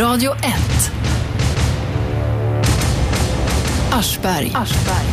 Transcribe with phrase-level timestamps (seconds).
[0.00, 0.42] Radio 1.
[3.92, 4.52] Aschberg.
[4.54, 5.06] Aschberg.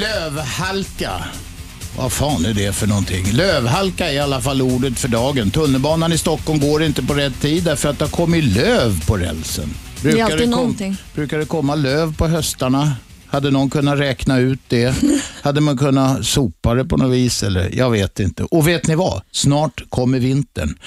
[0.00, 1.10] Lövhalka.
[1.96, 3.32] Vad fan är det för någonting?
[3.32, 5.50] Lövhalka är i alla fall ordet för dagen.
[5.50, 9.16] Tunnelbanan i Stockholm går inte på rätt tid därför att det har kommit löv på
[9.16, 9.74] rälsen.
[10.02, 10.96] Det är alltid kom, någonting.
[11.14, 12.92] brukar det komma löv på höstarna?
[13.26, 14.94] Hade någon kunnat räkna ut det?
[15.46, 17.42] Hade man kunnat sopa det på något vis?
[17.42, 17.70] Eller?
[17.76, 18.44] Jag vet inte.
[18.44, 19.22] Och vet ni vad?
[19.30, 20.78] Snart kommer vintern.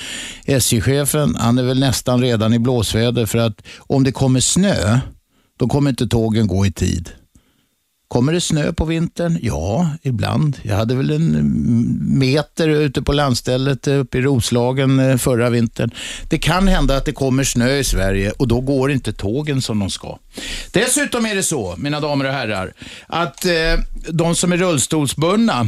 [0.45, 4.99] SJ-chefen, han är väl nästan redan i blåsväder för att om det kommer snö,
[5.59, 7.09] då kommer inte tågen gå i tid.
[8.09, 9.39] Kommer det snö på vintern?
[9.41, 10.57] Ja, ibland.
[10.63, 15.91] Jag hade väl en meter ute på landstället eh, uppe i Roslagen eh, förra vintern.
[16.29, 19.79] Det kan hända att det kommer snö i Sverige och då går inte tågen som
[19.79, 20.17] de ska.
[20.71, 22.73] Dessutom är det så, mina damer och herrar,
[23.07, 23.51] att eh,
[24.09, 25.67] de som är rullstolsbundna,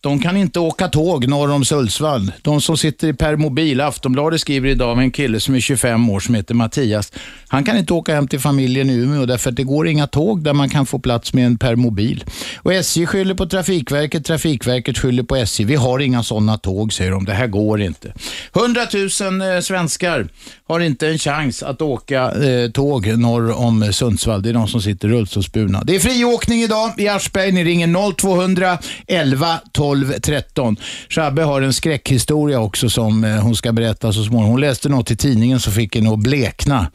[0.00, 2.32] de kan inte åka tåg norr om Sundsvall.
[2.42, 6.20] De som sitter i permobil, Aftonbladet skriver idag om en kille som är 25 år
[6.20, 7.12] som heter Mattias.
[7.48, 10.42] Han kan inte åka hem till familjen i Umeå därför att det går inga tåg
[10.44, 12.24] där man kan få plats med en permobil.
[12.56, 15.64] Och SJ skyller på Trafikverket, Trafikverket skyller på SJ.
[15.64, 17.24] Vi har inga sådana tåg, säger de.
[17.24, 18.12] Det här går inte.
[18.56, 18.80] 100
[19.20, 20.28] 000 eh, svenskar
[20.68, 24.42] har inte en chans att åka eh, tåg norr om Sundsvall.
[24.42, 25.82] Det är de som sitter rullstolsburna.
[25.84, 27.52] Det är friåkning idag i Aschberg.
[27.52, 30.76] Ni ringer 0200 11 12 13.
[31.08, 34.50] Shabbe har en skräckhistoria också som eh, hon ska berätta så småningom.
[34.50, 36.90] Hon läste något i tidningen så fick henne att blekna.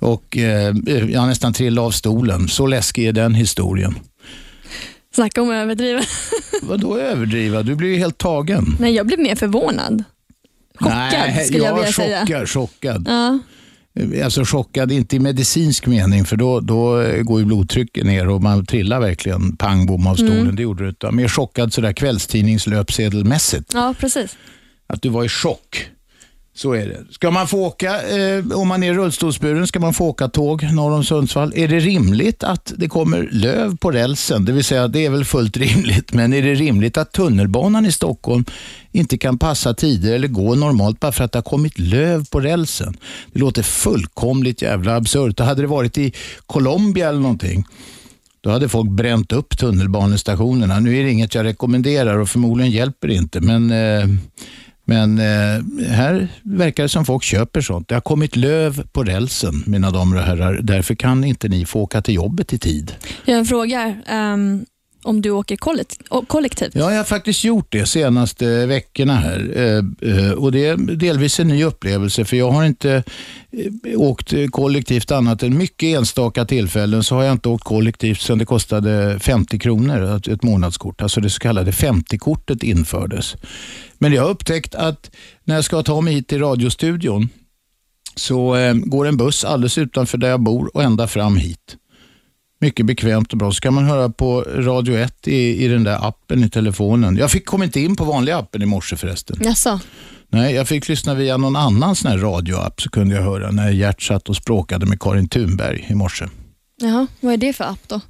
[0.00, 0.74] Och eh,
[1.10, 2.48] jag nästan trillade av stolen.
[2.48, 3.94] Så läskig är den historien.
[5.14, 6.00] Snacka om att överdriva.
[6.62, 7.62] Vadå överdriva?
[7.62, 8.76] Du blir ju helt tagen.
[8.80, 10.04] Nej, jag blev mer förvånad.
[10.78, 12.20] Chockad Nej, skulle jag ja, vilja säga.
[12.20, 13.06] chockad, chockad.
[13.08, 13.38] Ja.
[14.24, 18.66] Alltså chockad, inte i medicinsk mening, för då, då går ju blodtrycket ner och man
[18.66, 20.40] trillar verkligen pang bom av stolen.
[20.40, 20.56] Mm.
[20.56, 21.10] Det gjorde du inte.
[21.10, 23.74] Mer chockad sådär kvällstidningslöpsedelmässigt.
[23.74, 24.36] ja, precis.
[24.86, 25.90] Att du var i chock.
[26.56, 27.04] Så är det.
[27.10, 30.92] Ska man få åka, eh, om man är rullstolsburen, ska man få åka tåg norr
[30.92, 31.52] om Sundsvall?
[31.56, 34.44] Är det rimligt att det kommer löv på rälsen?
[34.44, 37.92] Det vill säga, det är väl fullt rimligt, men är det rimligt att tunnelbanan i
[37.92, 38.44] Stockholm
[38.92, 42.40] inte kan passa tider eller gå normalt bara för att det har kommit löv på
[42.40, 42.96] rälsen?
[43.32, 45.40] Det låter fullkomligt jävla absurt.
[45.40, 46.12] Hade det varit i
[46.46, 47.64] Colombia eller någonting,
[48.40, 50.80] då hade folk bränt upp tunnelbanestationerna.
[50.80, 54.08] Nu är det inget jag rekommenderar och förmodligen hjälper det inte, men eh,
[54.88, 57.88] men eh, här verkar det som folk köper sånt.
[57.88, 60.60] Det har kommit löv på rälsen, mina damer och herrar.
[60.62, 62.92] Därför kan inte ni få åka till jobbet i tid.
[63.24, 63.96] Jag har en fråga.
[64.06, 64.64] ehm,
[65.06, 65.56] om du åker
[66.26, 66.72] kollektivt?
[66.74, 69.52] Ja, jag har faktiskt gjort det senaste veckorna här.
[69.56, 73.02] Eh, eh, och Det är delvis en ny upplevelse, för jag har inte
[73.52, 77.04] eh, åkt kollektivt annat än mycket enstaka tillfällen.
[77.04, 81.02] Så har jag inte åkt kollektivt sedan det kostade 50 kronor, ett månadskort.
[81.02, 83.36] Alltså det så kallade 50-kortet infördes.
[83.98, 85.10] Men jag har upptäckt att
[85.44, 87.28] när jag ska ta mig hit till radiostudion
[88.14, 91.76] så eh, går en buss alldeles utanför där jag bor och ända fram hit.
[92.60, 93.52] Mycket bekvämt och bra.
[93.52, 97.16] Så kan man höra på Radio 1 i, i den där appen i telefonen.
[97.16, 99.36] Jag fick kom inte in på vanliga appen i morse förresten.
[99.40, 99.80] Jaså?
[100.28, 104.02] Nej, jag fick lyssna via någon annan sån radioapp så kunde jag höra när Gert
[104.02, 106.24] satt och språkade med Karin Thunberg i morse.
[106.82, 108.00] Jaha, vad är det för app då?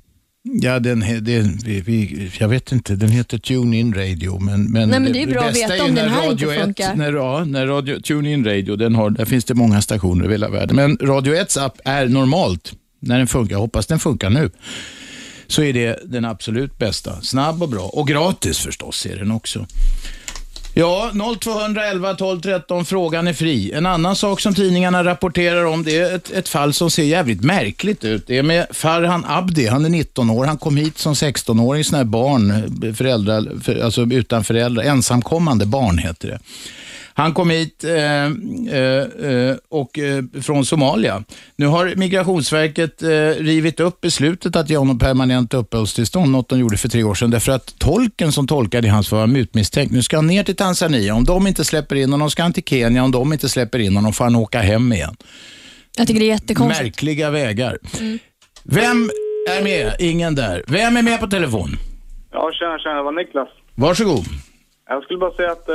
[0.52, 4.38] Ja, den, det, vi, vi, jag vet inte, den heter TuneIn Radio.
[4.40, 6.44] Men, men, Nej, men det är bra att bästa veta är om den här inte
[6.44, 6.94] Radio 1 funkar.
[6.94, 10.48] När, ja, när radio, TuneIn Radio, den har, där finns det många stationer över hela
[10.48, 10.76] världen.
[10.76, 14.50] Men Radio 1s app är normalt, när den funkar, jag hoppas den funkar nu,
[15.46, 17.20] så är det den absolut bästa.
[17.20, 17.82] Snabb och bra.
[17.82, 19.66] Och gratis förstås är den också.
[20.78, 21.10] Ja,
[21.40, 23.72] 0211 12 13, frågan är fri.
[23.72, 27.44] En annan sak som tidningarna rapporterar om, det är ett, ett fall som ser jävligt
[27.44, 28.26] märkligt ut.
[28.26, 30.44] Det är med Farhan Abdi, han är 19 år.
[30.44, 35.98] Han kom hit som 16-åring, sån här barn, föräldrar, för, alltså utan föräldrar, ensamkommande barn
[35.98, 36.38] heter det.
[37.18, 38.30] Han kom hit eh, eh,
[39.30, 41.24] eh, och, eh, från Somalia.
[41.56, 46.76] Nu har Migrationsverket eh, rivit upp beslutet att ge honom permanent uppehållstillstånd, något de gjorde
[46.76, 49.92] för tre år sedan, därför att tolken som tolkade i hans fall var mutmisstänkt.
[49.92, 51.14] Nu ska han ner till Tanzania.
[51.14, 53.04] Om de inte släpper in honom ska han till Kenya.
[53.04, 55.16] Om de inte släpper in honom får han åka hem igen.
[55.96, 56.82] Jag tycker det är jättekonstigt.
[56.82, 57.78] Märkliga vägar.
[58.64, 59.10] Vem
[59.58, 59.96] är med?
[59.98, 60.64] Ingen där.
[60.66, 61.76] Vem är med på telefon?
[62.32, 62.94] Ja, tjena, tjena.
[62.96, 63.48] Det var Niklas.
[63.74, 64.24] Varsågod.
[64.88, 65.74] Jag skulle bara säga att eh,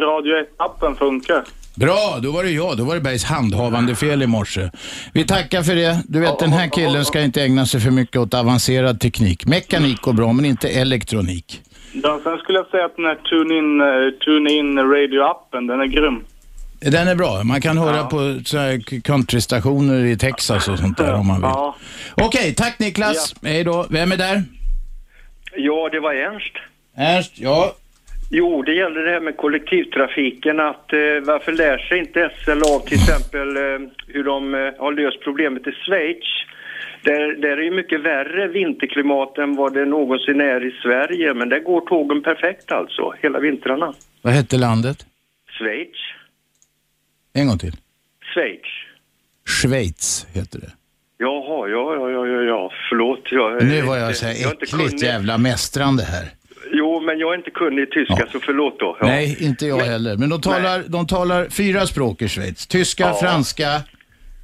[0.00, 1.44] Radio 1-appen funkar.
[1.74, 2.76] Bra, då var det jag.
[2.76, 4.70] Då var det Bergs handhavande fel i morse.
[5.12, 6.02] Vi tackar för det.
[6.08, 9.46] Du vet, den här killen ska inte ägna sig för mycket åt avancerad teknik.
[9.46, 11.62] Mekanik går bra, men inte elektronik.
[11.92, 16.24] Ja, sen skulle jag säga att den här TuneIn, uh, TuneIn Radio-appen, den är grym.
[16.80, 17.42] Den är bra.
[17.44, 21.50] Man kan höra på så här countrystationer i Texas och sånt där om man vill.
[21.52, 21.76] Ja.
[22.16, 23.34] Okej, tack Niklas.
[23.42, 23.86] Hej då.
[23.90, 24.42] Vem är där?
[25.56, 26.54] Ja, det var Ernst.
[26.96, 27.74] Ernst, ja.
[28.32, 30.60] Jo, det gäller det här med kollektivtrafiken.
[30.60, 34.92] Att, eh, varför lär sig inte SL av till exempel eh, hur de eh, har
[34.92, 36.24] löst problemet i Schweiz?
[37.02, 41.34] Där, där är ju mycket värre vinterklimat än vad det någonsin är i Sverige.
[41.34, 43.94] Men där går tågen perfekt alltså, hela vintrarna.
[44.22, 45.06] Vad hette landet?
[45.58, 45.96] Schweiz.
[47.32, 47.76] En gång till.
[48.34, 48.66] Schweiz.
[49.46, 50.72] Schweiz heter det.
[51.18, 52.72] Jaha, ja, ja, ja, ja, ja.
[52.88, 53.32] förlåt.
[53.32, 56.39] Jag, Nu var jag så här äckligt jävla mästrande här.
[56.72, 58.26] Jo, men jag är inte kunnig i tyska, Ja.
[58.32, 58.96] så förlåt då.
[59.00, 59.06] Ja.
[59.06, 60.16] Nej, inte jag heller.
[60.16, 62.66] Men de talar, de talar fyra språk i Schweiz.
[62.66, 63.18] Tyska, Ja.
[63.20, 63.68] franska,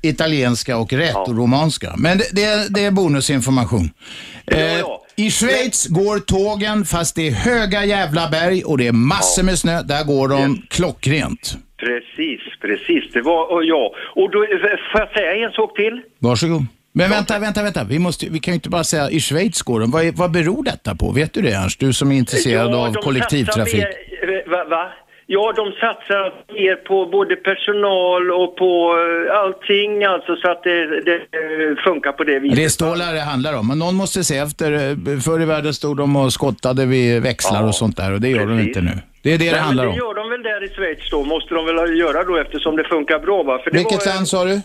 [0.02, 1.94] italienska och rätoromanska.
[1.98, 3.90] Men det, det, är- det är bonusinformation.
[4.46, 4.80] Eh.
[5.18, 9.58] I Schweiz går tågen, fast det är höga jävla berg och det är massor med
[9.58, 9.82] snö.
[9.82, 11.56] Där går de klockrent.
[11.78, 13.12] Precis, precis.
[13.12, 13.94] Det var, och ja.
[14.14, 14.48] Och då, eh,
[14.92, 16.00] får jag säga en sak till?
[16.18, 16.66] Varsågod.
[16.98, 17.84] Men vänta, vänta, vänta.
[17.84, 19.90] Vi, måste, vi kan ju inte bara säga i Schweiz går de.
[19.90, 21.12] Vad, vad beror detta på?
[21.12, 21.80] Vet du det Ernst?
[21.80, 23.74] Du som är intresserad Ja, av de kollektivtrafik.
[23.74, 23.88] Mer,
[24.46, 24.88] eh, va, va?
[25.26, 28.94] Ja, de satsar mer på både personal och på
[29.28, 32.56] eh, allting alltså så att det, det eh, funkar på det viset.
[32.56, 33.68] Det är stålar det handlar om.
[33.68, 34.68] Men någon måste se efter.
[35.20, 38.28] Förr i världen stod de och skottade vid växlar Ja, och sånt där och det
[38.28, 38.66] gör de precis.
[38.68, 38.98] inte nu.
[39.22, 40.06] Det är det det Nej, handlar men det om.
[40.08, 43.18] gör de väl där i Schweiz då, måste de väl göra då eftersom det funkar
[43.18, 43.58] bra va?
[43.64, 44.60] För det Vilket var, land sa du?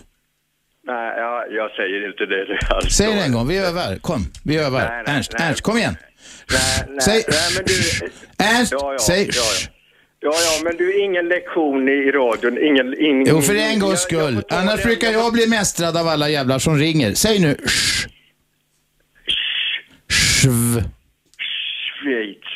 [0.84, 2.44] Nej, jag, jag säger inte det.
[2.44, 2.90] det alltså.
[2.90, 3.96] Säg det en gång, vi övar.
[4.00, 4.88] Kom, vi övar.
[4.88, 5.48] Nej, nej, Ernst, nej.
[5.48, 5.96] Ernst, kom igen.
[6.52, 7.74] Nej, nej, Säg- nej men du...
[8.44, 9.68] Ernst, Ja, ja, säg ja, ja.
[10.24, 13.00] Ja, ja, men du, ingen lektion i radion, ingen...
[13.00, 14.34] ingen Jo, för en gångs jag- jag skull.
[14.34, 17.14] får ta Annars den- brukar jag bli mästrad av alla jävlar som ringer.
[17.14, 17.54] Säg nu.
[17.66, 18.06] Sch.
[20.10, 20.82] Schv.
[22.02, 22.51] Schweiz.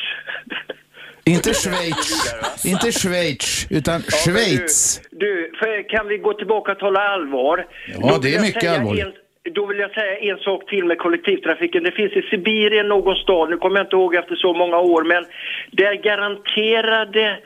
[1.27, 2.65] Inte Schweiz.
[2.65, 5.01] Inte Schweiz, utan Ja, Schweiz.
[5.11, 7.65] Du, du kan vi gå tillbaka och tala allvar?
[7.87, 9.15] Ja, Då det är mycket allvarligt.
[9.55, 11.83] Då vill jag säga en sak till med kollektivtrafiken.
[11.83, 15.03] Det finns i Sibirien någon stad, nu kommer jag inte ihåg efter så många år,
[15.03, 15.25] men
[15.71, 17.39] där garanterade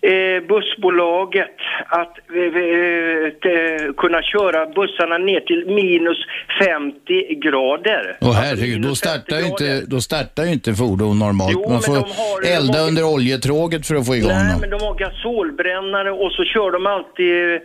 [0.00, 1.56] eh, bussbolaget
[1.88, 6.18] att eh, eh, kunna köra bussarna ner till minus
[6.60, 8.16] 50 grader.
[8.20, 11.52] Åh Alltså herregud, då minus 50 startar, ju inte, då startar ju inte fordon normalt.
[11.54, 14.60] Jo, Man får de har- elda har- under oljetråget för att få igång Nej, dem.
[14.60, 17.60] men de har gasolbrännare och så kör de alltid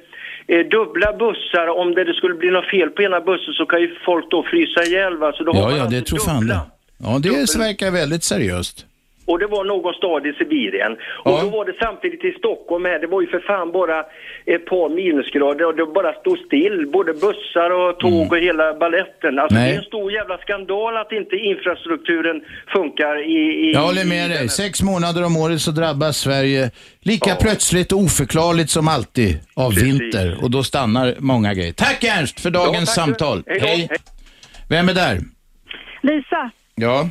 [0.72, 1.68] dubbla bussar.
[1.68, 4.84] Om det, skulle bli något fel på ena bussen så kan ju folk då frysa
[4.84, 5.18] ihjäl.
[5.18, 5.32] Va?
[5.36, 6.54] Så då har Ja, man ja, det alltid tror fan dubbla.
[6.56, 6.62] det.
[7.04, 8.86] Ja, det Dubbel- verkar väldigt seriöst.
[9.26, 10.92] Och det var någon stad i Sibirien.
[11.26, 11.32] Ja.
[11.32, 14.00] Och då var det samtidigt i Stockholm här, det var ju för fan bara
[14.46, 16.88] ett par minusgrader och det bara stod still.
[16.94, 19.40] Både bussar och tåg och hela balletten.
[19.40, 19.64] Alltså Mm.
[19.64, 19.72] Nej.
[19.72, 22.42] det är en stor jävla skandal att inte infrastrukturen
[22.76, 23.40] funkar i...
[23.70, 24.50] i Jag håller med dig.
[24.50, 26.72] Sex månader om året så drabbas Sverige
[27.02, 27.36] lika Ja.
[27.42, 29.84] plötsligt och oförklarligt som alltid av Precis.
[30.02, 30.38] vinter.
[30.44, 31.74] Och då stannar många grejer.
[31.74, 33.44] Tack Ernst för dagens Ja, samtal.
[33.48, 33.60] Hej.
[33.60, 33.88] Hej.
[33.90, 33.98] Hej.
[34.70, 35.18] Vem är där?
[36.02, 37.10] Lisa, Ja.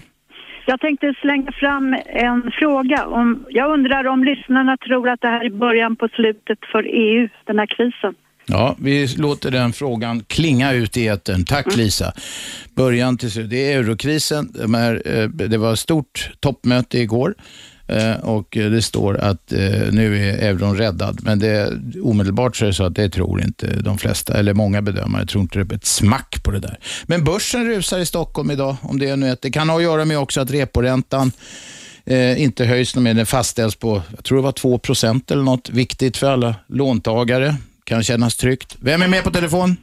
[0.67, 3.07] Jag tänkte slänga fram en fråga.
[3.07, 7.29] Om, jag undrar om lyssnarna tror att det här är början på slutet för EU,
[7.45, 8.15] den här krisen.
[8.47, 11.45] Ja, vi låter den frågan klinga ut i etern.
[11.45, 11.79] Tack Mm.
[11.79, 12.13] Lisa.
[12.75, 13.51] Början till slut.
[13.51, 14.49] Det är eurokrisen.
[15.05, 17.35] Eh, det var stort toppmöte igår
[18.23, 19.59] och eh, det står att eh,
[19.93, 21.21] nu är euron räddad.
[21.23, 24.83] Men det, omedelbart så är det så att det tror inte de flesta, eller många
[24.83, 26.79] bedömare tror inte det är ett smack på det där.
[27.07, 29.43] Men börsen rusar i Stockholm idag, om det är nu ett.
[29.43, 31.33] Det kan ha att göra med också att reporäntan
[32.07, 33.15] eh, inte höjs mer.
[33.15, 35.71] Den fastställs på, jag tror det var 2% eller något.
[35.71, 37.55] Viktigt för alla låntagare.
[37.85, 38.77] Kan kännas tryggt.
[38.81, 39.77] Vem är med på telefon?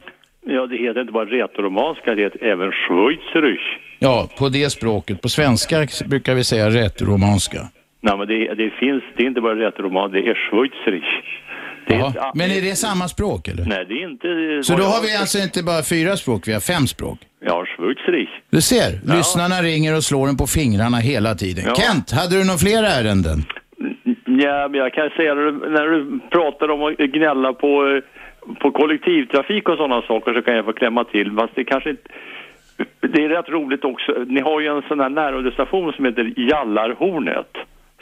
[0.46, 3.80] Ja, det heter inte bara rätoromanska, det heter även schweizerisch.
[3.98, 5.22] Ja, på det språket.
[5.22, 7.68] På svenska brukar vi säga rätoromanska.
[8.00, 11.42] Nej, men det, det finns, det är inte bara rätoroman, det är schweizerisch.
[11.86, 12.06] Det är Jaha.
[12.08, 13.64] inte- Men är det samma språk eller?
[13.66, 14.28] Nej, det är inte...
[14.62, 17.18] Så då har vi alltså inte bara fyra språk, vi har fem språk.
[17.40, 18.34] Ja, schweizerisch.
[18.50, 21.64] Du ser, lyssnarna ringer och slår en på fingrarna hela tiden.
[21.66, 21.74] Ja.
[21.74, 23.38] Kent, hade du några fler ärenden?
[24.44, 28.00] Ja, men jag kan säga när du, pratar om att gnälla på,
[28.60, 31.32] på kollektivtrafik och sådana saker så kan jag få klämma till.
[31.38, 32.02] Fast det kanske inte...
[33.00, 34.12] Det är rätt roligt också.
[34.26, 37.52] Ni har ju en sån här närradiostation som heter Jallarhornet.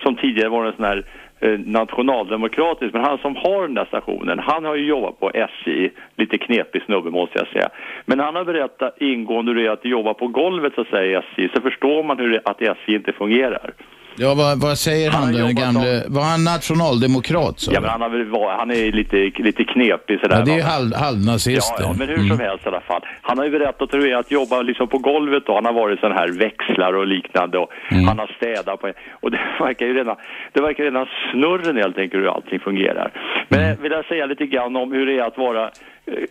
[0.03, 1.05] Som tidigare var en sån här
[1.41, 2.93] eh, nationaldemokratisk.
[2.93, 5.91] Men han som har den där stationen, han har ju jobbat på SJ.
[6.17, 7.69] Lite knepig snubbe måste jag säga.
[8.05, 11.21] Men han har berättat ingående hur det är att jobba på golvet så att säga
[11.21, 11.49] i SJ.
[11.55, 13.73] Så förstår man hur det, att SJ inte fungerar.
[14.21, 16.03] Ja, vad, vad säger Han han, har den gamle?
[16.09, 17.59] Var han nationaldemokrat?
[17.61, 17.71] Så?
[17.75, 18.27] Ja, men han, har väl
[18.59, 20.37] han är lite, lite knepig sådär.
[20.39, 21.83] ja, det är halv, halvnazister.
[21.83, 22.29] Ja, ja, men hur Mm.
[22.29, 23.03] som helst i alla fall.
[23.23, 25.73] Han har ju berättat hur det är att jobba liksom på golvet och han har
[25.73, 28.05] varit sån här växlar och liknande och Mm.
[28.09, 30.17] han har städat på och det verkar ju redan,
[30.53, 33.11] det verkar redan snurren helt enkelt hur allting fungerar.
[33.49, 33.83] Men Mm.
[33.83, 35.71] vill jag säga lite grann om hur det är att vara, eh,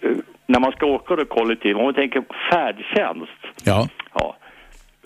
[0.02, 0.16] eh,
[0.48, 3.42] när man ska åka då kollektivt, om vi tänker på färdtjänst.
[3.66, 3.88] Ja.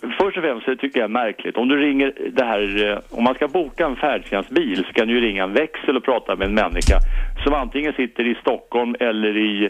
[0.02, 1.58] Först och främst så tycker jag märkligt.
[1.58, 5.14] Om du ringer det här, eh, om man ska boka en färdtjänstbil så kan du
[5.14, 6.98] ju ringa en växel och prata med en människa
[7.44, 9.70] som antingen sitter i Stockholm eller i,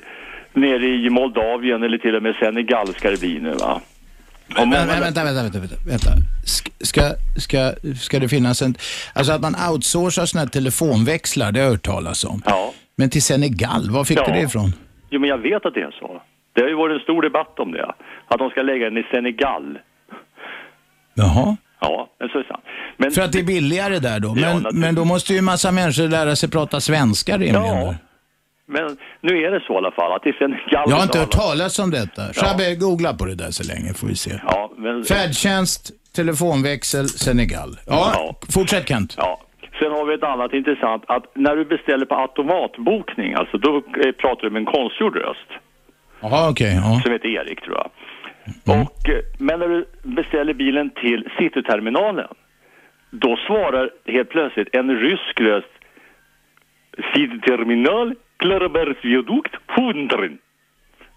[0.53, 3.81] nere i Moldavien eller till och med Senegal ska det bli nu va.
[4.55, 6.09] Men, men, vänta, vänta, vänta, vänta, vänta.
[6.45, 7.01] Sk- Ska,
[7.37, 7.71] ska,
[8.01, 8.75] ska det finnas en...
[9.15, 12.41] Alltså att man outsourcar sådana här telefonväxlar, det har jag hört talas om.
[12.45, 12.73] Ja.
[12.97, 14.25] Men till Senegal, var fick Ja.
[14.27, 14.69] du det ifrån?
[15.09, 16.21] Jo men jag vet att det är så.
[16.53, 17.85] Det har ju varit en stor debatt om det.
[18.27, 19.79] Att de ska lägga den i Senegal.
[21.13, 21.57] Jaha.
[21.79, 22.63] Ja, men så är det sant.
[22.97, 24.27] Men, För att det är billigare där då?
[24.27, 24.81] Ja, Men, naturligtvis.
[24.85, 27.63] men då måste ju en massa människor lära sig prata svenska rimligen.
[27.65, 27.95] Ja.
[28.67, 30.85] men nu är det så i alla fall att i Senegal...
[30.89, 32.21] Jag har inte hört talas om detta.
[32.33, 34.31] Shabbe, googla på det där så länge får vi se.
[34.47, 35.03] Ja, men...
[35.03, 37.77] Färdtjänst, telefonväxel, Senegal.
[37.87, 38.35] Ja, Ja.
[38.53, 39.13] fortsätt Kent.
[39.17, 39.41] Ja.
[39.79, 44.11] Sen har vi ett annat intressant, att när du beställer på automatbokning, alltså då eh,
[44.11, 45.49] pratar du med en konstgjord röst,
[46.21, 46.73] Jaha, okej.
[46.75, 46.99] ja.
[47.03, 47.89] som heter Erik tror jag.
[48.45, 48.81] Mm.
[48.81, 52.27] Och, eh, men när du beställer bilen till Cityterminalen,
[53.09, 55.73] då svarar helt plötsligt en rysk röst
[57.13, 60.17] Cityterminal, Klarabergsviadukt, 100.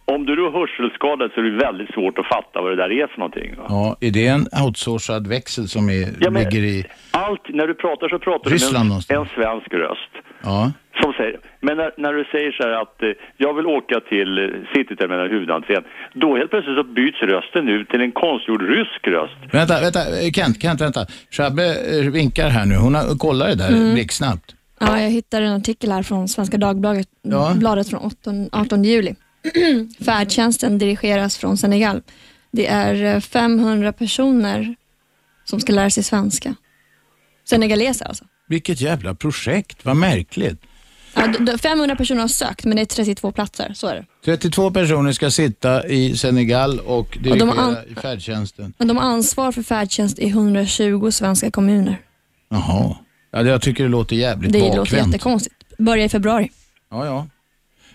[0.07, 3.07] Om du är hörselskadad så är det väldigt svårt att fatta vad det där är
[3.07, 3.57] för någonting.
[3.57, 3.64] Va?
[3.69, 3.97] ja.
[4.00, 6.85] Är det en outsourcad växel som är, Ja, ligger i...
[7.11, 10.11] Allt, när du pratar så pratar Ryssland du med en, en svensk röst.
[10.43, 10.73] Ja.
[11.02, 14.38] Som säger, men när, när du säger så här att eh, jag vill åka till
[14.38, 15.82] eh, Cityterminalen, huvudentrén,
[16.14, 19.34] då helt plötsligt så byts rösten ut till en konstgjord rysk röst.
[19.52, 21.06] Vänta, vänta, eh, Kent, Kent, vänta.
[21.30, 22.74] Shabbe eh, vinkar här nu.
[22.74, 23.94] Hon har kollat det där Mm.
[23.94, 24.54] blixtsnabbt.
[24.80, 27.54] Ja, jag hittade en artikel här från Svenska Dagbladet Ja.
[27.56, 29.14] bladet från 18, 18 juli.
[30.04, 32.02] Färdtjänsten dirigeras från Senegal.
[32.52, 34.74] Det är eh, 500 personer
[35.44, 36.54] som ska lära sig svenska.
[37.44, 38.24] Senegaleser alltså.
[38.48, 40.62] Vilket jävla projekt, vad märkligt.
[41.16, 43.71] Ja, d- d- 500 personer har sökt, men det är 32 platser.
[43.75, 44.04] Så är det.
[44.25, 48.73] 32 personer ska sitta i Senegal och dirigera de har an- i färdtjänsten.
[48.78, 51.97] Men de har ansvar för färdtjänst i 120 svenska kommuner.
[52.49, 52.97] Jaha.
[53.30, 55.06] Ja, det- jag tycker det låter jävligt Det låter bakvänt.
[55.06, 55.78] jättekonstigt.
[55.78, 56.50] Börjar i februari.
[56.90, 57.26] Ja, ja.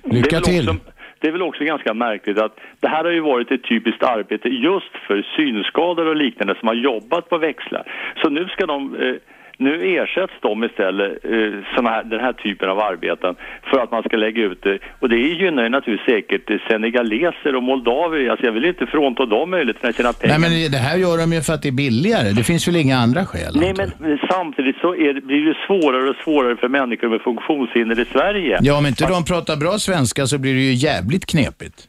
[0.03, 0.69] Det är, Lycka väl till.
[0.69, 0.81] Också,
[1.21, 4.47] det är väl också ganska märkligt att det här har ju varit ett typiskt arbete
[4.49, 7.83] just för synskadade och liknande som har jobbat på växlar.
[8.21, 9.15] Så nu ska de eh,
[9.59, 13.35] nu ersätts de istället, eh, här, den här typen av arbeten,
[13.69, 14.79] för att man ska lägga ut det.
[14.99, 18.29] Och det gynnar ju naturligtvis säkert senegaleser och moldavier.
[18.29, 20.39] Alltså jag vill inte frånta dem möjligheten att tjäna pengar.
[20.39, 22.29] Nej, men det här gör de ju för att det är billigare.
[22.31, 23.53] Det finns väl inga andra skäl?
[23.55, 28.05] Nej, men samtidigt så det, blir det svårare och svårare för människor med funktionshinder i
[28.05, 28.59] Sverige.
[28.61, 31.87] Ja, om inte de pratar bra svenska så blir det ju jävligt knepigt.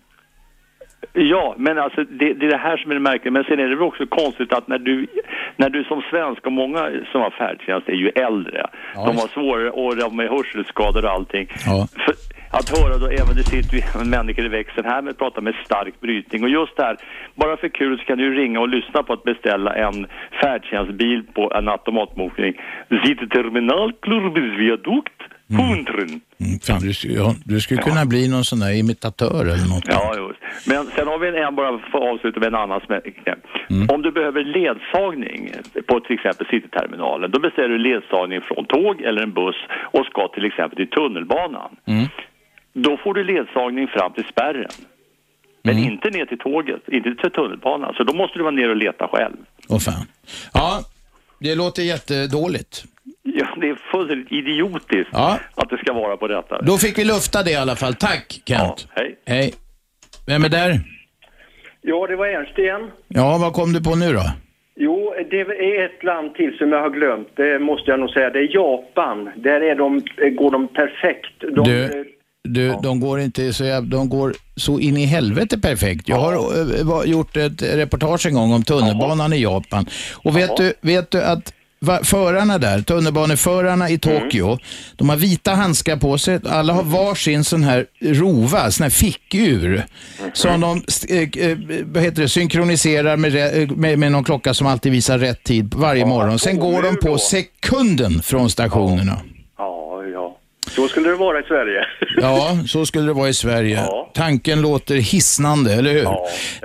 [1.13, 3.33] Ja, men alltså det, det är det här som är det märkliga.
[3.33, 5.07] Men sen är det väl också konstigt att när du,
[5.57, 8.67] när du som svensk, och många som har färdtjänst är ju äldre.
[8.95, 11.49] Ja, de har svårare, och de är hörselskadade och allting.
[11.67, 11.87] Ja.
[12.05, 12.15] För
[12.59, 16.43] att höra då, även det sitter människor i växeln här med pratar med stark brytning.
[16.43, 16.97] Och just det här,
[17.35, 20.07] bara för kul så kan du ringa och lyssna på att beställa en
[20.43, 22.55] färdtjänstbil på en automatbokning.
[23.05, 23.93] Cityterminal,
[25.51, 26.21] Hundren.
[26.41, 29.85] Mm, fan, du, skulle- ja, du skulle kunna bli någon sån där imitatör eller något.
[29.87, 30.67] Ja, just.
[30.69, 33.01] Men sen har vi en, en bara för att avsluta med en annan som
[33.71, 33.89] Mm.
[33.91, 35.51] Om du behöver ledsagning
[35.89, 39.57] på till exempel Cityterminalen, då beställer du ledsagning från tåg eller en buss
[39.93, 41.71] och ska till exempel till tunnelbanan.
[41.87, 42.07] Mm.
[42.73, 44.71] Då får du ledsagning fram till spärren.
[45.63, 45.93] Men Mm.
[45.93, 47.95] inte ner till tåget, inte till tunnelbanan.
[47.97, 49.37] Så då måste du vara ner och leta själv.
[49.69, 50.07] Åh fan.
[50.53, 50.81] Ja,
[51.41, 52.85] det låter jättedåligt.
[53.23, 55.39] Ja, det är fullständigt idiotiskt Ja.
[55.55, 56.63] att det ska vara på detta.
[56.63, 57.95] Då fick vi lufta det i alla fall.
[57.95, 58.89] Tack Kent.
[58.95, 59.17] Ja, hej.
[59.27, 59.55] Hej.
[60.27, 60.81] Vem är där?
[61.83, 62.91] Ja, det var Ernst igen.
[63.09, 64.23] Ja, vad kom du på nu då?
[64.77, 67.29] Jo, det är ett land till som jag har glömt.
[67.37, 68.31] Det måste jag nog säga.
[68.31, 69.31] Det är Japan.
[69.37, 70.01] Där är de,
[70.37, 71.41] går de perfekt.
[71.57, 72.05] De, Du,
[72.45, 76.09] du de går inte så jäv- de går så in i helvete perfekt.
[76.09, 79.87] Jag har eh, var- gjort ett reportage en gång om tunnelbanan i Japan.
[80.25, 81.55] Och vet du, vet du att
[82.03, 84.59] förarna där, tunnelbaneförarna i Tokyo,
[84.97, 86.41] de har vita handskar på sig.
[86.49, 89.87] Alla har varsin sån här rova, sån här fickur.
[90.33, 94.93] Som de eh, eh, heter det, synkroniserar med, re- med, med någon klocka som alltid
[94.93, 96.39] visar rätt tid varje morgon.
[96.39, 99.21] Sen går de på sekunden från stationerna.
[100.77, 100.89] Ja, ja.
[100.89, 101.85] Så skulle det vara i Sverige.
[102.17, 103.83] Ja, så skulle det vara i Sverige.
[104.15, 106.09] Tanken låter hisnande, eller hur?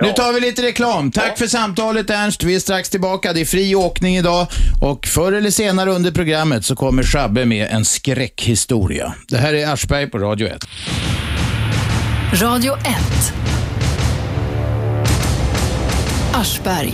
[0.00, 1.10] Nu tar vi lite reklam.
[1.10, 2.44] Tack för samtalet Ernst.
[2.44, 3.32] Vi är strax tillbaka.
[3.32, 4.46] Det är fri åkning idag
[4.82, 9.14] och förr eller senare under programmet så kommer Shabbe med en skräckhistoria.
[9.28, 10.64] Det här är Aschberg på Radio 1.
[12.42, 13.32] Radio 1.
[16.34, 16.92] Aschberg.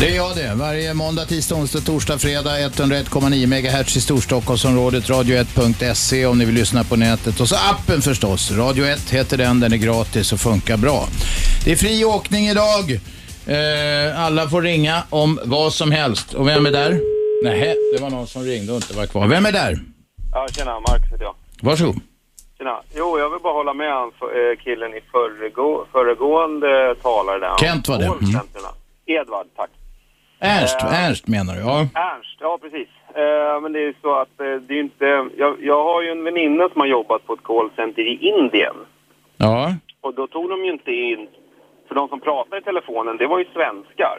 [0.00, 0.54] Det är jag det.
[0.54, 5.04] Varje måndag, tisdag, onsdag, torsdag, fredag 101,9 MHz i Storstockholmsområdet.
[5.04, 7.40] Radio1.se om ni vill lyssna på nätet.
[7.40, 8.50] Och så appen förstås.
[8.50, 9.60] Radio 1 heter den.
[9.60, 11.00] Den är gratis och funkar bra.
[11.64, 12.84] Det är fri åkning idag.
[13.46, 16.34] Eh, alla får ringa om vad som helst.
[16.34, 17.00] Och vem är där?
[17.44, 19.26] Nej, det var någon som ringde och inte var kvar.
[19.26, 19.78] Vem är där?
[20.32, 21.34] Ja, tjena, Marcus heter jag.
[21.60, 22.00] Varsågod.
[22.58, 22.80] Tjena.
[22.96, 27.56] Jo, jag vill bara hålla med han, eh, killen i föregå, föregående talare där.
[27.58, 28.04] Kent var det.
[28.04, 28.40] Mm.
[29.06, 29.70] Edvard, tack.
[30.40, 31.04] Ernst, Eh.
[31.08, 31.60] Ernst menar du?
[31.60, 31.78] Ja.
[31.80, 32.88] Ernst, ja precis.
[33.14, 35.04] Eh, men det är ju så att eh, det är inte...
[35.36, 38.76] Jag, jag har ju en väninna som har jobbat på ett callcenter i Indien.
[39.36, 39.74] Ja.
[40.00, 41.28] Och då tog de ju inte in...
[41.88, 44.16] För de som pratade i telefonen, det var ju svenskar.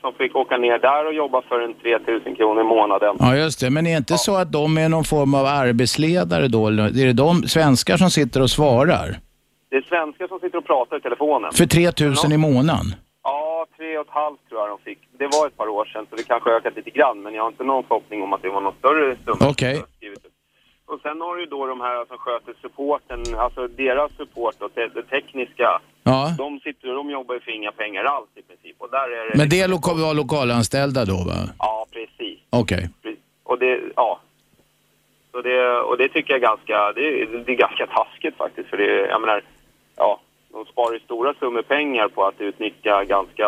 [0.00, 3.16] Som fick åka ner där och jobba för en 3000 kronor i månaden.
[3.18, 3.70] Ja, just det.
[3.70, 6.66] Men är det inte så att de är någon form av arbetsledare då?
[6.66, 9.08] Är det de svenskar som sitter och svarar?
[9.70, 11.52] Det är svenskar som sitter och pratar i telefonen.
[11.52, 12.86] För 3000 i månaden?
[13.92, 14.98] Ja, tre och ett halvt tror jag de fick.
[15.18, 17.48] Det var ett par år sedan så det kanske ökat lite grann men jag har
[17.48, 19.50] inte någon förhoppning om att det var någon större summa.
[19.50, 19.82] Okej.
[20.86, 24.74] Och sen har du ju då de här som sköter supporten, alltså deras support och
[24.74, 25.80] te det tekniska.
[26.04, 26.34] Ja.
[26.38, 28.76] De sitter och de jobbar ju för inga pengar alls i princip.
[28.78, 29.36] Och där är det...
[29.38, 31.38] Men det loka- var lokalanställda då va?
[31.58, 32.38] Ja, precis.
[32.50, 32.88] Okej.
[33.44, 34.20] Och det, ja.
[35.32, 38.68] Så det, och det tycker jag är ganska, det, är- det är ganska taskigt faktiskt.
[38.70, 39.42] För det, jag menar,
[39.96, 40.20] ja,
[40.52, 43.46] de sparar ju stora summor pengar på att utnyttja ganska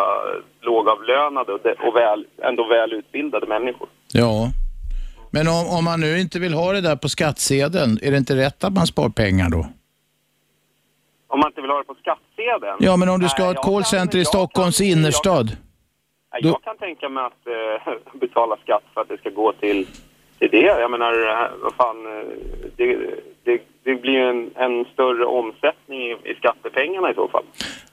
[0.60, 3.88] lågavlönade och, väl, ändå välutbildade människor.
[4.12, 4.48] Ja.
[5.30, 8.36] Men om, om man nu inte vill ha det där på skattsedeln, är det inte
[8.36, 9.66] rätt att man spar pengar då?
[11.28, 12.76] Om man inte vill ha det på skattsedeln.
[12.80, 14.86] Ja, men om du ska ha Nej, ett jag kan- callcenter i jag Stockholms kan-
[14.86, 15.56] innerstad?
[16.32, 19.52] Jag, Då- jag kan tänka mig att eh, betala skatt för att det ska gå
[19.52, 19.86] till,
[20.38, 20.66] till det.
[20.84, 22.26] Jag menar, eh, vad fan, eh,
[22.76, 22.96] det,
[23.44, 27.42] det, det blir ju en, en större omsättning i, i skattepengarna i så fall.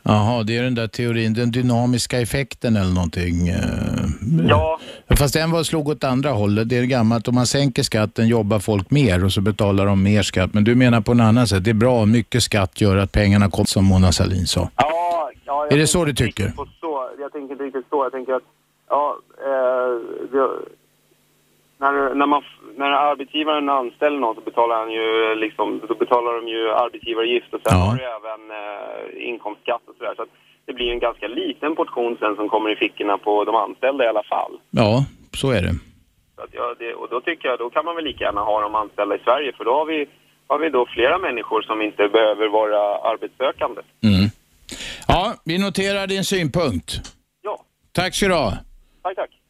[0.03, 3.47] Jaha, det är den där teorin, den dynamiska effekten eller någonting.
[3.47, 4.79] eh, Ja.
[5.19, 6.69] Fast den var slog åt andra hållet.
[6.69, 10.21] Det är gammalt, om man sänker skatten jobbar folk mer och så betalar de mer
[10.21, 10.53] skatt.
[10.53, 13.11] Men du menar på en annan sätt, det är bra om mycket skatt gör att
[13.11, 14.69] pengarna kommer, som Mona Sahlin sa.
[14.75, 16.51] Ja, ja, Är det så du tycker?
[16.81, 18.03] Så, jag tänker inte riktigt så.
[18.05, 18.43] Jag tänker att,
[18.89, 19.91] ja, eh,
[20.31, 20.47] det,
[21.77, 22.41] när, när, man,
[22.81, 27.61] när arbetsgivaren anställer någon så betalar han ju liksom, så betalar de ju arbetsgivaravgift och
[27.63, 30.13] sen har du även eh, inkomstskatt och sådär.
[30.15, 30.33] Så att
[30.65, 34.07] det blir en ganska liten portion sen som kommer i fickorna på de anställda i
[34.07, 34.53] alla fall.
[34.81, 35.05] Ja,
[35.41, 35.73] så är det.
[36.35, 38.61] Så att ja, det, och då tycker jag, då kan man väl lika gärna ha
[38.61, 40.07] de anställda i Sverige för då har vi,
[40.47, 43.81] har vi då flera människor som inte behöver vara arbetssökande.
[44.03, 44.29] Mm.
[45.07, 46.89] Ja, vi noterar din synpunkt.
[47.41, 47.65] Ja.
[47.91, 48.53] Tack ska du ha.
[49.03, 49.40] Tack, tack.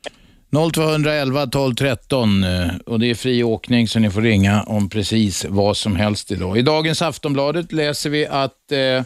[0.73, 5.45] 0211 12 13 eh, och det är fri åkning så ni får ringa om precis
[5.49, 6.57] vad som helst idag.
[6.57, 9.03] I dagens Aftonbladet läser vi att eh,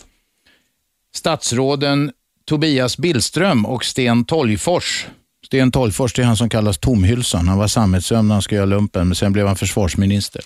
[1.15, 2.12] statsråden
[2.45, 5.08] Tobias Billström och Sten Tolgfors
[5.45, 7.47] Sten Tolgfors det är han som kallas Tomhylsan.
[7.47, 10.41] Han var sammetsömn när han skulle göra lumpen, men sen blev han försvarsminister.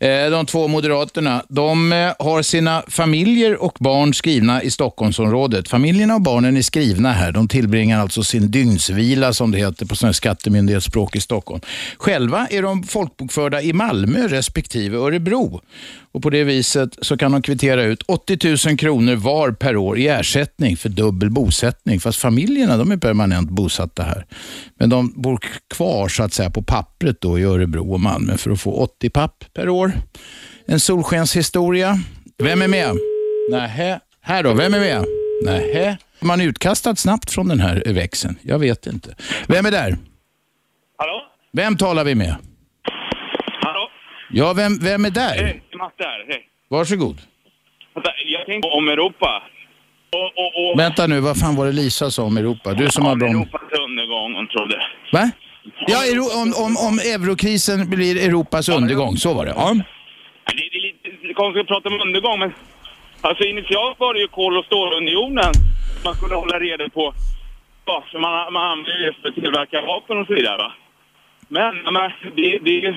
[0.00, 5.68] Eh, de två moderaterna, de eh, har sina familjer och barn skrivna i Stockholmsområdet.
[5.68, 7.32] Familjerna och barnen är skrivna här.
[7.32, 11.60] De tillbringar alltså sin dygnsvila, som det heter på sån skattemyndighetsspråk i Stockholm.
[11.98, 15.60] Själva är de folkbokförda i Malmö respektive Örebro.
[16.12, 19.98] Och På det viset så kan de kvittera ut 80 000 kronor var per år
[19.98, 22.00] i ersättning för dubbel bosättning.
[22.00, 24.26] Fast familjerna de är permanent bosatta här.
[24.78, 25.38] Men de bor
[25.74, 29.10] kvar så att säga på pappret då i Örebro och Malmö för att få 80
[29.10, 29.92] papp per år.
[30.66, 31.98] En solskenshistoria.
[32.38, 32.96] Vem är med?
[33.50, 34.00] Nähä.
[34.20, 35.04] Här då, vem är med?
[35.44, 35.96] Nähä.
[36.20, 38.38] Man är utkastad snabbt från den här växeln.
[38.42, 39.14] Jag vet inte.
[39.48, 39.98] Vem är där?
[40.96, 41.22] Hallå?
[41.52, 42.36] Vem talar vi med?
[43.62, 43.88] Hallå?
[44.32, 45.62] Ja, vem, vem är där?
[45.80, 46.24] Matte här.
[46.28, 46.42] Hej.
[46.68, 47.16] Varsågod.
[47.94, 49.42] Vänta, Jag tänkte om Europa.
[50.12, 52.72] Och, och, och Vänta nu, vad fan var det Lisa sa om Europa?
[52.72, 53.28] Du som har bra...
[53.28, 54.76] Europas undergång, hon trodde.
[55.12, 55.30] Va?
[55.86, 55.98] Ja,
[56.42, 59.52] om, om, om eurokrisen blir Europas undergång, så var det.
[59.56, 59.74] Ja.
[60.46, 62.52] Det, det är lite konstigt att prata om undergång, men
[63.20, 65.52] alltså initialt var det ju kol och stålunionen
[66.04, 67.14] man skulle hålla reda på.
[67.84, 70.56] Ja, man, man använder för att tillverka vapen och så vidare.
[70.56, 70.72] Va?
[71.48, 72.94] Men, men det, det är ju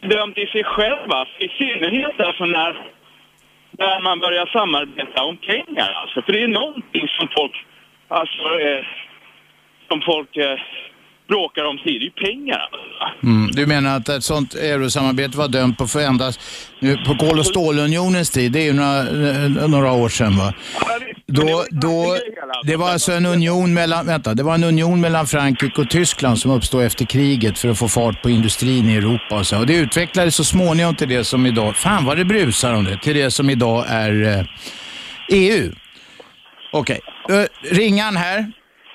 [0.00, 1.26] dömt i sig själv, va?
[1.38, 2.76] i synnerhet alltså när,
[3.70, 5.92] när man börjar samarbeta om pengar.
[5.92, 6.22] Alltså.
[6.22, 7.66] För det är någonting som folk,
[8.08, 8.84] alltså, eh,
[9.88, 10.58] som folk eh,
[11.30, 12.68] bråkar om, är det ju pengar.
[13.22, 13.50] Mm.
[13.52, 16.38] Du menar att ett sånt eurosamarbete var dömt på förändras
[16.80, 18.52] nu på kol och stålunionens tid?
[18.52, 20.54] Det är ju några, eh, några år sedan va?
[21.26, 22.16] Då, då,
[22.64, 26.38] det var alltså en union mellan, vänta, det var en union mellan Frankrike och Tyskland
[26.38, 29.58] som uppstod efter kriget för att få fart på industrin i Europa och så.
[29.58, 32.96] Och det utvecklades så småningom till det som idag, fan vad det brusar om det,
[32.96, 34.44] till det som idag är eh,
[35.28, 35.72] EU.
[36.72, 37.46] Okej, okay.
[37.62, 38.52] ringan här.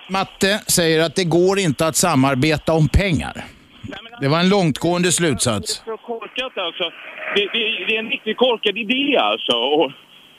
[0.10, 3.34] Matte säger att det går inte att samarbeta om pengar.
[4.22, 5.84] Det var en långtgående slutsats.
[5.86, 6.84] Korkat alltså.
[7.36, 9.56] Det, det, det är en riktigt korkad idé alltså.
[9.58, 9.92] Och,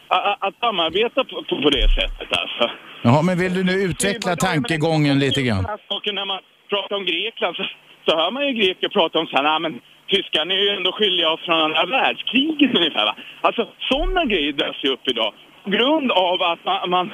[0.09, 2.71] att, att samarbeta på, på, på det sättet alltså.
[3.03, 5.67] Jaha, men vill du nu utveckla tankegången lite grann?
[6.13, 7.65] När man pratar om Grekland så,
[8.09, 10.93] så hör man ju greker prata om så här, "Nej, men tyskarna är ju ändå
[10.93, 13.15] skyldiga oss från andra världskriget ungefär va.
[13.41, 15.33] Alltså sådana grejer dras ju upp idag.
[15.65, 17.13] På grund av att man, man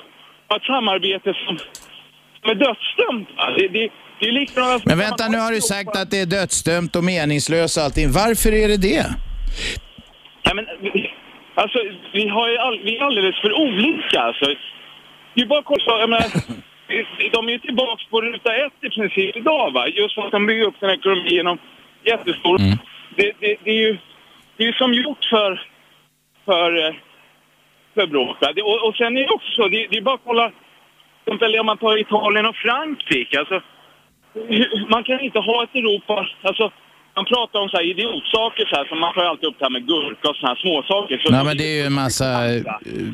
[0.48, 1.56] har ett samarbete som,
[2.50, 3.28] är dödsdömt.
[3.56, 3.88] Det, det,
[4.20, 7.76] det är som Men vänta, nu har du sagt att det är dödsdömt och meningslöst
[7.76, 8.12] och allting.
[8.12, 9.06] Varför är det det?
[10.42, 10.66] Ja, men,
[11.54, 11.78] alltså,
[12.12, 14.20] vi, har ju all, vi är alldeles för olika.
[14.20, 14.46] Alltså.
[15.34, 16.26] Det är bara att kolla, jag menar,
[17.32, 19.72] de är ju tillbaka på ruta ett i princip idag.
[19.72, 19.88] Va?
[19.88, 21.58] Just för att de bygger upp den här ekonomin genom
[22.04, 22.58] jättestor...
[23.16, 23.98] Det, det, det, är ju,
[24.56, 25.66] det är ju som gjort för,
[26.44, 26.94] för, eh,
[27.94, 28.36] för bråk.
[28.42, 30.52] Och, och sen är det också så, det, det är bara att kolla,
[31.26, 33.38] exempel om man tar Italien och Frankrike.
[33.38, 33.60] Alltså,
[34.94, 36.72] man kan inte ha ett Europa, alltså
[37.16, 39.70] man pratar om så här idiotsaker så här, så man tar alltid upp det här
[39.70, 41.18] med gurka och såna här småsaker.
[41.18, 42.26] Så Nej, men det är ju en massa,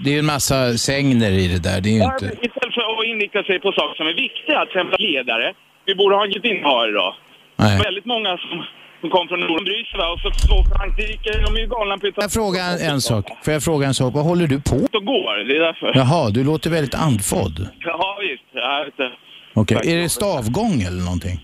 [0.05, 1.79] det är en massa sängner i det där.
[1.81, 2.27] Det är ju Ja, inte...
[2.47, 5.47] Istället för att inrikta sig på saker som är viktiga, till exempel ledare.
[5.89, 7.15] Vi borde ha inget innehavare idag.
[7.57, 7.81] Nej.
[7.89, 8.65] Väldigt många som,
[9.01, 12.07] som kom från Norden bryr sig och så slår Frankrike, de är ju galna på
[12.17, 13.25] jag fråga en, en sak?
[13.45, 14.15] Får jag fråga en sak?
[14.15, 14.77] Vad håller du på?
[14.77, 15.93] och går, det är därför.
[15.95, 17.69] Jaha, du låter väldigt andfådd.
[17.81, 18.43] Ja, visst.
[18.53, 19.09] Jag, vet inte.
[19.55, 21.41] Okej, är det stavgång eller någonting?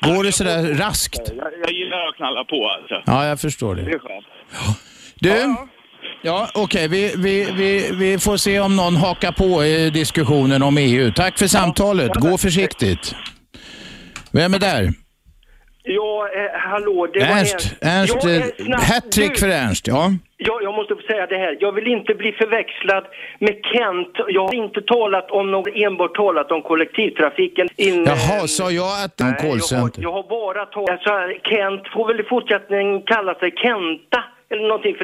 [0.00, 1.20] Går det sådär raskt?
[1.36, 3.02] jag, jag gillar att knalla på alltså.
[3.06, 3.90] Ja, jag förstår Det det.
[3.90, 4.26] är skönt.
[5.20, 5.56] Du?
[6.22, 6.88] Ja, okej.
[6.88, 11.12] Vi, vi, vi, vi får se om någon hakar på i diskussionen om EU.
[11.12, 12.14] Tack för samtalet.
[12.14, 13.14] Gå försiktigt.
[14.32, 14.92] Vem är där?
[15.84, 17.76] Ja, eh, hallå, det var Ernst.
[17.80, 19.40] Ernst, Ja, eh, snabbt, hattrick du.
[19.40, 19.86] för Ernst.
[19.86, 20.12] Ja.
[20.36, 21.56] Ja, jag måste få säga det här.
[21.60, 23.04] Jag vill inte bli förväxlad
[23.38, 24.14] med Kent.
[24.28, 27.68] Jag har inte talat om någon, enbart talat om kollektivtrafiken.
[27.76, 30.02] In, Jaha, sa jag att det var Nej, jag har, callcenter?
[30.02, 31.02] jag har bara talat...
[31.02, 34.24] Så här, Kent får väl i fortsättningen kalla sig Kenta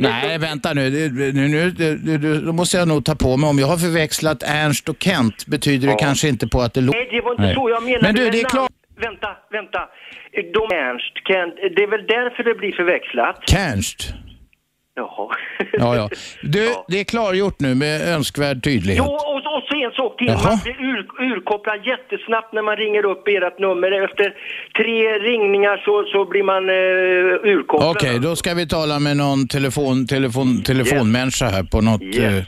[0.00, 0.90] Nej, vänta nu.
[0.90, 1.70] Nu, nu, nu
[2.18, 3.50] du, då måste jag nog ta på mig.
[3.50, 6.98] Om jag har förväxlat Ernst och Kent betyder det kanske inte på att det låter...
[6.98, 8.02] Nej, det var inte så jag menade.
[8.02, 8.70] Men du, det är klart.
[9.00, 9.80] Vänta, vänta.
[10.42, 13.36] De Ernst, Kent, det är väl därför det blir förväxlat?
[13.50, 14.12] Kernst.
[14.94, 15.28] Jaha.
[15.72, 16.10] Ja, ja.
[16.42, 19.04] Du, det är klargjort nu med önskvärd tydlighet.
[19.06, 20.26] Jo, och, och så en sak till.
[20.26, 20.48] Jaha.
[20.48, 24.04] Man blir ur, urkopplad jättesnabbt när man ringer upp ert nummer.
[24.04, 24.34] Efter
[24.76, 27.90] tre ringningar så, så blir man uh, urkopplad.
[27.90, 32.02] Okej, då ska vi tala med någon telefon, telefon, telefonmänniska här på något...
[32.02, 32.16] Yes.
[32.18, 32.44] Eh,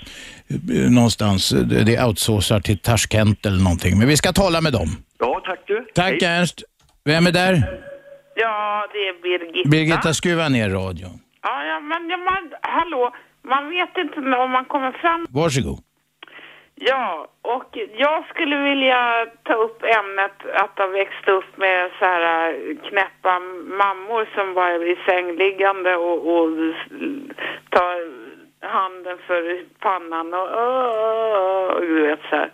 [0.90, 1.50] någonstans.
[1.86, 3.98] Det outsourcat till Tashkent eller någonting.
[3.98, 4.88] Men vi ska tala med dem.
[5.18, 5.86] Ja, tack du.
[5.94, 6.24] Tack Hej.
[6.24, 6.62] Ernst.
[7.04, 7.54] Vem är där?
[8.34, 9.68] Ja, det är Birgitta.
[9.68, 11.14] Birgitta, skruva ner radion.
[11.42, 15.26] Ja, ja men ja, man, hallå, man vet inte om man kommer fram.
[15.30, 15.78] Varsågod.
[16.74, 22.52] Ja, och jag skulle vilja ta upp ämnet att ha växt upp med så här
[22.52, 23.38] äh, knäppa
[23.82, 26.48] mammor som bara är sängliggande och, och
[27.70, 27.96] tar
[28.66, 32.50] handen för pannan och, och, och du vet så här.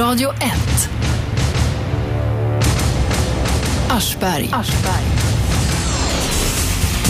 [0.00, 0.75] Radio 1.
[3.90, 4.50] Aschberg.
[4.52, 5.04] Aschberg.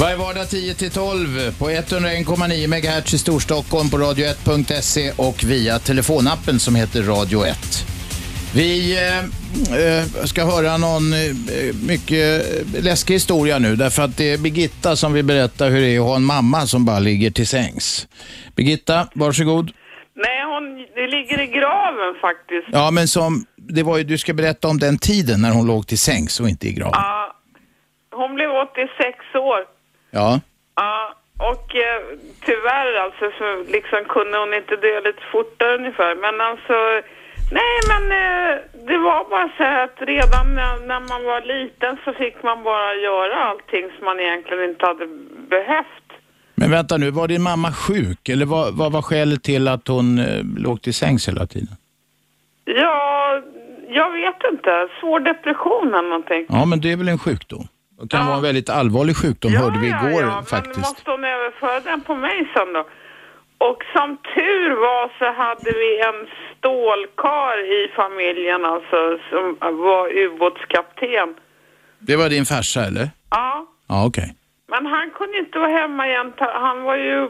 [0.01, 6.61] Varje vardag 10 till 12 på 101,9 MHz i Storstockholm på radio1.se och via telefonappen
[6.61, 7.87] som heter Radio 1.
[8.55, 9.19] Vi eh,
[9.79, 11.19] eh, ska höra någon eh,
[11.83, 12.47] mycket
[12.81, 16.07] läskig historia nu därför att det är Birgitta som vill berätta hur det är att
[16.07, 18.07] ha en mamma som bara ligger till sängs.
[18.57, 19.71] Birgitta, varsågod.
[20.25, 22.69] Nej, hon det ligger i graven faktiskt.
[22.73, 25.87] Ja, men som, det var ju, du ska berätta om den tiden när hon låg
[25.87, 26.93] till sängs och inte i graven.
[26.95, 27.37] Ja,
[28.11, 29.61] hon blev 86 år.
[30.11, 30.41] Ja.
[30.77, 31.15] Ja,
[31.51, 32.03] och eh,
[32.45, 36.15] tyvärr alltså så liksom kunde hon inte dö lite fortare ungefär.
[36.15, 36.77] Men alltså,
[37.61, 38.53] nej men eh,
[38.89, 42.63] det var bara så här att redan när, när man var liten så fick man
[42.63, 45.07] bara göra allting som man egentligen inte hade
[45.49, 46.06] behövt.
[46.57, 50.19] Men vänta nu, var din mamma sjuk eller vad, vad var skälet till att hon
[50.19, 51.77] eh, låg till sängs hela tiden?
[52.65, 53.43] Ja,
[53.89, 54.89] jag vet inte.
[55.01, 56.47] Svår depression eller någonting.
[56.49, 57.69] Ja, men det är väl en sjukdom?
[58.01, 60.77] Det kan vara en väldigt allvarlig sjukdom, hörde vi igår ja, faktiskt.
[60.77, 62.87] men måste hon överföra den på mig sen då?
[63.59, 66.19] Och som tur var så hade vi en
[66.59, 68.99] stålkar i familjen alltså
[69.31, 71.29] som var ubåtskapten.
[71.99, 73.11] Det var din farsa eller?
[73.31, 74.35] Ja, Ja, okej.
[74.69, 76.35] Men han kunde inte vara hemma jämt.
[76.39, 77.29] Han var ju,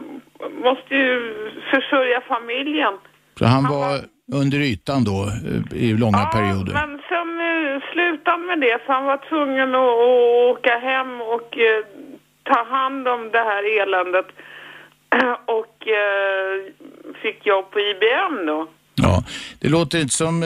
[0.63, 1.35] måste ju
[1.71, 2.93] försörja familjen.
[3.39, 3.99] Så han var
[4.33, 6.73] under ytan då eh, i långa perioder?
[6.73, 11.21] Men sen eh, slutade han med det för han var tvungen att, att åka hem
[11.21, 11.85] och eh,
[12.43, 14.25] ta hand om det här eländet.
[15.45, 15.75] och
[17.21, 18.67] fick jobb på IBM då.
[18.95, 19.23] Ja,
[19.61, 20.41] det låter inte som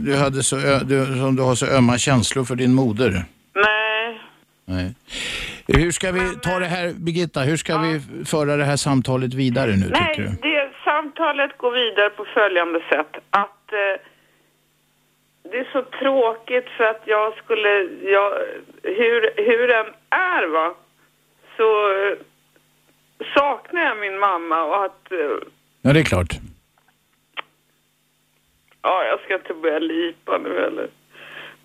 [0.00, 3.24] du- hade så, du, som du har så ömma känslor för din moder.
[3.54, 4.20] Nej.
[4.68, 4.94] Nej.
[5.68, 9.70] Hur ska vi ta det här, Birgitta, hur ska vi föra det här samtalet vidare
[9.70, 10.48] nu tycker Nej, du?
[10.48, 13.16] det, samtalet går vidare på följande sätt.
[13.30, 14.00] Att eh,
[15.50, 17.68] det är så tråkigt för att jag skulle,
[18.10, 18.32] jag,
[18.82, 20.74] hur, hur den är va,
[21.56, 22.18] så eh,
[23.34, 25.18] saknar jag min mamma och att, eh,
[25.82, 26.32] Ja, det är klart.
[28.82, 30.88] ja jag ska inte börja lipa nu eller.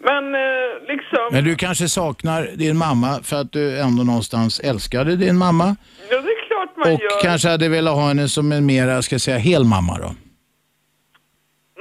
[0.03, 0.41] Men eh,
[0.87, 5.75] liksom, Men du kanske saknar din mamma för att du ändå någonstans älskade din mamma
[6.09, 7.21] ja det är klart man och gör.
[7.21, 10.11] kanske hade velat ha henne som en mera, ska jag säga, hel mamma då?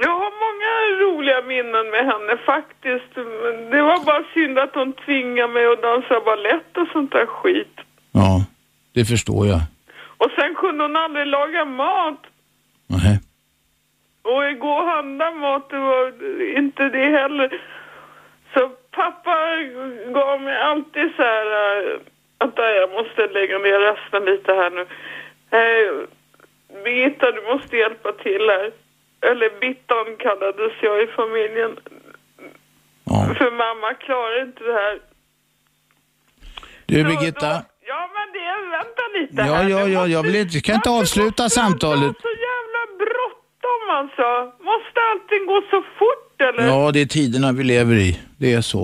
[0.03, 3.15] Jag har många roliga minnen med henne faktiskt.
[3.71, 7.75] Det var bara synd att hon tvingade mig att dansa balett och sånt där skit.
[8.11, 8.45] Ja,
[8.93, 9.61] det förstår jag.
[10.17, 12.21] Och sen kunde hon aldrig laga mat.
[12.87, 13.19] Nej.
[14.23, 16.03] Och gå och handla mat, det var
[16.57, 17.49] inte det heller.
[18.53, 19.35] Så pappa
[20.13, 21.47] gav mig alltid så här...
[21.93, 21.99] äh,
[22.39, 24.81] Vänta, jag måste lägga ner rösten lite här nu.
[25.57, 26.07] Eh,
[26.83, 28.71] Birgitta, du måste hjälpa till här.
[29.21, 31.79] Eller Bittan kallades jag i familjen.
[33.37, 34.99] För mamma klarar inte det här.
[36.85, 38.61] Du Birgitta, Ja, men det är...
[38.77, 39.69] Vänta lite ja, här.
[39.69, 42.15] ja, ja, jag vill inte, kan inte avsluta samtalet.
[42.27, 44.27] Så jävla bråttom alltså.
[44.71, 46.67] Måste allting gå så fort eller?
[46.67, 48.19] Ja, det är tiderna vi lever i.
[48.37, 48.83] Det är så.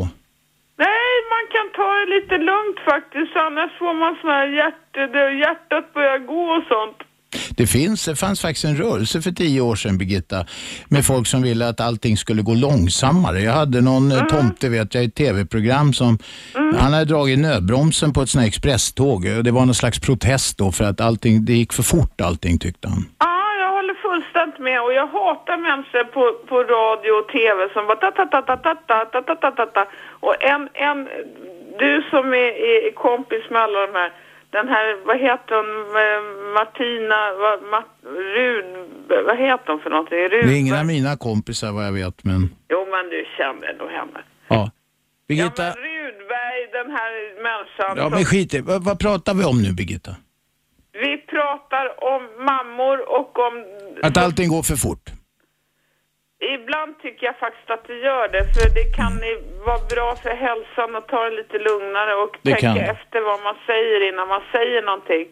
[0.78, 3.36] Nej, man kan ta det lite lugnt faktiskt.
[3.36, 6.98] Annars får man sån här hjärta, där hjärtat börjar gå och sånt.
[7.58, 10.46] Det finns, det fanns faktiskt en rörelse för tio år sedan, Birgitta,
[10.90, 13.42] med folk som ville att allting skulle gå långsammare.
[13.42, 14.18] Jag hade någon Mm.
[14.18, 16.18] eh, tomte, vet jag, i ett tv-program som,
[16.54, 19.24] han hade dragit nödbromsen på ett sånt här expresståg.
[19.44, 22.88] Det var någon slags protest då för att allting, det gick för fort allting tyckte
[22.88, 23.06] han.
[23.20, 23.37] Håller
[24.22, 28.26] fullständigt med och jag hatar människor på, på radio och tv som bara ta ta
[28.26, 29.88] ta ta ta ta ta ta ta ta ta
[30.26, 31.08] och en, en,
[31.80, 34.12] du som är, är kompis med alla de här,
[34.50, 35.70] den här, vad heter hon,
[36.04, 37.86] Eh, Martina, vad, Mart,
[38.36, 38.66] Rud,
[39.26, 40.18] vad heter hon för någonting?
[40.18, 43.74] Rud, Det är ingen av mina kompisar vad jag vet, men Jo, men du känner
[43.80, 44.20] nog henne.
[44.48, 44.72] ja.
[45.28, 47.12] Birgitta, Ja, men Rudberg, den här
[47.44, 50.12] människan ja men skit i, vad, vad pratar vi om nu Birgitta?
[51.04, 53.54] Vi pratar om mammor och om...
[54.04, 55.06] Att allting går för fort?
[56.56, 59.14] Ibland tycker jag faktiskt att det gör det, för det kan
[59.68, 62.78] vara bra för hälsan att ta det lite lugnare och Det tänka kan.
[62.96, 65.26] efter vad man säger innan man säger någonting.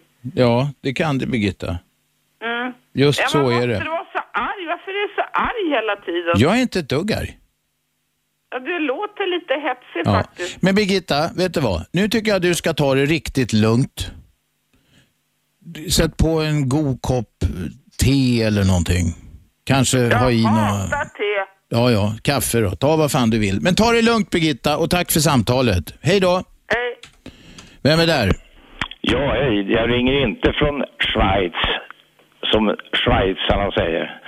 [0.43, 1.69] Ja, det kan det Birgitta.
[2.43, 2.73] Mm.
[2.93, 3.79] Just ja, så är det.
[3.79, 4.61] du vara så arg?
[4.73, 6.33] Varför är du så arg hela tiden?
[6.35, 7.31] Jag är inte ett dugg arg.
[8.49, 10.11] Ja, du låter lite hetsig Ja.
[10.21, 10.61] faktiskt.
[10.61, 11.79] Men Birgitta, vet du vad?
[11.93, 14.11] Nu tycker jag att du ska ta det riktigt lugnt.
[15.91, 17.29] Sätt på en god kopp
[18.03, 19.05] te eller någonting.
[19.65, 20.87] Kanske ha i några...
[20.87, 21.23] Te.
[21.69, 22.71] Ja, ja, kaffe då.
[22.71, 23.61] Ta vad fan du vill.
[23.61, 25.93] Men ta det lugnt Birgitta och tack för samtalet.
[26.01, 26.43] Hej då.
[26.67, 26.91] Hej.
[27.83, 28.31] Vem är där?
[29.01, 29.71] Ja, hej.
[29.71, 31.53] Jag ringer inte från Schweiz,
[32.51, 34.21] som schweizarna säger.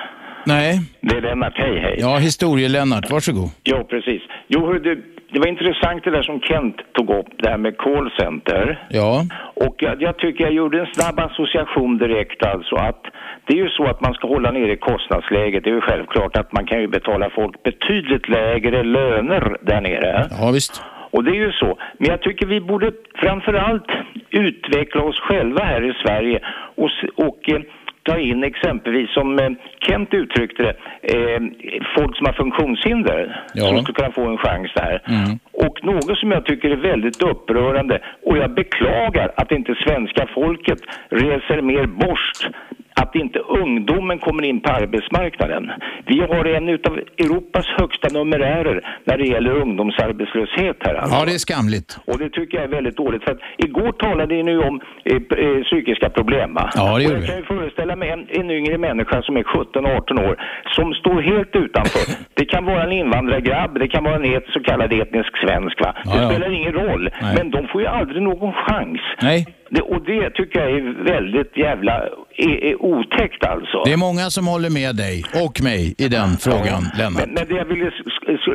[0.46, 0.82] Nej.
[1.02, 1.54] Det är Lennart.
[1.56, 1.96] Hej, hej.
[2.00, 3.10] Ja, historie-Lennart.
[3.10, 3.50] Varsågod.
[3.64, 4.22] Jo, precis.
[4.48, 7.78] Jo, hörru, du, det var intressant det där som Kent tog upp, det här med
[7.78, 8.88] callcenter.
[8.90, 9.24] Ja.
[9.66, 13.04] Och jag, jag tycker jag gjorde en snabb association direkt alltså att
[13.46, 15.64] det är ju så att man ska hålla nere kostnadsläget.
[15.64, 20.28] Det är ju självklart att man kan ju betala folk betydligt lägre löner där nere.
[20.42, 20.84] Ja, visst.
[21.12, 21.78] Och det är ju så.
[21.98, 23.92] Men jag tycker vi borde framförallt
[24.30, 26.40] utveckla oss själva här i Sverige
[26.76, 27.62] och, och eh,
[28.08, 29.50] ta in exempelvis, som eh,
[29.86, 30.76] Kent uttryckte det,
[31.14, 31.42] eh,
[31.98, 33.22] folk som har funktionshinder
[33.54, 33.64] Ja.
[33.68, 34.96] som skulle kunna få en chans där.
[35.08, 35.40] Mm.
[35.66, 40.80] Och något som jag tycker är väldigt upprörande, och jag beklagar att inte svenska folket
[41.10, 42.40] reser mer borst,
[43.02, 45.72] att inte ungdomen kommer in på arbetsmarknaden.
[46.06, 50.96] Vi har en utav Europas högsta numerärer när det gäller ungdomsarbetslöshet här.
[50.96, 51.16] Alltså.
[51.16, 52.00] Ja, det är skamligt.
[52.06, 53.24] Och det tycker jag är väldigt dåligt.
[53.24, 56.70] För att igår talade ni ju om eh, eh, psykiska problem va?
[56.76, 57.28] Ja, det gjorde jag vi.
[57.28, 60.36] kan ju föreställa mig en, en yngre människa som är 17-18 år
[60.76, 62.06] som står helt utanför.
[62.40, 65.94] Det kan vara en invandrargrabb, det kan vara en et, så kallad etnisk svensk va?
[66.04, 66.30] Det Ja, ja.
[66.30, 67.10] spelar ingen roll.
[67.22, 67.36] Nej.
[67.38, 69.00] Men de får ju aldrig någon chans.
[69.22, 69.46] Nej.
[69.70, 71.94] Det, och det tycker jag är väldigt jävla
[72.38, 73.84] är, är otäckt alltså.
[73.86, 77.26] Det är många som håller med dig och mig i den frågan, Lennart.
[77.26, 77.92] Men, men det jag ville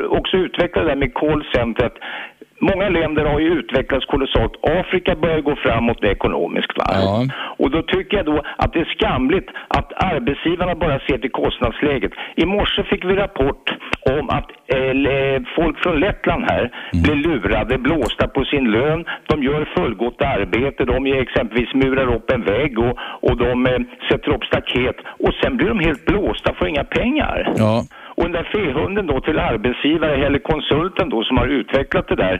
[0.09, 1.93] också utveckla det där med callcentret.
[2.69, 4.53] Många länder har ju utvecklats kolossalt.
[4.79, 6.77] Afrika börjar gå framåt ekonomiskt.
[6.77, 6.85] Va?
[7.61, 12.11] Och då tycker jag då att det är skamligt att arbetsgivarna bara ser till kostnadsläget.
[12.35, 13.65] I morse fick vi rapport
[14.17, 19.05] om att eh, folk från Lettland här blir lurade, blåsta på sin lön.
[19.27, 20.85] De gör fullgott arbete.
[20.85, 22.97] De ger exempelvis murar upp en vägg och,
[23.27, 24.95] och de eh, sätter upp staket.
[25.25, 27.53] Och sen blir de helt blåsta, får inga pengar.
[27.57, 27.83] Ja.
[28.17, 32.35] Och den där fehunden då till arbetsgivare eller konsulten då som har utvecklat det där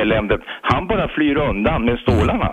[0.00, 2.50] eländet, han bara flyr undan med stålarna.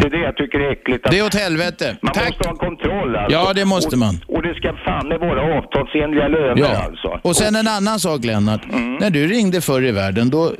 [0.00, 1.06] Det är det jag tycker är äckligt.
[1.06, 1.96] Att Det är åt helvete.
[2.02, 3.38] man måste ha kontroll alltså.
[3.38, 4.14] Ja, det måste man.
[4.28, 6.84] Och, och det ska fan med vara avtalsenliga löner Ja.
[6.86, 7.20] alltså.
[7.22, 8.60] Och sen en annan sak Lennart.
[9.00, 10.52] När du ringde förr i världen, då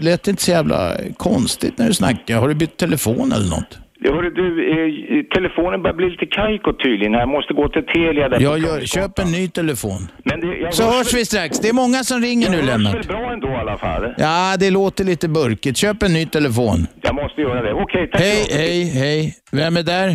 [0.00, 2.38] lät det inte så jävla konstigt när du snackade.
[2.40, 3.78] Har du bytt telefon eller något?
[4.06, 7.12] Ja, hörru, du, eh, telefonen börjar bli lite kajko tydligen.
[7.12, 10.00] Jag måste gå till Telia där Jag gör, köp en ny telefon.
[10.24, 11.58] Men det, jag Så hörs vi strax.
[11.60, 12.94] Det är många som ringer nu Jag hörs Lennart.
[12.94, 14.14] väl bra ändå i alla fall.
[14.18, 15.76] Ja, det låter lite burkigt.
[15.76, 16.86] Köp en ny telefon.
[17.02, 17.72] Jag måste göra det.
[17.74, 18.20] Okej, tack.
[18.20, 19.34] Hej, hej, hej.
[19.52, 20.08] Vem är där?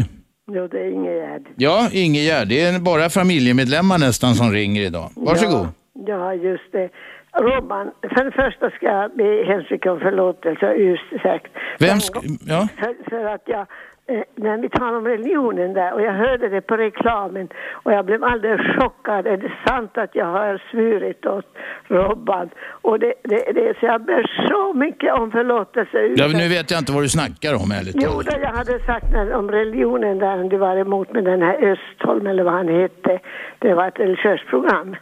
[0.52, 1.41] Jo, det är Ingegärd.
[1.58, 2.47] Ja, Ingegärd.
[2.47, 5.10] Det är bara familjemedlemmar nästan som ringer idag.
[5.15, 5.67] Varsågod.
[6.08, 6.89] Ja, just det.
[7.33, 11.51] Robban, för det första ska jag be hemskt mycket om förlåtelse och ursäkt.
[11.79, 12.19] Vem ska...
[12.47, 12.67] Ja.
[12.79, 13.65] För, för att jag,
[14.07, 17.47] eh, när vi talar om religionen där och jag hörde det på reklamen
[17.83, 19.27] och jag blev alldeles chockad.
[19.27, 21.45] Är det sant att jag har svurit åt
[21.87, 22.49] Robban?
[22.81, 25.97] Och det, det, det, så jag ber så mycket om förlåtelse.
[26.15, 26.27] ja.
[26.27, 28.25] Nu vet jag inte vad du snackar om ärligt Jo, talat.
[28.25, 32.27] då jag hade sagt när, om religionen där du var emot med den här Östholm
[32.27, 33.19] eller vad han hette.
[33.59, 34.95] Det var ett religiöst program.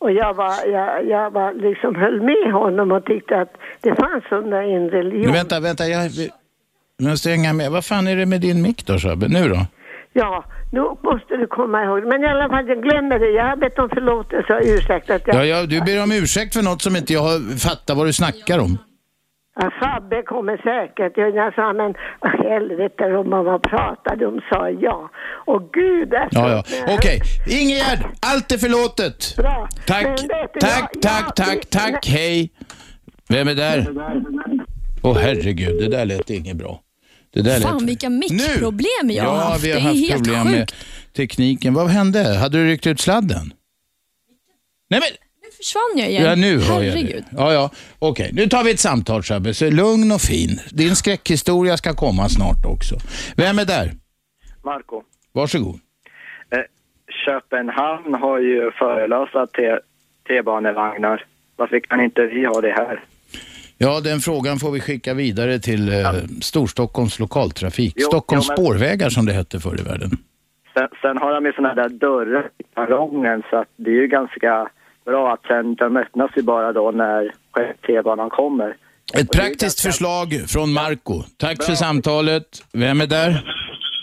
[0.00, 4.24] Och jag var, jag, jag var liksom höll med honom och tyckte att det fanns
[4.28, 5.24] sådana i en religion.
[5.24, 5.84] Men vänta, vänta.
[5.86, 6.10] Jag
[7.02, 7.70] måste hänga med.
[7.70, 9.28] Vad fan är det med din mick då, Shabbe?
[9.28, 9.66] Nu då?
[10.12, 12.06] Ja, nu måste du komma ihåg.
[12.06, 13.30] Men i alla fall, jag glömmer det.
[13.30, 15.36] Jag har bett om förlåtelse och ursäkt att jag...
[15.36, 18.12] Ja, ja, du ber om ursäkt för något som inte jag har fattat vad du
[18.12, 18.78] snackar om.
[19.54, 21.12] Ja, Fabbe kommer säkert.
[21.16, 25.10] Jag sa, men vad helvete om vad man pratade om, sa jag.
[25.46, 26.94] Och gud, alltså, Ja, ja.
[26.94, 27.20] Okej.
[27.60, 29.34] Ingegärd, allt är förlåtet.
[29.36, 29.68] Bra.
[29.86, 30.28] Tack, Men du,
[30.60, 32.06] tack, jag- tack, jag- tack, tack.
[32.08, 32.50] Hej.
[33.28, 33.86] Vem är där?
[35.02, 36.80] Åh herregud, det där lät inget bra.
[37.32, 37.88] Det där Fan lät...
[37.88, 39.64] vilka mickproblem jag har Ja, haft.
[39.64, 40.56] vi har det är haft helt problem sjukt.
[40.58, 40.72] med
[41.16, 41.74] tekniken.
[41.74, 42.34] Vad hände?
[42.38, 43.52] Hade du ryckt ut sladden?
[44.90, 45.08] Nej men,
[45.62, 46.24] försvann jag igen.
[46.24, 47.24] ja nu hör jag Herregud.
[47.30, 47.36] det.
[47.36, 47.70] Ja, ja.
[47.98, 49.54] Okej, nu tar vi ett samtal Shabbe.
[49.54, 50.60] Så lugn och fin.
[50.70, 52.94] Din skräckhistoria ska komma snart också.
[53.36, 53.92] Vem är där?
[54.64, 55.02] Marco.
[55.32, 55.74] Varsågod.
[56.50, 56.58] Eh,
[57.26, 59.46] Köpenhamn har ju förelösa
[60.28, 61.24] T-banevagnar.
[61.56, 63.00] Varför kan inte vi ha det här?
[63.78, 67.94] Ja, den frågan får vi skicka vidare till eh, Storstockholms lokaltrafik.
[67.96, 70.10] Jo, Stockholms jo, men- spårvägar som det hette förr i världen.
[70.74, 74.06] Sen, sen har de ju såna där dörrar i perrongen så att det är ju
[74.06, 74.68] ganska
[75.10, 77.22] bra att sen de öppnas ju bara då när
[77.86, 78.76] T-banan kommer.
[79.14, 81.22] Ett praktiskt förslag från Marco.
[81.38, 82.46] Tack för samtalet.
[82.72, 83.30] Vem är där?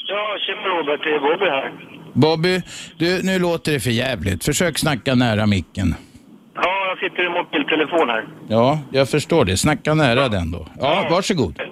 [0.08, 1.72] Ja, tjena Robert, det är Bobby här.
[2.14, 2.62] Bobby,
[2.98, 4.46] du, nu låter det för jävligt.
[4.46, 5.96] Försök snacka nära micken.
[6.56, 8.24] Ja, jag sitter i mobiltelefon här.
[8.50, 9.58] Ja, jag förstår det.
[9.58, 10.68] Snacka nära den då.
[10.80, 11.60] Ja, varsågod.
[11.60, 11.66] Eh,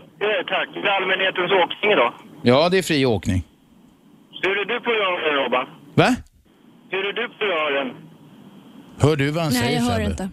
[0.48, 0.69] tack.
[0.74, 2.13] Det är allmänhetens åkning idag.
[2.41, 3.43] Ja, det är fri åkning.
[4.41, 5.65] Hur är du på rören, Robban?
[5.95, 6.15] Va?
[6.89, 7.89] Hur är du på rören?
[8.99, 10.12] Hör du vad han Nej, säger jag hör Sebbe?
[10.12, 10.29] inte.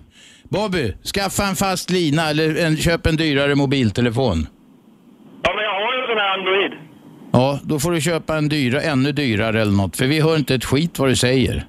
[0.49, 4.47] Bobby, skaffa en fast lina eller en, köp en dyrare mobiltelefon.
[5.43, 6.73] Ja, men jag har ju en sån här Android.
[7.33, 9.97] Ja, då får du köpa en dyra, ännu dyrare eller något.
[9.97, 11.67] För vi hör inte ett skit vad du säger.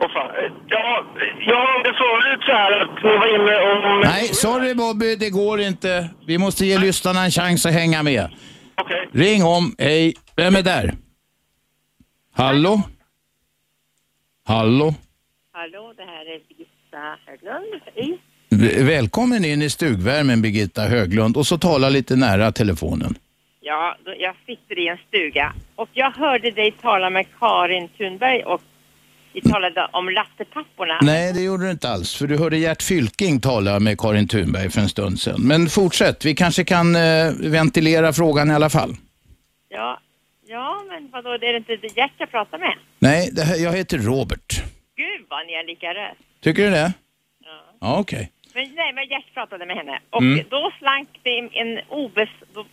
[0.00, 0.30] Åh fan.
[0.68, 1.04] Ja,
[1.46, 3.56] jag hörde förut så här att ni var inne
[3.94, 4.00] om...
[4.04, 6.08] Nej, sorry Bobby, det går inte.
[6.26, 8.30] Vi måste ge lyssnarna en chans att hänga med.
[8.82, 9.08] Okej.
[9.12, 9.74] Ring om.
[9.78, 10.14] Hej.
[10.36, 10.94] Vem är där?
[12.34, 12.82] Hallå?
[14.46, 14.94] Hallå?
[15.60, 17.82] Hallå, det här är Birgitta Höglund.
[17.94, 18.18] Hej.
[18.50, 23.14] V- Välkommen in i stugvärmen Birgitta Höglund och så tala lite nära telefonen.
[23.60, 28.42] Ja, då, jag sitter i en stuga och jag hörde dig tala med Karin Thunberg
[28.44, 28.60] och
[29.32, 30.98] vi talade om lattepapporna.
[31.02, 34.70] Nej, det gjorde du inte alls, för du hörde Gert Fylking tala med Karin Thunberg
[34.70, 35.40] för en stund sedan.
[35.42, 38.96] Men fortsätt, vi kanske kan eh, ventilera frågan i alla fall.
[39.68, 40.00] Ja,
[40.46, 42.74] ja, men vadå, det är inte Gert jag pratar med?
[42.98, 44.62] Nej, det här, jag heter Robert.
[45.30, 46.20] Röst.
[46.40, 46.92] Tycker du det?
[47.80, 48.30] Ja, okej.
[48.54, 50.44] Men nej, men Gert pratade med henne och Mm.
[50.50, 52.28] då slank det en, obes,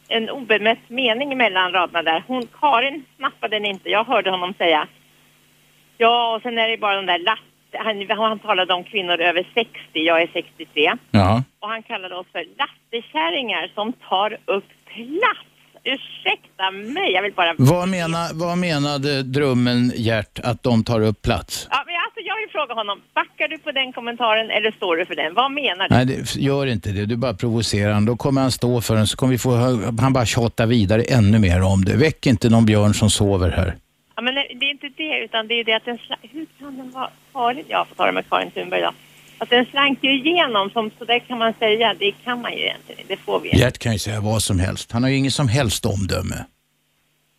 [0.08, 2.24] en obemött mening mellan raderna där.
[2.28, 3.90] Hon, Karin snappade den inte.
[3.90, 4.88] Jag hörde honom säga
[5.98, 7.42] ja, och sen är det bara de där latte,
[7.74, 10.94] han, han talade om kvinnor över 60, jag är 63.
[11.12, 11.44] Ja.
[11.60, 15.47] Och han kallade oss för lattekärringar som tar upp plats.
[15.94, 17.54] Ursäkta mig, jag vill bara...
[17.58, 21.68] Vad, menar, vad menade drömmen Gert att de tar upp plats?
[21.72, 25.06] Ja, men alltså, jag vill fråga honom, backar du på den kommentaren eller står du
[25.06, 25.34] för den?
[25.34, 25.96] Vad menar du?
[25.96, 27.06] Nej, det, gör inte det.
[27.06, 28.06] Du bara provocerar honom.
[28.06, 29.52] Då kommer han stå för den så kommer vi få
[30.02, 31.98] han bara tjata vidare ännu mer om det.
[31.98, 33.76] Väck inte någon björn som sover här.
[34.16, 35.98] Ja, men det är inte det, utan det är det att den.
[36.22, 37.66] Hur kan den vara farlig?
[37.68, 38.92] Jag får ta det med Karin Thunberg då.
[39.38, 41.94] Att den slank ju igenom, som så där kan man säga.
[42.00, 43.50] Det kan man ju egentligen Det får vi.
[43.58, 44.92] Gert kan ju säga vad som helst.
[44.92, 46.46] Han har ju ingen som helst omdöme.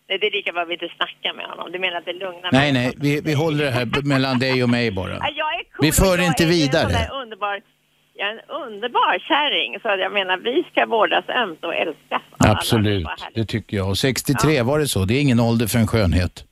[0.09, 1.73] Nej, Det är lika bra att vi inte snackar med honom.
[1.73, 2.83] Du menar att det lugnar Nej, mig?
[2.83, 5.11] nej, vi, vi håller det här mellan dig och mig bara.
[5.21, 6.83] Ja, Jag är cool Vi för jag inte är En vidare.
[6.83, 7.61] sån där underbar,
[8.15, 9.81] jag är en underbar kärring.
[9.83, 12.23] Så jag menar, vi ska vårdas ömt och älskas.
[12.39, 13.89] Absolut, det tycker jag.
[13.89, 15.05] Och 63 var det så.
[15.05, 16.45] Det är ingen ålder för en skönhet.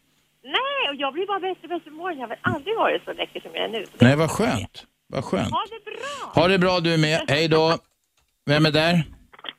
[0.45, 1.91] Nej, och jag blir bara bättre och bättre.
[2.21, 3.85] Jag har aldrig varit så läcker som jag är nu.
[3.99, 4.85] Det- Nej, vad skönt.
[5.09, 5.51] Vad skönt.
[5.51, 6.43] Ha det bra!
[6.43, 7.21] Ha det bra du med.
[7.29, 7.73] Hej då.
[8.47, 9.05] Vem är där?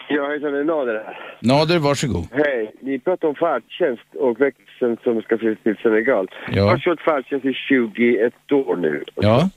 [0.09, 1.37] Ja, hejsan, det är Nader här.
[1.41, 2.27] Nader, varsågod.
[2.31, 6.27] Hej, ni pratar om färdtjänst och växeln som ska flytta till Senegal.
[6.47, 6.55] Ja.
[6.55, 9.03] Jag har kört färdtjänst i 21 år nu.
[9.15, 9.49] Ja.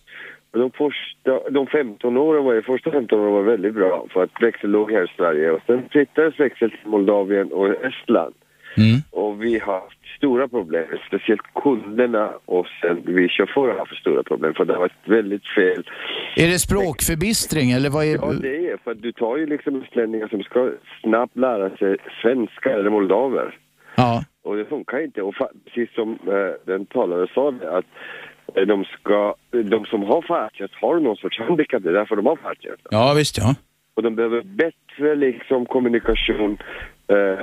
[0.52, 4.30] De, första, de 15 åren var, de första 15 åren var väldigt bra för att
[4.40, 5.50] växeln låg här i Sverige.
[5.50, 8.34] Och sen flyttades växeln till Moldavien och Estland.
[8.76, 9.00] Mm.
[9.10, 14.22] Och vi har haft stora problem, speciellt kunderna och sen vi chaufförer har haft stora
[14.22, 15.82] problem för det har varit väldigt fel.
[16.36, 20.28] Är det språkförbistring eller vad är Ja, det är för du tar ju liksom utlänningar
[20.28, 20.70] som ska
[21.02, 23.58] snabbt lära sig svenska eller moldaver.
[23.96, 24.24] Ja.
[24.42, 25.22] Och det funkar inte.
[25.22, 27.84] Och precis som eh, den talare sa det, att
[28.54, 32.26] eh, de, ska, de som har färdtjänst har någon sorts handikapp, det är därför de
[32.26, 32.86] har färdtjänst.
[32.90, 33.54] Ja, visst ja.
[33.94, 36.58] Och de behöver bättre liksom kommunikation
[37.08, 37.40] eh,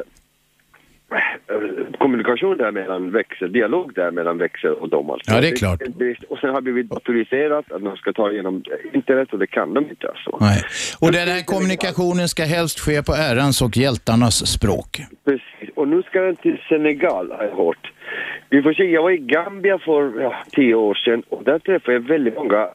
[1.99, 5.32] kommunikation där mellan växel, dialog där mellan växel och dem alltså.
[5.32, 5.82] Ja, det är klart.
[6.30, 9.74] Och sen har vi blivit datoriserat att de ska ta igenom internet och det kan
[9.74, 10.38] de inte alltså.
[10.41, 10.62] Nej.
[11.01, 15.01] Och den här kommunikationen ska helst ske på ärans och hjältarnas språk.
[15.26, 15.70] Precis.
[15.76, 17.91] Och nu ska den till Senegal har jag hört.
[18.49, 21.93] Vi får se, jag var i Gambia för ja, tio år sedan och där träffade
[21.93, 22.70] jag väldigt många eh,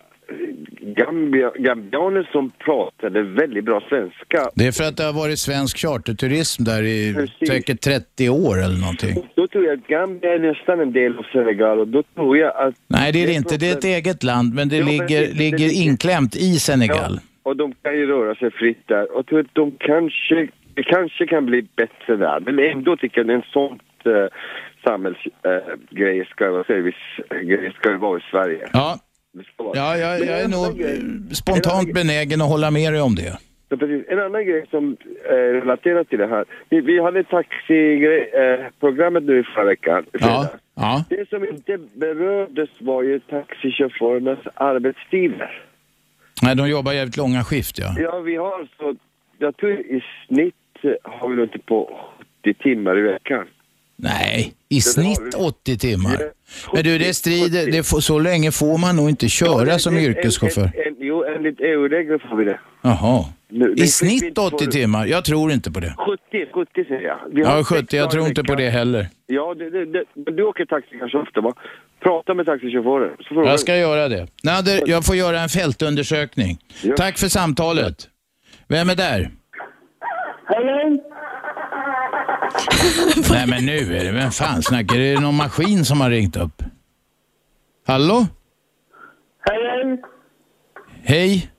[0.84, 4.50] Gambia, gambianer som pratade väldigt bra svenska.
[4.54, 8.80] Det är för att det har varit svensk charterturism där i säkert 30 år eller
[8.80, 9.14] någonting.
[9.34, 12.56] Då tror jag att Gambia är nästan en del av Senegal och då tror jag
[12.56, 12.74] att...
[12.86, 13.56] Nej, det är det inte.
[13.56, 16.28] Det är ett eget land, men det Ja, men ligger, det- det ligger Senegal.
[16.36, 17.20] i Senegal.
[17.42, 19.16] Och de kan ju röra sig fritt där.
[19.16, 22.40] Och tror att de kanske, det kanske kan bli bättre där.
[22.40, 24.26] Men ändå tycker jag att en sån uh,
[24.84, 28.68] samhällsgrej uh, ska, servicegrej ska vara i Sverige.
[28.72, 28.98] Ja.
[29.74, 30.96] Ja, jag, jag är nog grej-
[31.28, 33.38] eh, spontant benägen att hålla med dig om det.
[33.68, 34.06] Ja, precis.
[34.08, 34.96] En annan grej som
[35.30, 36.44] är relaterat till det här.
[36.68, 40.04] Vi, vi hade taxiprogrammet nu i förra veckan.
[40.12, 40.50] fredags.
[40.74, 41.04] Ja.
[41.08, 45.62] Det som inte berördes var ju taxichaufförernas arbetstider.
[46.42, 47.94] Nej, de jobbar jävligt långa skift, ja.
[47.98, 48.94] Ja, vi har så,
[49.38, 50.54] jag tror i snitt
[51.02, 52.00] har vi inte på
[52.42, 53.46] 70 timmar i veckan.
[54.02, 56.18] Nej, i snitt 80 timmar.
[56.74, 57.72] Men du, det strider.
[57.72, 60.62] Det får, så länge får man nog inte köra som yrkeschaufför.
[60.62, 62.60] En, en, jo, enligt EU-regler får vi det.
[62.82, 63.24] Jaha.
[63.48, 65.06] Nu- I det- snitt 80 timmar?
[65.06, 65.94] Jag tror inte på det.
[65.98, 67.18] 70, 70 säger jag.
[67.32, 67.96] Vi har Ja, sex 70.
[67.96, 69.06] Jag tror inte på det heller.
[69.26, 71.52] Ja, det, det, det, men du åker taxi kanske ofta va?
[72.02, 73.16] Prata med taxichaufförer.
[73.30, 74.26] Jag ska göra det.
[74.42, 76.58] Nader, jag får göra en fältundersökning.
[76.96, 78.08] Tack för samtalet.
[78.68, 79.30] Vem är där?
[80.46, 81.00] Hej,
[83.30, 84.96] Nej men nu är det, vem fan snackar?
[84.96, 86.62] Är det någon maskin som har ringt upp?
[87.86, 88.26] Hallå?
[89.40, 90.02] hej, hej.
[91.04, 91.50] Hej?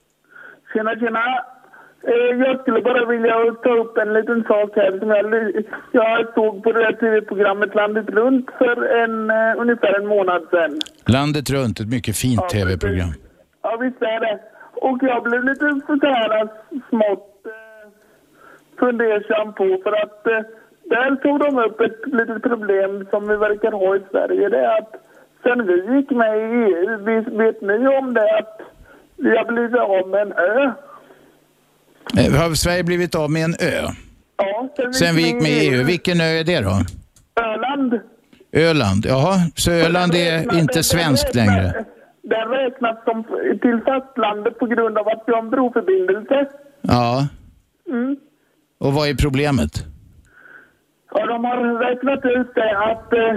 [0.72, 1.20] Tjena, tjena.
[2.06, 5.52] Eh, Jag skulle bara vilja ta upp en liten sak här som jag,
[5.92, 10.80] jag såg på det här tv-programmet Landet runt för en, eh, ungefär en månad sedan.
[11.06, 13.12] Landet runt, ett mycket fint tv-program.
[13.62, 14.38] Ja, visst är det.
[14.74, 16.48] Och jag blev lite så här
[16.88, 17.90] smått eh,
[18.78, 20.40] fundersam på för att eh,
[20.90, 24.48] där tog de upp ett litet problem som vi verkar ha i Sverige.
[24.48, 24.92] Det är att
[25.42, 27.04] sen vi gick med i EU,
[27.38, 28.60] vet, ni om det att
[29.16, 30.72] vi har blivit av med en ö?
[32.18, 33.82] Eh, Har Sverige blivit av med en ö?
[34.36, 35.84] Ja, Sen vi gick med i EU.
[35.84, 36.76] Vilken ö är det då?
[37.42, 38.00] Öland.
[38.52, 39.06] Öland.
[39.06, 41.84] Jaha, så Öland är inte svenskt längre?
[42.22, 43.24] Den räknas som
[43.62, 46.46] till fastlandet på grund av att vi har en broförbindelse.
[46.80, 47.26] Ja.
[47.88, 48.16] Mm.
[48.78, 49.84] Och vad är problemet?
[51.16, 53.36] Ja, de har räknat ut det att eh,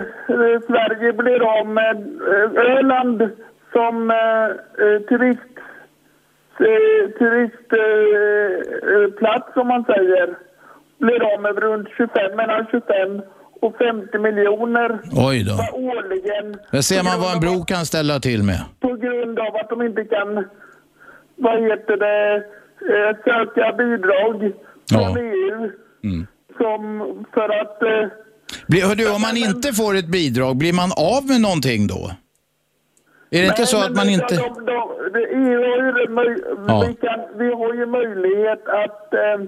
[0.68, 3.30] Sverige blir av med eh, Öland
[3.74, 4.46] som eh,
[4.86, 5.42] eh, turist,
[6.60, 10.36] eh, turistplats, som man säger,
[11.00, 13.22] blir av med runt 25, mellan 25
[13.62, 15.54] och 50 miljoner Oj då.
[15.78, 18.60] årligen Där ser man vad en bro kan ställa till med.
[18.80, 20.46] på grund av att de inte kan,
[21.36, 22.36] vad heter det,
[22.94, 24.52] eh, söka bidrag
[24.92, 25.72] från EU.
[26.04, 26.28] Mm.
[26.58, 28.10] Som för att eh,
[28.68, 32.12] Blir, hör du, om man inte får ett bidrag, blir man av med någonting då?
[33.32, 34.36] Är det inte Nej, så men att man inte...
[34.36, 34.66] De, de,
[35.14, 36.38] de, EU har ju, det möj,
[36.68, 36.86] Ja.
[36.88, 39.40] vi, kan, vi har ju möjlighet att eh,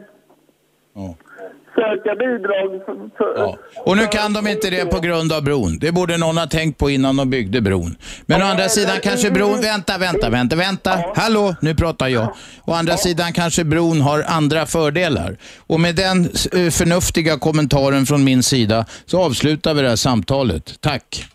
[1.79, 5.79] söka bidrag för, för, Och nu kan de inte det på grund av bron.
[5.79, 7.95] Det borde någon ha tänkt på innan de byggde bron.
[8.25, 9.61] Men å andra sidan kanske bron...
[9.61, 11.03] Vänta, vänta, vänta, vänta.
[11.15, 12.35] Hallå, nu pratar jag.
[12.65, 15.37] Å andra sidan kanske bron har andra fördelar.
[15.67, 20.81] Och med den eh, förnuftiga kommentaren från min sida så avslutar vi det här samtalet.
[20.81, 21.25] Tack.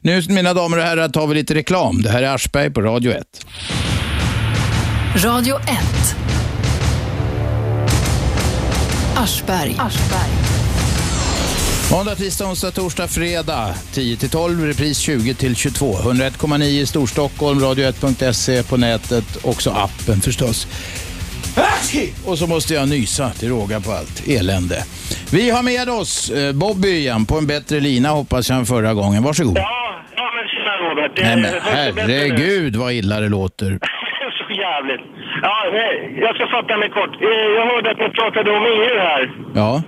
[0.00, 2.02] Nu, mina damer och herrar, tar vi lite reklam.
[2.02, 3.26] Det här är Aschberg på Radio 1.
[5.24, 5.64] Radio 1.
[9.16, 9.76] Aschberg.
[11.92, 15.96] Måndag, tisdag, onsdag, torsdag, fredag 10-12, repris 20-22.
[16.02, 20.66] 101,9 i Storstockholm, radio1.se på nätet, också appen förstås.
[22.24, 24.84] Och så måste jag nysa till råga på allt elände.
[25.30, 28.94] Vi har med oss eh, Bobby igen på en bättre lina hoppas jag än förra
[28.94, 29.22] gången.
[29.22, 29.56] Varsågod.
[29.58, 31.16] Ja, ja men tjena Robert.
[31.16, 33.78] Det- Nej men herregud vad illa det låter.
[34.74, 35.04] Jävligt.
[35.42, 35.56] Ja,
[36.24, 37.14] jag ska fatta mig kort.
[37.22, 39.22] Eh, Jag hörde att ni pratade om EU här.
[39.62, 39.82] Ja.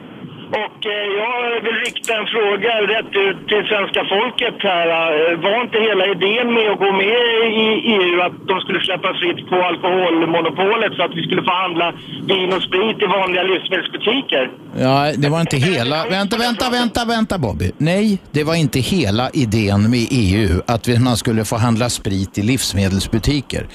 [0.65, 4.87] Och eh, jag vill rikta en fråga rätt ut till svenska folket här.
[5.33, 7.23] Eh, Var inte hela idén med att gå med
[7.65, 7.67] i
[7.97, 11.93] EU att de skulle släppa fritt på alkoholmonopolet så att vi skulle få handla
[12.33, 14.51] vin och sprit i vanliga livsmedelsbutiker?
[14.79, 15.97] Ja, det var inte hela...
[16.11, 17.71] Vänta, vänta, vänta, vänta Bobby.
[17.79, 22.39] Nej, det var inte hela idén med EU att vi- man skulle få handla sprit
[22.39, 23.67] i livsmedelsbutiker.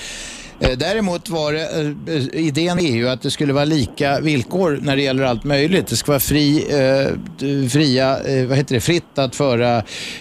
[0.61, 1.69] Eh, Däremot var det,
[2.35, 5.87] eh, idén med EU att det skulle vara lika villkor när det gäller allt möjligt.
[5.87, 9.77] Det ska vara fri, eh, fria, eh, vad heter det, fritt att föra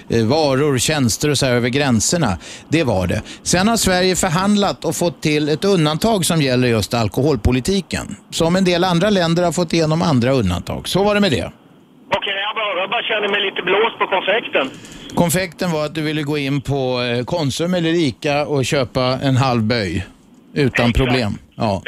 [0.08, 2.38] eh, varor, tjänster och så här över gränserna.
[2.68, 3.22] Det var det.
[3.42, 8.16] Sen har Sverige förhandlat och fått till ett undantag som gäller just alkoholpolitiken.
[8.30, 10.88] Som en del andra länder har fått igenom andra undantag.
[10.88, 11.52] Så var det med det.
[12.16, 14.70] Okej, jag, bara, jag bara känner mig lite blåst på konfekten.
[15.14, 19.62] Konfekten var att du ville gå in på Konsum eller Ica och köpa en halv
[19.62, 20.06] böj
[20.54, 21.38] utan problem.
[21.56, 21.82] Ja.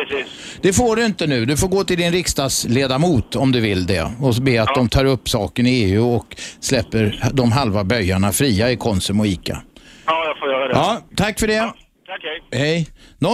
[0.60, 1.44] Det får du inte nu.
[1.44, 5.04] Du får gå till din riksdagsledamot om du vill det och be att de tar
[5.04, 9.62] upp saken i EU och släpper de halva böjarna fria i Konsum och Ica.
[10.06, 10.74] Ja, jag får göra det.
[10.74, 11.72] Ja, tack för det.
[12.06, 12.60] Tack, hej.
[12.60, 12.88] Hej.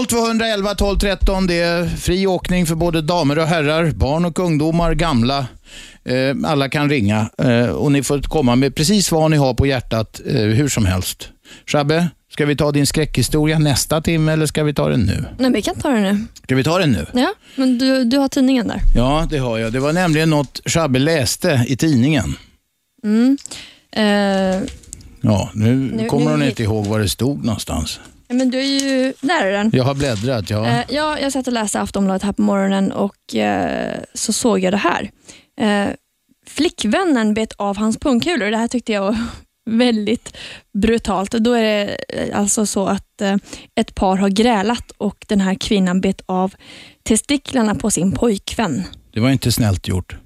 [0.08, 1.46] 0211 12 13.
[1.46, 5.46] Det är fri åkning för både damer och herrar, barn och ungdomar, gamla.
[6.04, 9.66] Eh, alla kan ringa eh, och ni får komma med precis vad ni har på
[9.66, 11.28] hjärtat eh, hur som helst.
[11.66, 15.24] Shabbe, ska vi ta din skräckhistoria nästa timme eller ska vi ta den nu?
[15.38, 16.24] Nej, vi kan ta det nu.
[16.44, 17.06] Ska vi ta den nu?
[17.14, 18.80] Ja, men du, du har tidningen där.
[18.94, 19.72] Ja, det har jag.
[19.72, 22.34] Det var nämligen något Shabbe läste i tidningen.
[23.04, 23.38] Mm.
[23.92, 24.62] Eh,
[25.20, 28.00] Ja, nu, Nu- kommer nu hon inte ihåg var det stod någonstans.
[28.28, 29.12] men du är ju...
[29.20, 29.70] Där är den.
[29.74, 30.66] Jag har bläddrat, ja.
[30.66, 34.72] Eh, ja, jag satt och läste Aftonbladet här på morgonen och eh, så såg jag
[34.72, 35.10] det här.
[35.60, 35.92] Eh,
[36.46, 38.50] flickvännen bet av hans pungkulor.
[38.50, 39.16] Det här tyckte jag var
[39.68, 40.36] väldigt
[40.82, 41.30] brutalt.
[41.30, 43.36] Då är det eh, alltså så att eh,
[43.74, 46.54] ett par har grälat och den här kvinnan bet av
[47.02, 48.82] testiklarna på sin pojkvän.
[49.12, 50.16] Det var inte snällt gjort.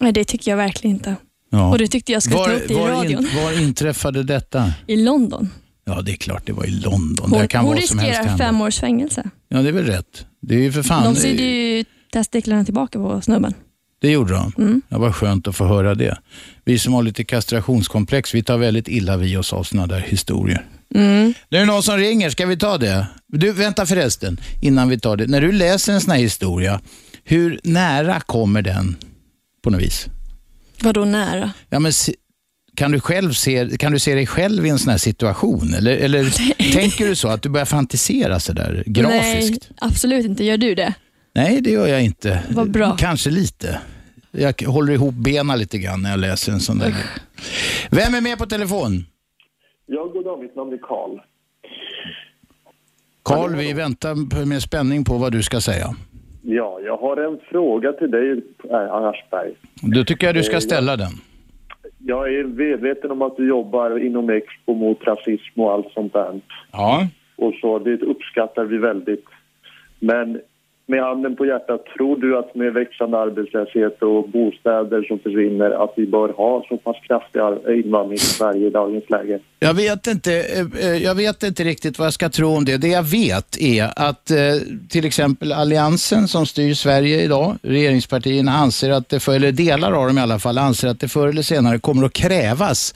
[0.00, 1.16] Nej, det tycker jag verkligen inte.
[1.50, 1.70] Ja.
[1.70, 3.26] Och det tyckte jag skulle var, ta upp det i var radion.
[3.26, 4.72] In, var inträffade detta?
[4.86, 5.50] I London.
[5.84, 7.30] Ja, det är klart det var i London.
[7.30, 9.30] Hon, kan hon riskerar fem års fängelse.
[9.48, 10.26] Ja, det är väl rätt.
[10.40, 11.14] Det är ju för fan...
[11.14, 13.54] De sydde ju testiklarna tillbaka på snubben.
[14.00, 14.52] Det gjorde de.
[14.58, 14.82] Mm.
[14.88, 16.18] Det var skönt att få höra det.
[16.64, 20.66] Vi som har lite kastrationskomplex, vi tar väldigt illa vid oss av sådana där historier.
[20.94, 21.34] Mm.
[21.48, 23.06] Nu är det någon som ringer, ska vi ta det?
[23.26, 25.26] Du, vänta förresten, innan vi tar det.
[25.26, 26.80] När du läser en sån här historia,
[27.24, 28.96] hur nära kommer den
[29.62, 30.06] på något vis?
[30.82, 31.52] Vadå nära?
[31.68, 31.92] Ja, men
[32.76, 35.74] kan, du själv se, kan du se dig själv i en sån här situation?
[35.74, 36.30] Eller, eller
[36.72, 39.66] tänker du så att du börjar fantisera sådär grafiskt?
[39.70, 40.44] Nej, absolut inte.
[40.44, 40.94] Gör du det?
[41.34, 42.42] Nej, det gör jag inte.
[42.50, 42.96] Vad bra.
[42.98, 43.80] Kanske lite.
[44.30, 46.94] Jag håller ihop benen lite grann när jag läser en sån där.
[47.90, 49.04] Vem är med på telefon?
[49.86, 50.40] Ja, god dag.
[50.42, 51.18] Mitt namn är Karl.
[53.22, 55.86] Karl, vi väntar med spänning på vad du ska säga.
[56.42, 58.30] Ja, jag har en fråga till dig,
[58.70, 59.52] äh, Aschberg.
[59.82, 61.12] Då tycker jag du Eh, ska jag- ställa den.
[61.98, 66.40] Jag är medveten om att du jobbar inom Expo mot rasism och allt sånt där.
[66.72, 67.08] Ja.
[67.36, 69.24] Och så, det uppskattar vi väldigt.
[69.98, 70.40] Men
[70.90, 75.92] med handen på hjärtat, tror du att med växande arbetslöshet och bostäder som försvinner att
[75.96, 77.40] vi bör ha så pass kraftig
[77.84, 79.40] invandring i Sverige i dagens läge?
[79.58, 82.76] Jag vet, inte, eh, eh, jag vet inte riktigt vad jag ska tro om det.
[82.76, 84.36] Det jag vet är att eh,
[84.88, 90.06] till exempel Alliansen som styr Sverige idag, regeringspartierna anser att det, för, eller delar av
[90.06, 92.94] dem i alla fall, anser att det förr eller senare kommer att krävas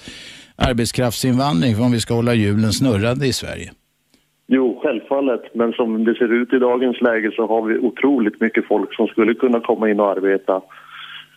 [0.56, 3.72] arbetskraftsinvandring om vi ska hålla hjulen snurrande i Sverige.
[4.94, 5.54] Självfallet.
[5.54, 9.06] Men som det ser ut i dagens läge så har vi otroligt mycket folk som
[9.06, 10.62] skulle kunna komma in och arbeta.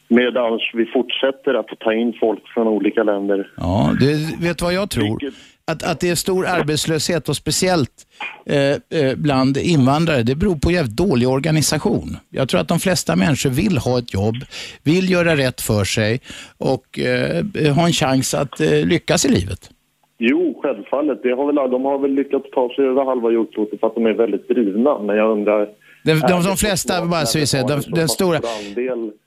[0.07, 3.51] Medan vi fortsätter att ta in folk från olika länder.
[3.57, 5.19] Ja, det, vet vad jag tror?
[5.71, 8.07] Att, att det är stor arbetslöshet och speciellt
[8.45, 12.17] eh, eh, bland invandrare, det beror på jävligt dålig organisation.
[12.29, 14.35] Jag tror att de flesta människor vill ha ett jobb,
[14.83, 16.21] vill göra rätt för sig
[16.57, 19.69] och eh, ha en chans att eh, lyckas i livet.
[20.17, 21.19] Jo, självfallet.
[21.23, 24.05] Det har väl, de har väl lyckats ta sig över halva jordklotet för att de
[24.05, 24.99] är väldigt drivna.
[24.99, 25.67] Men jag undrar...
[26.03, 28.39] De, de, de flesta, bara så vi vi säger, de, den stora,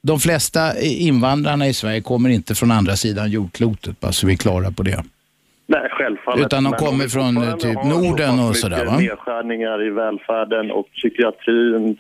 [0.02, 4.36] de flesta invandrarna i Sverige kommer inte från andra sidan jordklotet, bara så vi är
[4.36, 5.04] klara på det.
[5.66, 6.46] Nej, självfallet.
[6.46, 8.96] Utan de kommer om vi från, typ, Norden och sådär, va?
[8.96, 11.96] nedskärningar i välfärden och psykiatrin.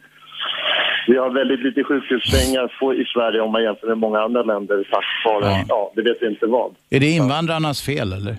[1.06, 2.64] Vi har väldigt lite sjukhussängar
[3.02, 5.64] i Sverige om man jämför med många andra länder tack vare, Ja.
[5.68, 6.74] ja, det vet jag inte vad.
[6.90, 8.36] Är det invandrarnas fel eller?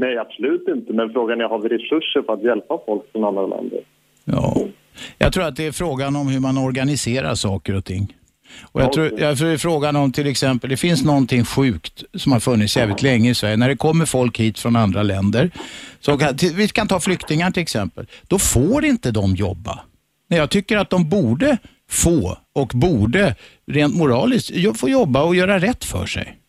[0.00, 0.92] Nej, absolut inte.
[0.92, 3.80] Men frågan är, har vi resurser för att hjälpa folk från andra länder?
[4.24, 4.56] Ja.
[5.18, 8.16] Jag tror att det är frågan om hur man organiserar saker och ting.
[8.72, 12.04] Och jag, tror, jag tror det är frågan om till exempel, det finns någonting sjukt
[12.14, 13.56] som har funnits jävligt länge i Sverige.
[13.56, 15.50] När det kommer folk hit från andra länder,
[16.00, 19.80] så kan, till, vi kan ta flyktingar till exempel, då får inte de jobba.
[20.28, 21.58] Nej, Jag tycker att de borde
[21.90, 23.34] få och borde
[23.66, 26.39] rent moraliskt få jobba och göra rätt för sig.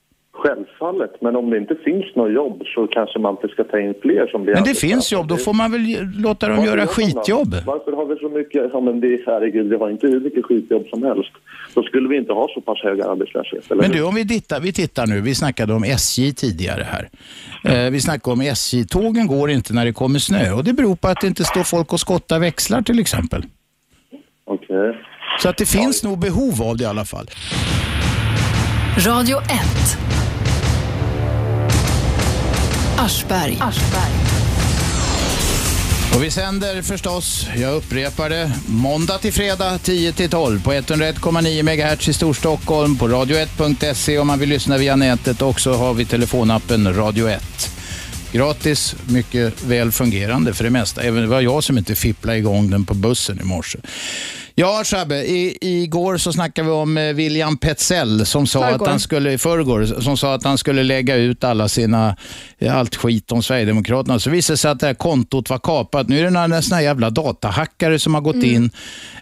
[0.42, 3.94] Självfallet, men om det inte finns något jobb så kanske man inte ska ta in
[4.02, 5.82] fler som blir Men det finns jobb, då får man väl
[6.16, 7.56] låta dem Varför göra skitjobb.
[7.66, 10.46] Varför har vi så mycket, ja men det är herregud, vi har inte hur mycket
[10.46, 11.32] skitjobb som helst.
[11.74, 14.60] Då skulle vi inte ha så pass hög arbetslöshet, eller Men du, om vi tittar,
[14.60, 17.10] vi tittar nu, vi snackade om SJ tidigare här.
[17.86, 20.96] Eh, vi snackade om SJ, tågen går inte när det kommer snö och det beror
[20.96, 23.44] på att det inte står folk och skottar växlar till exempel.
[24.46, 24.98] Okej.
[25.40, 27.28] Så att det finns nog behov av det i alla fall.
[28.98, 30.21] Radio 1.
[32.98, 33.58] Aschberg.
[36.16, 41.64] Och vi sänder förstås, jag upprepar det, måndag till fredag 10 till 12 på 101,9
[41.64, 46.06] MHz i Storstockholm, på radio1.se om man vill lyssna via nätet och så har vi
[46.06, 47.42] telefonappen Radio 1.
[48.32, 51.02] Gratis, mycket väl fungerande för det mesta.
[51.02, 53.80] Även det var jag som inte fipplade igång den på bussen i morse.
[54.56, 58.84] Ja, Shabbe, i, igår så snackade vi om eh, William Petzell som sa Förrgår.
[58.86, 62.16] att han skulle, i förrgår, som sa att han skulle lägga ut alla sina,
[62.60, 64.20] eh, allt skit om Sverigedemokraterna.
[64.20, 66.08] Så visade det sig att det här kontot var kapat.
[66.10, 68.50] Nu är det några såna jävla datahackare som har gått Mm.
[68.56, 68.70] in.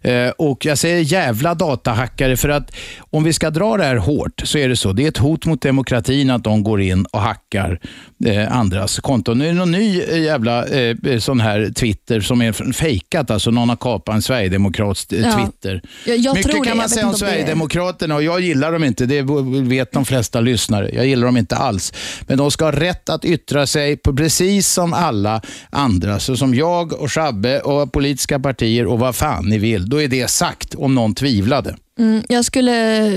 [0.02, 4.42] Eh, och jag säger jävla datahackare för att om vi ska dra det här hårt
[4.44, 4.94] så är det så.
[4.94, 7.80] Det är ett hot mot demokratin att de går in och hackar
[8.26, 9.38] eh, andras konton.
[9.38, 13.32] Nu är det någon ny jävla eh, sån här Twitter som är fejkat.
[13.32, 15.46] Alltså någon har kapat en sverigedemokrats eh, Ja.
[15.46, 15.82] Twitter.
[16.06, 19.06] Jag- jag Mycket kan man Jag säga om Sverigedemokraterna och jag gillar dem inte.
[19.06, 19.22] Det
[19.70, 20.90] vet de flesta lyssnare.
[20.94, 21.94] Jag gillar dem inte alls.
[22.28, 26.20] Men de ska ha rätt att yttra sig på precis som alla andra.
[26.20, 29.90] Så som jag och Shabbe och politiska partier och vad fan ni vill.
[29.90, 31.76] Då är det sagt om någon tvivlade.
[32.00, 33.12] Mm, jag skulle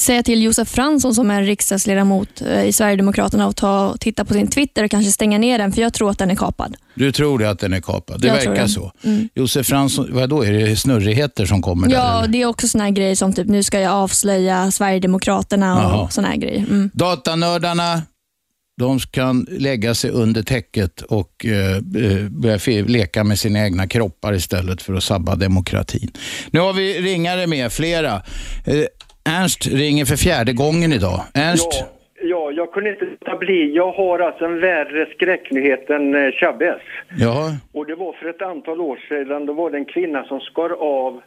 [0.00, 4.50] säga till Josef Fransson som är riksdagsledamot eh, i Sverigedemokraterna att ta titta på sin
[4.50, 6.76] Twitter och kanske stänga ner den, för jag tror att den är kapad.
[6.94, 8.20] Du tror det att den är kapad?
[8.20, 8.92] Det Jag verkar så.
[9.04, 9.28] Mm.
[9.34, 11.94] Josef Fransson, vad då är det snurrigheter som kommer där?
[11.94, 16.12] Ja, det är också såna här grejer som typ nu ska jag avslöja Sverigedemokraterna och
[16.12, 16.58] såna här grejer.
[16.58, 16.90] Mm.
[16.94, 18.02] Datanördarna,
[18.78, 24.34] de kan lägga sig under täcket och eh, eh, börja leka med sina egna kroppar
[24.34, 26.10] istället för att sabba demokratin.
[26.50, 28.22] Nu har vi ringare med, flera.
[28.64, 28.84] Eh,
[29.28, 31.20] Ernst ringer för fjärde gången idag.
[31.34, 31.68] Ernst?
[31.80, 31.86] Ja,
[32.22, 33.72] ja, jag kunde inte låta bli.
[33.74, 36.82] Jag har alltså en värre skräcknyhet än eh, Chavez.
[37.18, 37.50] Ja.
[37.72, 40.70] Och det var för ett antal år sedan, då var det en kvinna som skar
[40.80, 41.20] av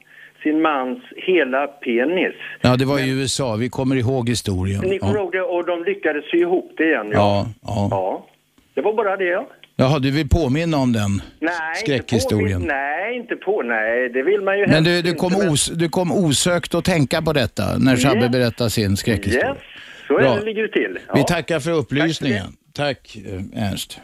[0.44, 2.34] sin mans hela penis.
[2.62, 3.56] ja, det var i USA.
[3.56, 4.82] Vi kommer ihåg historien.
[4.84, 5.20] Ni kommer Ja.
[5.22, 5.42] ihåg det?
[5.42, 7.10] Och de lyckades sy ihop det igen.
[7.14, 7.88] Ja, ja.
[7.92, 8.26] ja.
[8.74, 9.46] Det var bara det.
[9.82, 9.88] Ja.
[9.88, 12.62] Jaha, du vill påminna om den Nej, skräckhistorien?
[12.62, 13.62] Inte på, nej, inte på.
[13.62, 16.76] Nej, det vill man ju Men du, du, inte, kom men- os, du kom osökt
[16.76, 18.32] att tänka på detta när Shabbe Yes.
[18.32, 19.50] berättade sin skräckhistoria.
[19.50, 19.58] Yes,
[20.08, 20.36] så är Bra.
[20.36, 21.00] det ligger det till.
[21.08, 21.14] Ja.
[21.16, 22.48] Vi tackar för upplysningen.
[22.74, 24.02] Tack, eh, Ernst.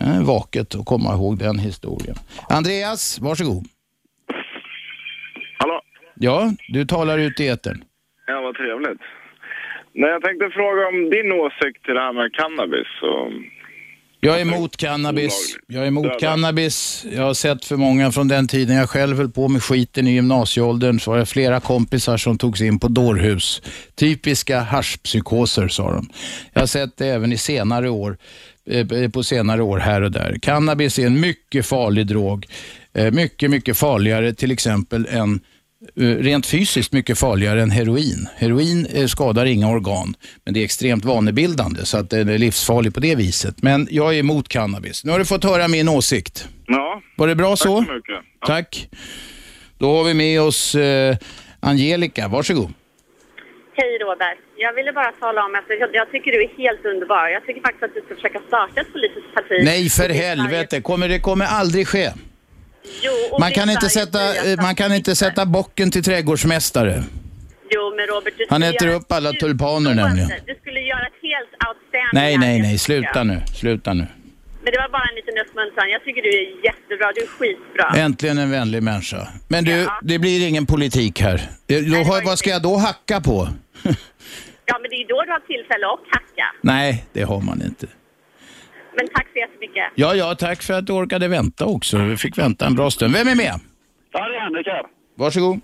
[0.00, 2.16] Ja, vaket att komma ihåg den historien.
[2.48, 3.64] Andreas, varsågod.
[5.58, 5.80] Hallå?
[6.14, 7.84] Ja, du talar ut i etern.
[8.26, 9.00] Ja, vad trevligt.
[9.92, 12.86] Nej, jag tänkte fråga om din åsikt till det här med cannabis.
[13.02, 13.28] Och...
[14.20, 15.56] Jag är emot cannabis.
[15.66, 17.04] Jag är emot cannabis.
[17.12, 20.12] Jag har sett för många från den tiden jag själv höll på med skiten i
[20.12, 21.00] gymnasieåldern.
[21.00, 23.62] Så var det flera kompisar som togs in på dårhus.
[23.94, 26.08] Typiska haschpsykoser sa de.
[26.52, 28.16] Jag har sett det även i senare år,
[28.70, 30.38] eh, på senare år här och där.
[30.42, 32.46] Cannabis är en mycket farlig drog.
[32.94, 35.40] Eh, Mycket, mycket farligare till exempel än eh,
[35.94, 38.28] rent fysiskt mycket farligare än heroin.
[38.36, 40.14] Heroin eh, skadar inga organ,
[40.44, 43.62] men det är extremt vanebildande så att den är livsfarlig på det viset.
[43.62, 45.04] Men jag är emot cannabis.
[45.04, 46.48] Nu har du fått höra min åsikt.
[46.66, 47.02] Ja.
[47.16, 47.78] Var det bra så?
[47.78, 48.24] Tack så mycket.
[48.46, 48.88] Tack.
[49.78, 51.16] Då har vi med oss eh,
[51.60, 52.28] Angelica.
[52.28, 52.72] Varsågod.
[53.78, 54.38] Hej Robert.
[54.56, 57.28] Jag ville bara tala om att jag, jag tycker du är helt underbar.
[57.28, 59.60] Jag tycker faktiskt att du ska försöka starta ett politiskt parti.
[59.64, 60.80] Nej, för helvete.
[60.80, 62.10] Kommer, det kommer aldrig ske.
[63.02, 64.18] Jo, Man kan inte sätta,
[64.62, 67.02] man kan inte sätta bocken till trädgårdsmästare.
[67.70, 70.28] Jo, men Robert, Han äter upp alla tulpaner nämligen.
[70.46, 72.78] Du skulle göra ett helt outstanding Nej, nej, nej.
[72.78, 73.40] Sluta nu.
[73.54, 74.06] Sluta nu.
[74.62, 75.90] Men det var bara en liten uppmuntran.
[75.90, 77.12] Jag tycker du är jättebra.
[77.14, 78.02] Du är skitbra.
[78.04, 79.28] Äntligen en vänlig människa.
[79.48, 81.40] Men du, det blir ingen politik här.
[81.66, 83.48] Då, har- vad ska jag då hacka på?
[84.68, 86.46] Ja, men det är ju då du har tillfälle att hacka.
[86.60, 87.86] Nej, det har man inte.
[88.96, 89.84] Men tack så jättemycket.
[89.94, 91.98] Ja, ja, tack för att du orkade vänta också.
[91.98, 93.14] Vi fick vänta en bra stund.
[93.14, 93.60] Vem är med?
[94.12, 94.82] Ja, det är Henrik här.
[95.16, 95.60] Varsågod.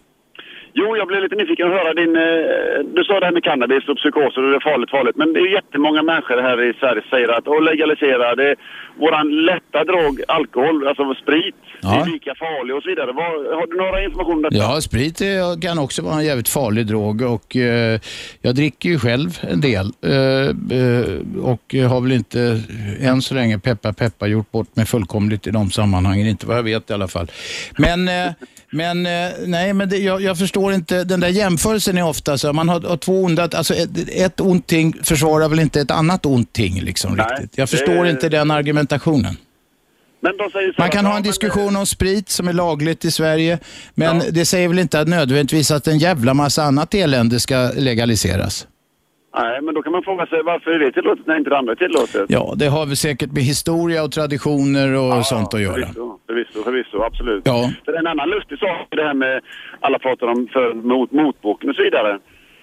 [0.74, 2.16] Jo, jag blev lite nyfiken att höra din...
[2.16, 5.16] Eh, du sa det här med cannabis och psykoser och det är farligt, farligt.
[5.16, 8.54] Men det är jättemånga människor här i Sverige som säger att och legalisera det.
[8.98, 12.00] Våran lätta drog, alkohol, alltså sprit, Ja.
[12.02, 13.12] är lika farlig och så vidare.
[13.12, 14.56] Vad, har du några information om detta?
[14.56, 18.00] Ja, sprit är- kan också vara en jävligt farlig drog och eh,
[18.42, 20.46] jag dricker ju själv en del eh,
[20.78, 22.60] eh, och har väl inte
[23.00, 26.62] än så länge, peppa peppa, gjort bort mig fullkomligt i de sammanhangen, inte vad jag
[26.62, 27.26] vet i alla fall.
[27.78, 28.32] Men, eh,
[28.72, 32.52] men eh, nej, men det, jag, jag förstår inte, den där jämförelsen är ofta så,
[32.52, 36.26] man har, har två onda, alltså ett, ett ont ting försvarar väl inte ett annat
[36.26, 37.58] ont ting liksom Nej, riktigt.
[37.58, 39.36] Jag det- förstår inte den argumentationen.
[40.24, 43.04] Men de säger så Man kan ja, ha en diskussion om sprit som är lagligt
[43.04, 43.58] i Sverige,
[43.94, 48.66] men det säger väl inte att nödvändigtvis att en jävla massa annat elände ska legaliseras?
[49.36, 51.72] Nej, men då kan man fråga sig varför är det tillåtet när inte det andra
[51.72, 52.24] är tillåtet?
[52.28, 55.74] Ja, det har väl säkert med historia och traditioner och sånt att göra.
[55.74, 57.42] Förvisso, förvisso, förvisso, absolut.
[57.44, 57.70] Ja.
[57.84, 59.40] För en annan lustig sak är det här med,
[59.80, 62.18] alla pratar om för mot, motboken och så vidare.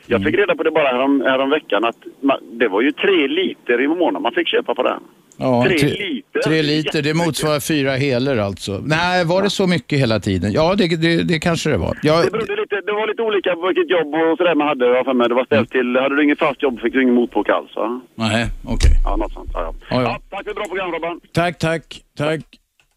[0.07, 3.27] Jag fick reda på det bara härom, härom veckan att man, det var ju tre
[3.27, 5.01] liter i månaden man fick köpa på den.
[5.41, 6.39] Ja, Tre tre, liter.
[6.39, 8.81] Tre liter, det motsvarar fyra heler alltså.
[8.85, 10.51] Nej, var det så mycket hela tiden?
[10.51, 11.97] Ja, det, det, det kanske det var.
[12.03, 14.85] Ja, Det, berodde lite, det var lite olika på vilket jobb och sådär man hade.
[14.85, 15.29] Jag för mig.
[15.29, 17.71] Det var ställt till, hade du inget fast jobb fick du ingen motbok alls
[18.15, 18.91] nej, okej.
[19.05, 19.49] Ja, något sånt.
[19.53, 19.73] Ja.
[19.89, 20.19] Ja, ja.
[20.29, 21.19] tack för ett bra program Robban.
[21.33, 22.41] Tack, tack, tack.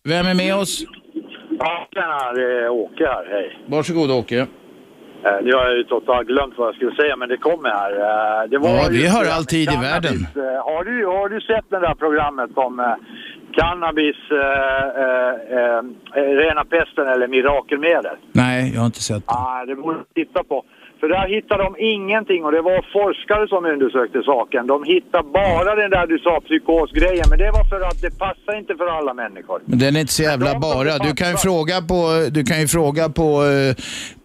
[0.04, 0.84] Vem är med oss?
[1.58, 3.24] Ja, tjena, det är Åke här.
[3.30, 3.58] Hej.
[3.66, 4.38] Varsågod Åke.
[4.38, 4.46] Eh,
[5.42, 7.92] Nu har jag ju totalt glömt vad jag skulle säga, men det kommer här.
[7.92, 10.16] Eh, Det var Ja, har programmet all tid i världen.
[10.36, 12.94] Eh, Har du, har du sett det där programmet om eh,
[13.58, 15.82] cannabis, eh, eh, eh,
[16.42, 18.16] rena pesten eller mirakelmedel?
[18.32, 19.32] Nej, jag har inte sett det.
[19.34, 20.64] Ah, det borde du titta på.
[21.02, 24.66] För där hittade de ingenting och det var forskare som undersökte saken.
[24.66, 28.58] De hittade bara den där du sa psykosgrejen, men det var för att det passar
[28.58, 29.60] inte för alla människor.
[29.64, 30.98] Men den är inte så jävla bara.
[30.98, 33.74] Du kan ju fråga på, du kan ju fråga på, eh,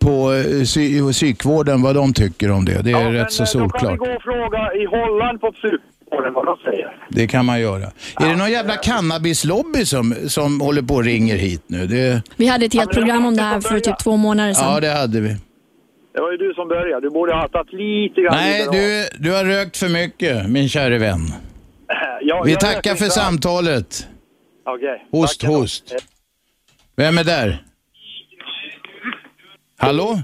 [0.05, 2.81] på eh, psy, psykvården vad de tycker om det.
[2.83, 3.99] Det är rätt så Men, eh, Då kan vi solklart.
[3.99, 6.89] gå och fråga i Holland på psykvården vad de säger.
[7.09, 7.85] Det kan man göra.
[8.21, 11.87] Är det någon jävla cannabislobby som, som håller på och ringer hit nu?
[11.87, 14.73] Det, Vi hade ett helt program om det här för typ två månader sedan.
[14.73, 15.35] ja, det hade vi.
[16.17, 17.01] Det var ju du som började.
[17.01, 20.97] Du borde ha tagit lite grann Nej, du, du har rökt för mycket, min käre
[20.97, 21.19] vän.
[22.21, 24.07] Ja, Vi jag tackar för samtalet.
[24.65, 25.07] Okej.
[25.11, 25.95] Host, host.
[26.95, 27.63] Vem är där?
[29.77, 30.19] Hallå?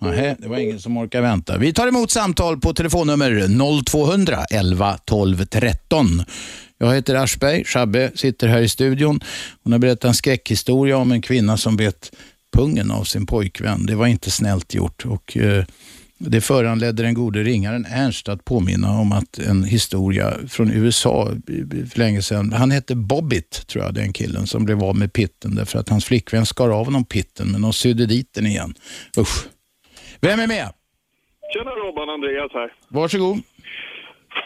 [0.00, 1.58] Nej, det var ingen som orkar vänta.
[1.58, 6.06] Vi tar emot samtal på telefonnummer 0200 11 12 13.
[6.78, 9.20] Jag heter Aschberg, Shabbe sitter här i studion.
[9.62, 12.12] Hon har berättat en skräckhistoria om en kvinna som bet
[12.52, 13.86] pungen av sin pojkvän.
[13.86, 15.64] Det var inte snällt gjort och eh,
[16.30, 21.28] det föranledde den gode ringaren Ernst att påminna om att en historia från USA
[21.92, 22.52] för länge sedan.
[22.52, 26.04] Han hette Bobbit, tror jag, den killen som blev av med pitten därför att hans
[26.04, 28.74] flickvän skar av honom pitten men de sydde dit den igen.
[29.18, 29.46] Usch.
[30.20, 30.72] Vem är med?
[31.52, 32.72] Tjena Robban, Andreas här.
[32.88, 33.38] Varsågod.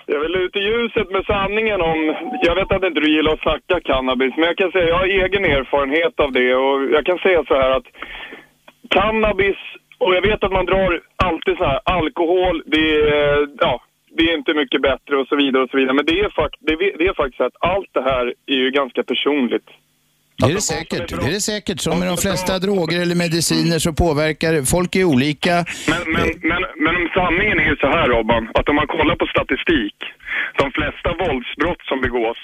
[0.06, 2.14] Jag vill ut i ljuset med sanningen om...
[2.42, 5.06] Jag vet att inte du gillar att snacka cannabis, men jag kan säga jag har
[5.06, 7.86] egen erfarenhet av det och jag kan säga så här att
[8.90, 9.56] cannabis,
[9.98, 14.36] och jag vet att man drar alltid så här, alkohol, det är, ja, det är
[14.36, 15.94] inte mycket bättre och så vidare och så vidare.
[15.94, 18.54] Men det är, fakt, det är, det är faktiskt så att allt det här är
[18.54, 19.68] ju ganska personligt.
[20.38, 21.08] Det är det säkert.
[21.08, 21.80] Det är det säkert.
[21.80, 25.54] Som med de flesta droger eller mediciner så påverkar folk är olika.
[25.92, 29.26] Men, men, men, men sanningen är ju så här Robban, att om man kollar på
[29.26, 29.96] statistik,
[30.62, 32.38] de flesta våldsbrott som begås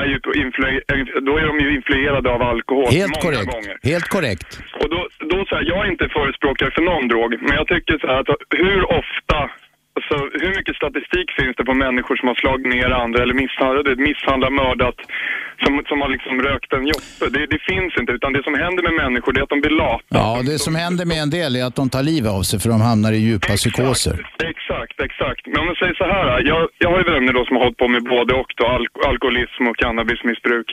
[0.00, 0.82] är ju på influ-
[1.28, 3.52] då är de ju influerade av alkohol Helt många korrekt.
[3.54, 3.74] gånger.
[3.92, 4.48] Helt korrekt.
[4.80, 5.00] Och då,
[5.32, 8.20] då så här, jag är inte förespråkare för någon drog, men jag tycker så här
[8.20, 8.30] att
[8.66, 9.38] hur ofta,
[9.96, 13.98] alltså hur mycket statistik finns det på människor som har slagit ner andra eller misshandlat,
[14.08, 14.98] misshandlat mördat
[15.64, 17.24] som, som har liksom rökt en joppe.
[17.34, 19.76] Det, det finns inte, utan det som händer med människor det är att de blir
[19.84, 20.04] lata.
[20.08, 22.68] Ja, det som händer med en del är att de tar livet av sig för
[22.74, 24.16] de hamnar i djupa psykoser.
[24.52, 25.42] Exakt, exakt.
[25.50, 27.82] Men om man säger så här, jag, jag har ju vänner då som har hållit
[27.82, 30.68] på med både och då, alk alkoholism och cannabismissbruk.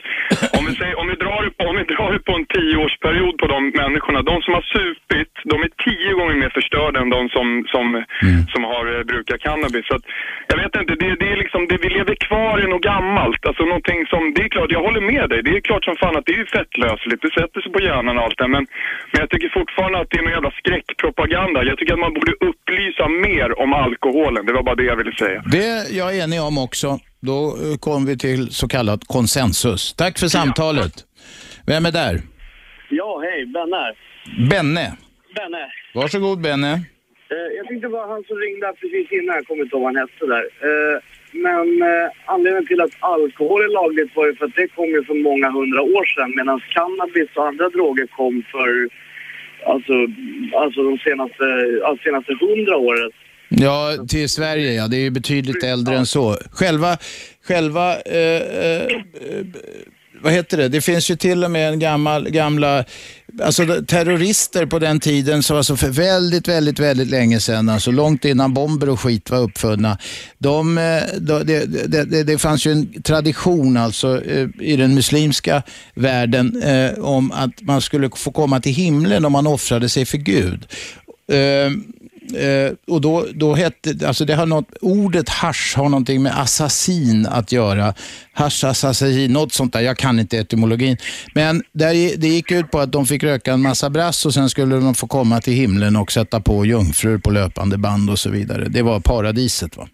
[0.58, 4.20] Om vi, säger, om, vi drar, om vi drar på en tioårsperiod på de människorna,
[4.32, 7.86] de som har supit, de är tio gånger mer förstörda än de som, som,
[8.54, 9.86] som har eh, brukat cannabis.
[9.90, 10.06] Så att,
[10.52, 13.42] jag vet inte, det, det är liksom, det, vi lever kvar i något gammalt.
[13.48, 16.18] Alltså någonting som, det är klart, jag håller med dig, det är klart som fan
[16.18, 18.64] att det är ju fettlösligt, det sätter sig på hjärnan och allt det, men,
[19.12, 21.64] men jag tycker fortfarande att det är någon jävla skräckpropaganda.
[21.64, 25.16] Jag tycker att man borde upplysa mer om alkoholen, det var bara det jag ville
[25.24, 25.40] säga.
[25.58, 26.90] Det är jag enig om också.
[27.30, 29.94] Då eh, kom vi till så kallad konsensus.
[30.02, 30.94] Tack för samtalet.
[31.72, 32.16] Vem är där?
[32.90, 33.94] Ja, hej, Benne här.
[34.50, 34.88] Benne.
[35.36, 35.64] Benne.
[35.94, 36.74] Varsågod Benne.
[37.34, 39.96] Eh, jag tänkte bara han som ringde här precis innan, jag kommer inte ihåg vad
[39.96, 40.46] han hette där.
[40.68, 40.98] Eh,
[41.32, 45.04] men eh, anledningen till att alkohol är lagligt var ju för att det kom ju
[45.04, 48.90] för många hundra år sedan medan cannabis och andra droger kom för
[49.72, 49.94] alltså,
[50.62, 51.46] alltså de senaste,
[51.86, 53.14] alltså senaste hundra året.
[53.50, 54.88] Ja, till Sverige ja.
[54.88, 56.36] Det är ju betydligt äldre än så.
[56.52, 56.98] Själva,
[57.48, 58.86] själva eh, eh,
[60.22, 60.70] vad heter det?
[60.70, 62.84] Det finns ju till och med en gammal, gamla,
[63.42, 68.26] alltså terrorister på den tiden, så alltså för väldigt, väldigt, väldigt länge sedan, alltså långt
[68.26, 69.98] innan bomber och skit var uppfunna.
[70.38, 74.96] De, eh, de, det, det, det, det fanns ju en tradition alltså eh, i den
[74.96, 75.64] muslimska
[75.94, 80.18] världen eh, om att man skulle få komma till himlen om man offrade sig för
[80.18, 80.68] Gud.
[81.32, 81.72] Eh,
[82.36, 87.26] Eh, och då, då hette, alltså det har något, ordet hasch har någonting med assassin
[87.26, 87.94] att göra.
[88.34, 89.82] Hasch, assassin, något sånt där.
[89.82, 90.98] Jag kan inte etymologin.
[91.36, 94.50] Men där, det gick ut på att de fick röka en massa brass och sen
[94.50, 98.30] skulle de få komma till himlen och sätta på jungfrur på löpande band och så
[98.30, 98.68] vidare.
[98.70, 99.78] Det var paradiset.
[99.78, 99.88] va?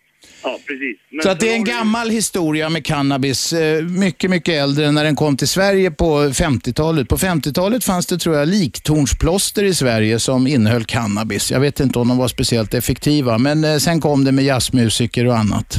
[0.44, 0.98] Ja, precis.
[1.10, 4.94] Men Så att det är en gammal historia med cannabis, eh, mycket, mycket äldre än
[4.94, 6.06] när den kom till Sverige på
[6.44, 7.10] 50-talet.
[7.10, 11.52] På 50-talet fanns det, tror jag, liktornsplåster i Sverige som innehöll cannabis.
[11.52, 15.28] Jag vet inte om de var speciellt effektiva, men eh, sen kom det med jazzmusiker
[15.28, 15.70] och annat.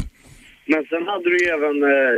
[0.66, 2.14] Men sen hade du även eh,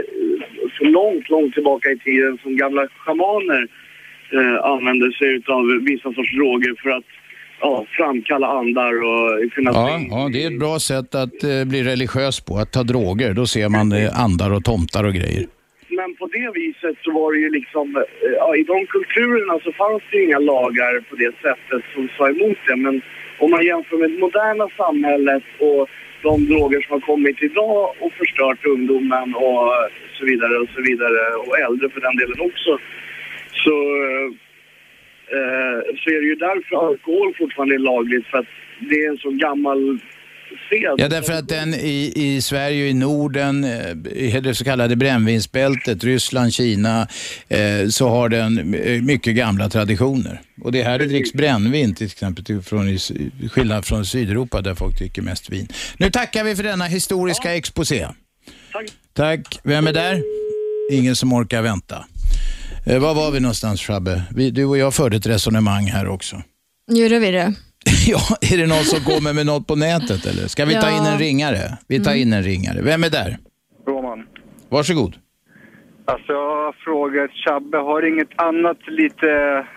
[0.79, 3.63] så långt, långt tillbaka i tiden som gamla schamaner
[4.37, 7.05] eh, använde sig av vissa sorts droger för att
[7.61, 11.83] ja, framkalla andar och kunna Ja, ja, det är ett bra sätt att eh, bli
[11.83, 13.35] religiös på, att ta droger.
[13.35, 15.47] Då ser man eh, andar och tomtar och grejer.
[15.89, 18.03] Men på det viset så var det ju liksom, eh,
[18.37, 22.29] ja, i de kulturerna så fanns det ju inga lagar på det sättet som sa
[22.29, 22.77] emot det.
[22.77, 23.03] Men
[23.39, 25.89] om man jämför med det moderna samhället och
[26.23, 29.67] de droger som har kommit idag och förstört ungdomen och
[30.19, 32.73] så vidare och så vidare och äldre för den delen också.
[33.65, 33.75] Så,
[35.37, 38.51] eh, så är det ju därför alkohol fortfarande är lagligt för att
[38.81, 39.99] det är en så gammal
[40.71, 40.95] sed.
[40.97, 44.97] Ja, därför att den i, i Sverige och i Norden, eh, i det så kallade
[44.97, 47.09] brännvinsbältet, Ryssland, Kina,
[47.49, 48.71] eh, så har den
[49.07, 50.41] mycket gamla traditioner.
[50.63, 52.99] Och det är här det dricks brännvin till exempel, från, i,
[53.51, 55.69] skillnad från Sydeuropa där folk dricker mest vin.
[55.99, 58.07] Nu tackar vi för denna historiska exposé.
[58.73, 58.87] Tack.
[59.13, 59.61] Tack.
[59.65, 60.23] Vem är där?
[60.93, 62.05] Ingen som orkar vänta.
[62.87, 64.23] Eh, var var vi någonstans Shabbe?
[64.35, 66.43] Vi, du och jag förde ett resonemang här också.
[66.91, 67.55] Gjorde vi det?
[68.07, 70.47] Ja, är det någon som kommer med något på nätet eller?
[70.49, 70.99] Ska vi ta Ja.
[70.99, 71.77] in en ringare?
[71.89, 72.23] Vi tar Mm.
[72.23, 72.83] in en ringare.
[72.83, 73.39] Vem är där?
[73.89, 74.19] Roman.
[74.69, 75.15] Varsågod.
[76.09, 79.29] Alltså jag har frågat Chabbe, har inget annat lite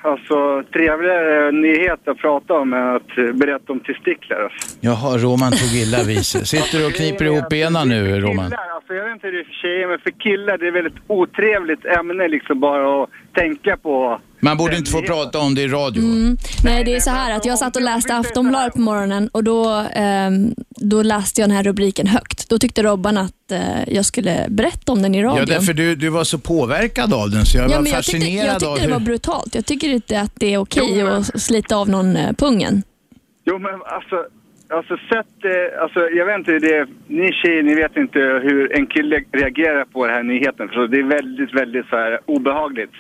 [0.02, 4.40] alltså, trevligare nyhet att prata om än att berätta om testiklar?
[4.44, 4.78] Alltså.
[4.82, 6.46] Jaha, Roman tog illa vid sig.
[6.46, 8.46] Sitter du och kniper ihop benen nu, Roman?
[8.46, 10.72] Killar, alltså, jag vet inte hur det är för tjejer, men för killar det är
[10.72, 14.20] väldigt otrevligt ämne liksom bara att tänka på.
[14.42, 16.04] Man borde inte få prata om det i radio.
[16.04, 16.38] Mm.
[16.64, 19.86] Nej, det är så här att jag satt och läste Aftonbladet på morgonen och då,
[19.94, 22.50] ehm, då läste jag den här rubriken högt.
[22.50, 25.38] Då tyckte Robban att eh, jag skulle berätta om den i radion.
[25.38, 28.04] Ja, därför du, du var så påverkad av den så jag Ja, var men jag
[28.04, 29.56] tyckte, fascinerad jag av tyckte det var brutalt.
[29.56, 32.84] Jag tycker inte att det är okej att slita av någon eh, pungen.
[33.46, 34.16] Jo men alltså,
[34.78, 38.88] alltså sätt eh, alltså jag vet inte, det, ni tjejer ni vet inte hur en
[38.88, 40.70] kille reagerar på den här nyheten.
[40.74, 42.92] Så det är väldigt, väldigt så här obehagligt.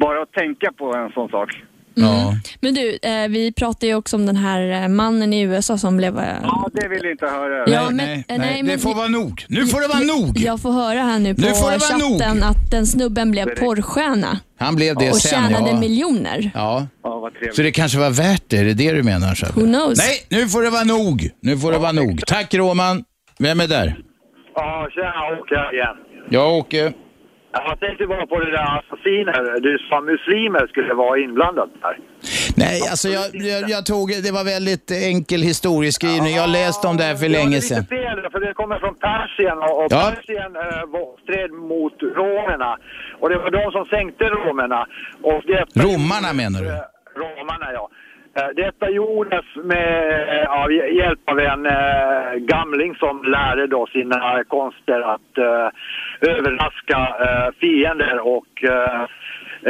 [0.00, 1.50] Bara att tänka på en sån sak.
[1.94, 2.34] Ja.
[2.60, 5.96] Men du, eh, vi pratade ju också om den här eh, mannen i USA som
[5.96, 6.18] blev...
[6.18, 7.68] eh, Ja, det vill jag inte höra.
[7.70, 9.44] Ja, men- nej, nej, det men- får vara nog.
[9.48, 10.38] Nu får det vara nog.
[10.38, 12.42] Jag får höra här nu på Nu får det vara chatten nog.
[12.50, 15.80] att den snubben blev porrstjärna Han blev det och sen, tjänade ja.
[15.80, 16.50] miljoner.
[16.54, 16.86] Ja.
[17.02, 17.30] Ja.
[17.52, 19.34] Så det kanske var värt det, är det det du menar?
[19.34, 19.60] Shabbe?
[19.60, 19.98] Who knows?
[19.98, 21.28] Nej, nu får det vara nog.
[21.42, 22.20] Nu får det vara nog.
[22.26, 23.04] Tack Roman.
[23.38, 23.98] Vem är där?
[24.54, 25.96] Ja, tjena Åke igen.
[26.30, 26.92] Jag Åke.
[27.52, 29.60] Jag tänkte bara på det där assassiner.
[29.60, 31.98] Du sa muslimer skulle vara inblandade där.
[32.56, 36.34] Nej, alltså jag, jag, jag tog, det var väldigt enkel historieskrivning.
[36.42, 37.84] Jag läste om det här för länge sedan.
[37.90, 40.12] Det är lite fel, för det kommer från Persien och, och Ja.
[40.14, 40.82] Persien eh,
[41.22, 42.70] stred mot romerna.
[43.20, 44.86] Och det var de som sänkte romerna.
[45.22, 46.70] Och det, Romarna menar du?
[47.22, 47.88] romarna ja.
[48.36, 54.44] Eh, Detta gjordes med eh, ja, hjälp av en eh, gamling som lärde då sina
[54.48, 55.68] konster att eh,
[56.20, 59.00] överraska eh, fiender och eh,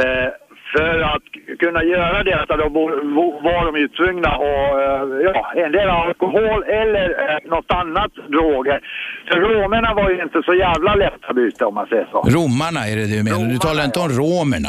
[0.03, 0.29] eh,
[0.77, 1.23] för att
[1.59, 7.51] kunna göra bo- bo- var de ju tvungna att ja, en del alkohol eller eh,
[7.51, 8.81] något annat droger.
[9.29, 12.21] För romerna var ju inte så jävla lätta byte om man säger så.
[12.21, 13.53] Romarna är det du menar?
[13.53, 14.69] Du talar inte om romerna?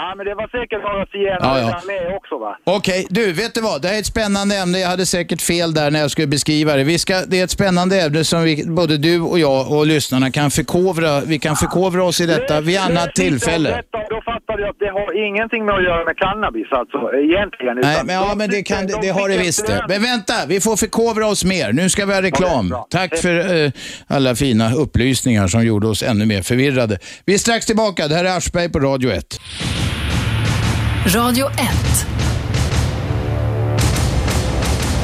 [0.00, 1.80] Ja, men det var säkert några zigenare Ja, ja.
[1.86, 2.58] med också va?
[2.64, 3.82] Okej, du, vet du vad?
[3.82, 4.78] Det här är ett spännande ämne.
[4.78, 6.84] Jag hade säkert fel där när jag skulle beskriva det.
[6.84, 10.30] Vi ska, det är ett spännande ämne som vi, både du och jag och lyssnarna
[10.30, 11.20] kan förkovra.
[11.20, 13.68] Vi kan förkovra oss i detta vid annat tillfälle.
[13.68, 17.78] Detta, då fattar du att det har ingenting med att göra med cannabis alltså, egentligen.
[17.82, 19.84] Nej, men, ja, men det, kan, de det har det visst det.
[19.88, 21.72] Men vänta, vi får förkovra oss mer.
[21.72, 22.74] Nu ska vi ha reklam.
[22.90, 23.70] Tack för eh,
[24.06, 26.98] alla fina upplysningar som gjorde oss ännu mer förvirrade.
[27.26, 28.08] Vi är strax tillbaka.
[28.08, 29.40] Det här är Aschberg på Radio 1.
[31.14, 32.06] Radio 1.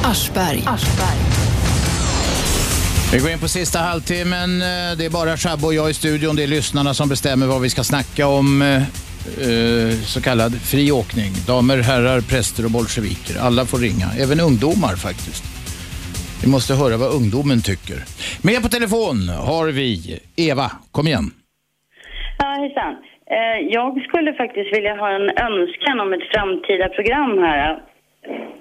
[0.03, 0.63] Aschberg.
[3.13, 4.61] Vi går in på sista halvtimmen.
[4.61, 6.35] Eh, Det är bara Shabbe och jag i studion.
[6.35, 8.61] Det är lyssnarna som bestämmer vad vi ska snacka om.
[8.61, 11.33] eh, eh, Så kallad fri åkning.
[11.47, 13.39] Damer, herrar, präster och bolsjeviker.
[13.39, 14.09] Alla får ringa.
[14.17, 15.43] Även ungdomar faktiskt.
[16.41, 18.03] Vi måste höra vad ungdomen tycker.
[18.41, 20.71] Med på telefon har vi Eva.
[20.91, 21.31] Kom igen.
[22.37, 22.95] Ja, hejsan.
[23.31, 27.79] Eh, Jag skulle faktiskt vilja ha en önskan om ett framtida program här.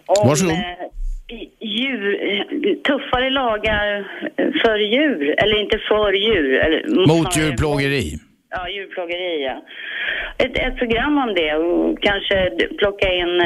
[0.06, 0.52] Om, Varsågod.
[0.54, 0.86] eh,
[1.60, 3.86] Djur, eh, tuffare lagar
[4.62, 6.54] för djur, eller inte för djur.
[6.54, 8.12] Eller, Mot djurplågeri.
[8.50, 9.64] Ja, djurplågeri, ja.
[10.44, 13.42] Ett, ett program om det och kanske plocka in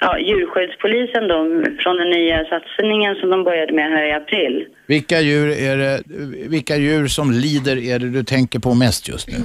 [0.00, 1.36] ja, djurskyddspolisen då
[1.82, 4.66] från den nya satsningen som de började med här i april.
[4.86, 6.00] Vilka djur, är det,
[6.50, 9.36] vilka djur som lider är det du tänker på mest just nu?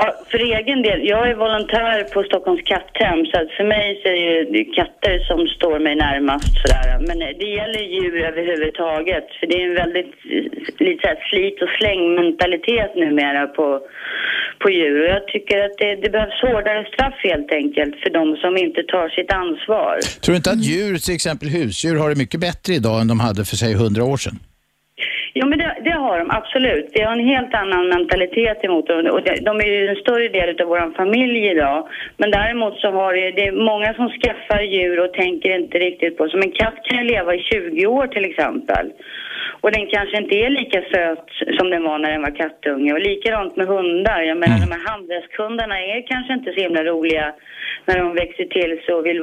[0.00, 4.52] Ja, för egen del, jag är volontär på Stockholms katthem så för mig så är
[4.52, 6.88] det ju katter som står mig närmast sådär.
[7.08, 11.18] Men eh, det gäller djur överhuvudtaget för det är en väldigt eh, lite så här
[11.30, 13.66] slit och släng mentalitet numera på,
[14.62, 18.24] på djur och jag tycker att det, det behövs hårdare straff helt enkelt för de
[18.36, 19.94] som inte tar sitt ansvar.
[20.22, 23.20] Tror du inte att djur, till exempel husdjur, har det mycket bättre idag än de
[23.20, 24.38] hade för sig hundra år sedan?
[25.36, 26.90] Jo, men det, det har de absolut.
[26.94, 29.06] Vi har en helt annan mentalitet emot dem.
[29.06, 31.88] Och de, de är ju en större del av vår familj idag.
[32.16, 36.16] Men däremot så har det, det är många som skaffar djur och tänker inte riktigt
[36.16, 36.28] på.
[36.28, 38.92] Som en katt kan ju leva i 20 år till exempel.
[39.64, 42.92] Och den kanske inte är lika söt som den var när den var kattunge.
[42.92, 44.20] Och likadant med hundar.
[44.30, 47.26] Jag menar de här handväskhundarna är kanske inte så himla roliga
[47.86, 49.20] när de växer till och vill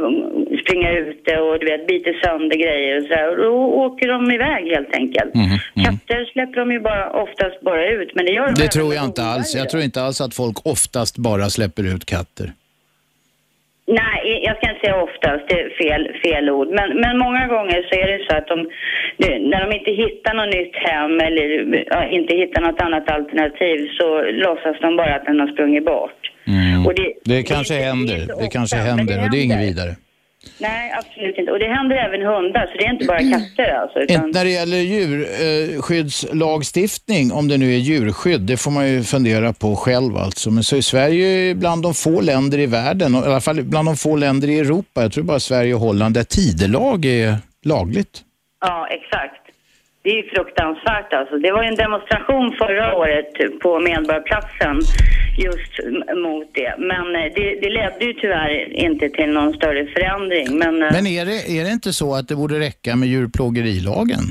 [0.62, 3.30] springa ute och du vet biter sönder grejer och sådär.
[3.30, 3.54] Och då
[3.86, 5.32] åker de iväg helt enkelt.
[5.86, 8.16] Katter släpper de ju bara, oftast bara ut.
[8.16, 9.56] Men det gör de Det tror jag inte alls.
[9.56, 12.48] Jag tror inte alls att folk oftast bara släpper ut katter.
[13.88, 16.68] Nej, jag ska inte säga oftast, det är fel, fel ord.
[16.68, 18.58] Men, men många gånger så är det så att de,
[19.18, 21.48] det- när de inte hittar något nytt hem eller
[22.18, 24.08] inte hittar något annat alternativ så
[24.46, 26.22] låtsas de bara att den har sprungit bort.
[26.88, 28.20] Och det, Det kanske händer.
[28.42, 29.92] Det kanske händer och det är inget vidare.
[30.58, 31.52] Nej, absolut inte.
[31.52, 34.00] Och det händer även hundar, så det är inte bara katter alltså.
[34.00, 39.04] Utan, Inte när det gäller djurskyddslagstiftning, om det nu är djurskydd, det får man ju
[39.04, 40.52] fundera på själv alltså.
[40.52, 43.98] Men så är Sverige bland de få länder i världen, i alla fall bland de
[43.98, 47.36] få länder i Europa, jag tror bara Sverige och Holland, där tidelag är
[47.66, 48.22] lagligt.
[48.62, 49.41] Ja, exakt.
[50.04, 51.38] Det är ju fruktansvärt alltså.
[51.38, 54.76] Det var ju en demonstration förra året på Medborgarplatsen
[55.46, 55.74] just
[56.26, 56.76] mot det.
[56.78, 60.58] Men eh, det, det ledde ju tyvärr inte till någon större förändring.
[60.58, 64.22] Men, eh, Men är det, är det inte så att det borde räcka med djurplågerilagen?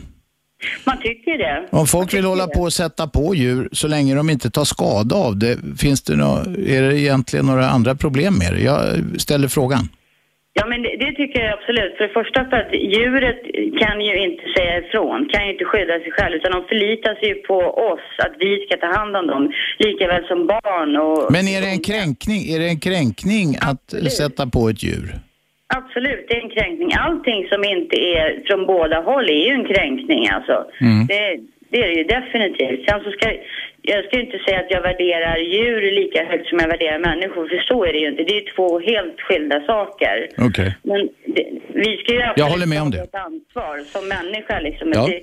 [0.84, 1.68] man tycker det.
[1.70, 5.16] Om folk vill hålla på och sätta på djur så länge de inte tar skada
[5.16, 8.60] av det, finns det nå, är det egentligen några andra problem med det?
[8.62, 8.80] Jag
[9.20, 9.88] ställer frågan.
[10.52, 11.96] Ja, men det, det tycker jag absolut.
[11.96, 13.40] För det första för att djuret
[13.82, 17.28] kan ju inte säga ifrån, kan ju inte skydda sig själv, utan de förlitar sig
[17.28, 17.58] ju på
[17.90, 21.32] oss, att vi ska ta hand om dem, lika väl som barn och...
[21.32, 25.06] Men är det en kränkning, är det en kränkning att sätta på ett djur?
[25.78, 26.90] Absolut, det är en kränkning.
[27.06, 30.56] Allting som inte är från båda håll är ju en kränkning alltså.
[30.80, 31.06] Mm.
[31.06, 31.40] Det,
[31.70, 32.80] det är det ju definitivt.
[32.88, 33.26] Sen så ska
[33.82, 37.48] jag ska ju inte säga att jag värderar djur lika högt som jag värderar människor,
[37.48, 38.22] för så är det ju inte.
[38.24, 40.28] Det är ju två helt skilda saker.
[40.38, 40.74] Okej.
[40.82, 41.00] Men
[41.34, 42.98] det, vi ska ju Jag håller med om det.
[42.98, 44.92] ett ansvar som människa liksom.
[44.94, 45.06] Ja.
[45.06, 45.20] Det,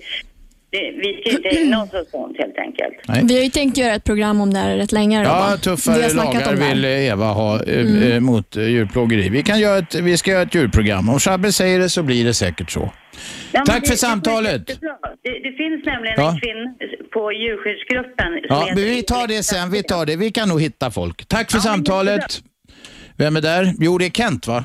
[0.69, 2.95] det, vi ska inte ägna oss åt sånt helt enkelt.
[3.29, 5.23] Vi har ju tänkt göra ett program om det här rätt länge.
[5.23, 8.11] Ja, vi tuffare har snackat lagar om vill Eva ha eh, Mm.
[8.11, 9.29] eh, mot eh, djurplågeri.
[9.29, 11.09] Vi, kan göra ett, vi ska göra ett djurprogram.
[11.09, 12.91] Om Shabbe säger det så blir det säkert så.
[13.53, 14.67] Ja, Tack det- för samtalet.
[14.67, 16.31] Det, det finns nämligen Ja.
[16.31, 16.73] en kvinna
[17.13, 18.39] på djurskyddsgruppen.
[18.49, 19.71] Ja, men vi tar det sen.
[19.71, 20.15] Vi tar det.
[20.15, 21.25] Vi kan nog hitta folk.
[21.27, 22.25] Tack för Ja, samtalet.
[23.17, 23.63] Vem är där?
[23.79, 24.63] Jo, det är Kent, va?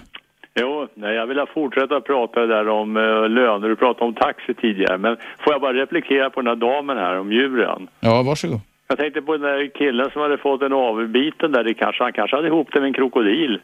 [0.61, 3.69] Jo, nej, jag vill fortsätta prata där om uh, löner.
[3.69, 4.99] Du pratade om taxi tidigare.
[4.99, 7.89] Men får jag bara replikera på den här damen här om djuren?
[8.01, 8.61] Ja, varsågod.
[8.89, 11.65] Jag tänkte på den där killen som hade fått en avbiten där.
[11.65, 13.61] Det kanske, han kanske hade ihop det med en krokodil.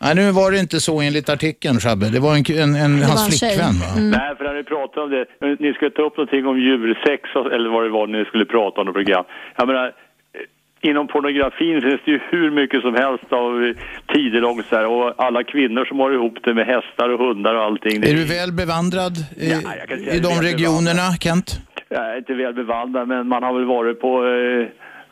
[0.00, 2.06] Nej, nu var det inte så enligt artikeln, Shabbe.
[2.16, 3.90] Det var en, en, en, hans flickvän, va?
[4.16, 5.24] Nej, för när ni pratade om det,
[5.64, 7.22] ni skulle ta upp någonting om djursex
[7.54, 9.24] eller vad det var ni skulle prata om något program.
[9.56, 13.76] Jag menar, eh, inom pornografin finns det ju hur mycket som helst av eh,
[14.14, 17.54] tidelag och så här, och alla kvinnor som har ihop det med hästar och hundar
[17.54, 17.96] och allting.
[17.96, 21.48] Är du väl bevandrad i, säga i de regionerna, Kent?
[21.88, 24.66] Jag är inte väl bevandrad, men man har väl varit på eh,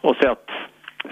[0.09, 0.47] och sett.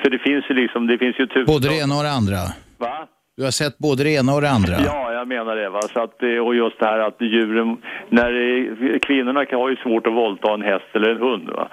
[0.01, 1.45] För det finns ju liksom, det finns ju tusen...
[1.47, 2.41] Både det ena och det andra.
[2.79, 3.09] Va?
[3.37, 4.73] Du har sett både det ena och det andra.
[4.85, 5.69] Ja, jag menar det.
[5.69, 5.81] Va?
[5.93, 7.77] Så att, eh, och just det här att djuren,
[8.09, 11.49] när eh, kvinnorna kan ha ju svårt att våldta en häst eller en hund.
[11.49, 11.69] Va?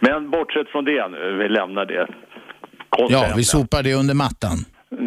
[0.00, 2.06] Men bortsett från det nu, vi lämnar det.
[3.08, 4.58] Ja, vi sopar det under mattan.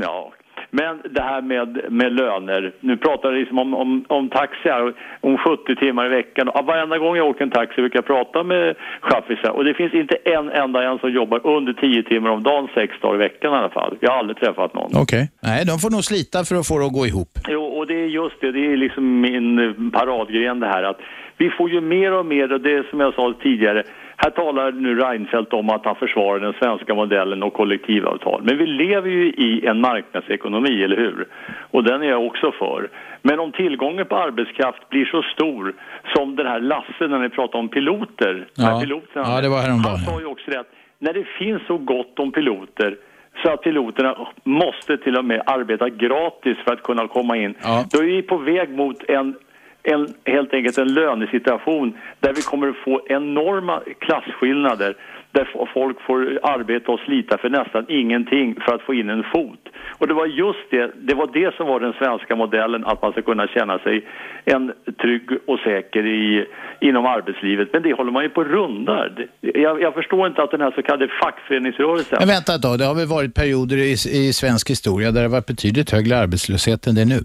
[0.04, 0.34] Ja,
[0.72, 2.74] men det här med, med löner.
[2.80, 6.48] Nu pratar jag liksom om, om, om taxi här, om 70 timmar i veckan.
[6.48, 9.50] Och varenda gång jag åker en taxi brukar jag prata med chaffisar.
[9.50, 12.94] Och det finns inte en enda en som jobbar under 10 timmar om dagen, sex
[13.02, 13.98] dagar i veckan i alla fall.
[14.00, 14.92] Jag har aldrig träffat någon.
[14.96, 15.32] Okej.
[15.44, 17.30] Nej, de får nog slita för att få det att gå ihop.
[17.48, 18.52] Jo, och det är just det.
[18.52, 21.00] Det är liksom min paradgren det här att
[21.38, 23.84] vi får ju mer och mer, och det som jag sa tidigare,
[24.24, 28.42] här talar nu Reinfeldt om att han försvarar den svenska modellen och kollektivavtal.
[28.44, 31.28] Men vi lever ju i en marknadsekonomi, eller hur?
[31.72, 32.90] Och den är jag också för.
[33.22, 35.74] Men om tillgången på arbetskraft blir så stor
[36.16, 38.48] som den här Lasse när ni pratar om piloter.
[38.56, 38.80] Ja.
[38.84, 41.78] piloterna, Ja, det var häromdagen, Han sa ju också det att när det finns så
[41.78, 42.96] gott om piloter
[43.44, 47.54] så att piloterna måste till och med arbeta gratis för att kunna komma in.
[47.92, 49.36] Då är vi på väg mot en,
[49.84, 54.96] en, helt enkelt en lönesituation där vi kommer att få enorma klasskillnader
[55.32, 59.60] där folk får arbeta och slita för nästan ingenting för att få in en fot.
[59.98, 63.12] Och det var just det, det var det som var den svenska modellen, att man
[63.12, 64.06] ska kunna känna sig
[64.46, 64.72] en
[65.02, 66.46] trygg och säker i,
[66.80, 67.70] inom arbetslivet.
[67.74, 69.28] Men det håller man ju på och rundar.
[69.40, 72.86] Jag, jag förstår inte att den här så kallade fackföreningsrörelsen Men vänta ett tag, det
[72.86, 76.96] har väl varit perioder i, i svensk historia där det varit betydligt högre arbetslöshet än
[76.96, 77.22] det är nu.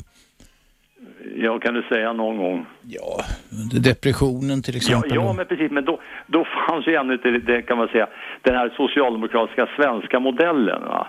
[1.38, 2.66] Ja, kan du säga någon gång?
[2.82, 3.20] Ja,
[3.82, 5.10] depressionen till Ja, exempel.
[5.14, 5.70] ja men precis.
[5.70, 8.06] Men då, då fanns ju ännu inte, det kan man säga,
[8.42, 10.82] den här socialdemokratiska svenska modellen.
[10.82, 11.06] Va?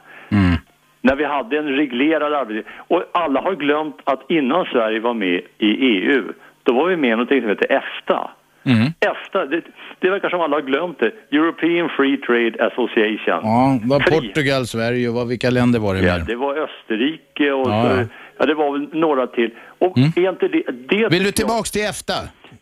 [1.01, 2.65] När vi hade en reglerad arbetstid.
[2.87, 6.23] Och alla har glömt att innan Sverige var med i EU,
[6.63, 8.31] då var vi med i någonting som heter EFTA.
[8.65, 8.87] Mm.
[8.99, 9.61] EFTA, det,
[9.99, 11.11] det verkar som alla har glömt det.
[11.37, 13.39] European Free Trade Association.
[13.43, 16.25] Ja, det var Portugal, Sverige och vad, vilka länder var det Ja, mer?
[16.27, 18.07] det var Österrike och Ja, så,
[18.37, 18.45] ja.
[18.45, 19.51] ja, det var väl några till.
[19.79, 22.13] Och är inte det, det Vill du tillbaks till EFTA?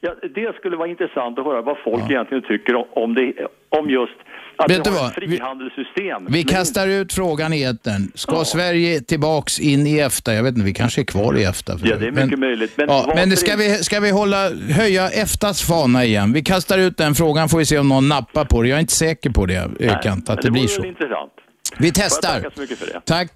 [0.01, 3.33] Ja, det skulle vara intressant att höra vad folk egentligen tycker om, om, det,
[3.69, 4.13] om just
[4.57, 6.27] att Vet vi har ett frihandelssystem.
[6.29, 8.11] Vi kastar ut frågan i etern.
[8.15, 10.33] Ska Sverige tillbaks in i EFTA?
[10.33, 11.73] Jag vet inte, vi kanske är kvar i EFTA.
[11.83, 12.77] Ja, det är mycket möjligt.
[12.77, 16.33] Men ja, men ska vi, ska vi hålla, höja EFTAs fana igen?
[16.33, 18.67] Vi kastar ut den frågan, får vi se om någon nappar på det.
[18.67, 19.89] Jag är inte säker på det, men
[20.27, 20.85] att det blir vore så.
[20.85, 21.31] intressant.
[21.79, 22.41] Vi testar.
[22.41, 23.01] det.
[23.05, 23.31] Tack.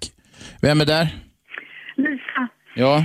[0.60, 1.08] Vem är där?
[2.00, 3.04] Lisa, Ja.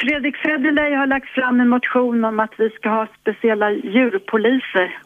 [0.00, 4.98] Fredrik Federley har lagt fram en motion om att vi ska ha speciella djurpoliser.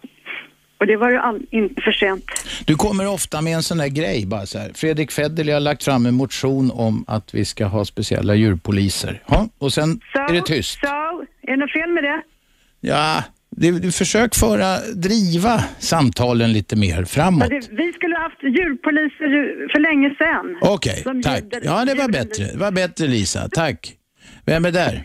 [0.79, 2.25] Och det var ju all, inte för sent.
[2.67, 4.71] Du kommer ofta med en sån där grej, bara så här.
[4.75, 9.23] Fredrik Federley har lagt fram en motion om att vi ska ha speciella djurpoliser.
[9.27, 10.81] Ja, och sen är det tyst.
[10.81, 10.87] Så,
[11.43, 12.23] är det något fel med det?
[12.81, 13.23] Ja,
[13.57, 17.51] du, du försök föra, driva samtalen lite mer framåt.
[17.51, 20.57] Det, vi skulle ha haft djurpoliser ju för länge sedan.
[20.75, 21.45] Okej, Som tack.
[21.63, 22.45] Ja, det var bättre.
[22.45, 23.49] Det var bättre Lisa.
[23.53, 23.93] Tack.
[24.47, 25.05] Vem är där?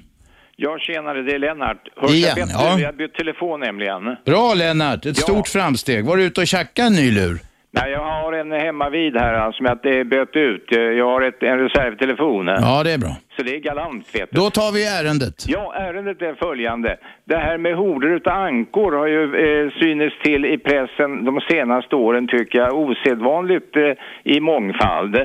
[0.56, 1.82] Ja, tjenare, det är Lennart.
[2.02, 2.54] Hörs Igen, jag bättre?
[2.64, 2.80] ja.
[2.80, 4.02] Jag har bytt telefon nämligen.
[4.26, 5.24] Bra Lennart, ett Ja.
[5.24, 6.06] stort framsteg.
[6.06, 7.40] Var du ute och tjackade en ny lur?
[7.74, 10.66] Nej, jag har en hemma vid här alltså, som jag eh, bytt ut.
[10.72, 12.48] Jag har ett, en reservtelefon.
[12.48, 13.16] Ja, det är bra.
[13.38, 14.40] Så det är galant, vet du.
[14.40, 15.36] Då tar vi ärendet.
[15.48, 16.98] Ja, ärendet är följande.
[17.26, 21.96] Det här med horder utav ankor har ju eh, synes till i pressen de senaste
[21.96, 23.92] åren tycker jag osedvanligt eh,
[24.24, 25.16] i mångfald.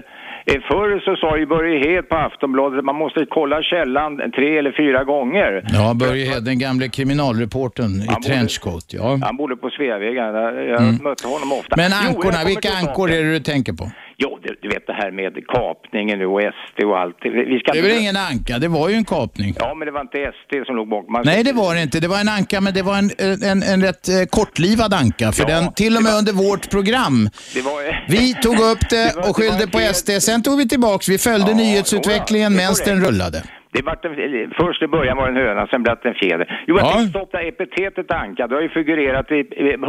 [0.48, 4.58] Eh, förr så sa ju Börje Hed på Aftonbladet att man måste kolla källan tre
[4.58, 5.64] eller fyra gånger.
[5.72, 8.86] Ja, Börje Hed, den gamle kriminalreportern i trenchcoat.
[8.88, 9.18] Ja.
[9.22, 10.96] Han bodde på Sveavägen, jag Mm.
[11.02, 11.76] mötte honom ofta.
[11.76, 13.90] Men Jo, ankorna, kommer vilka ankor är det du tänker på?
[14.18, 17.16] Jo, du, du vet det här med kapningen nu och SD och allt.
[17.22, 19.54] Vi ska Det är inte- väl ingen anka, det var ju en kapning.
[19.58, 21.12] Ja, men det var inte SD som låg bakom.
[21.12, 22.00] Man- Nej, det var det inte.
[22.00, 23.10] Det var en anka, men det var en,
[23.42, 25.32] en, en rätt eh, kortlivad anka.
[25.32, 27.28] För den, till och med under vårt program.
[27.54, 28.04] Det var...
[28.08, 30.10] Vi tog upp det Det var- och skyllde det var på SD.
[30.20, 31.08] Sen tog vi tillbaks.
[31.08, 33.42] Vi följde nyhetsutvecklingen det är medan den rullade.
[33.76, 36.64] Det var en, först i början var det en höna, sen blev det en fjäder.
[36.66, 38.46] Jo, jag fick stoppa epitetet anka.
[38.46, 39.40] Det har ju figurerat i,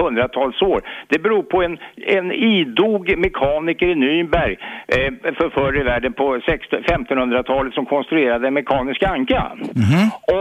[0.04, 0.82] hundratals år.
[1.08, 4.58] Det beror på en, en idog mekaniker i Nürnberg
[4.88, 9.52] eh, för förr i världen på 16 1500-talet som konstruerade en mekanisk anka.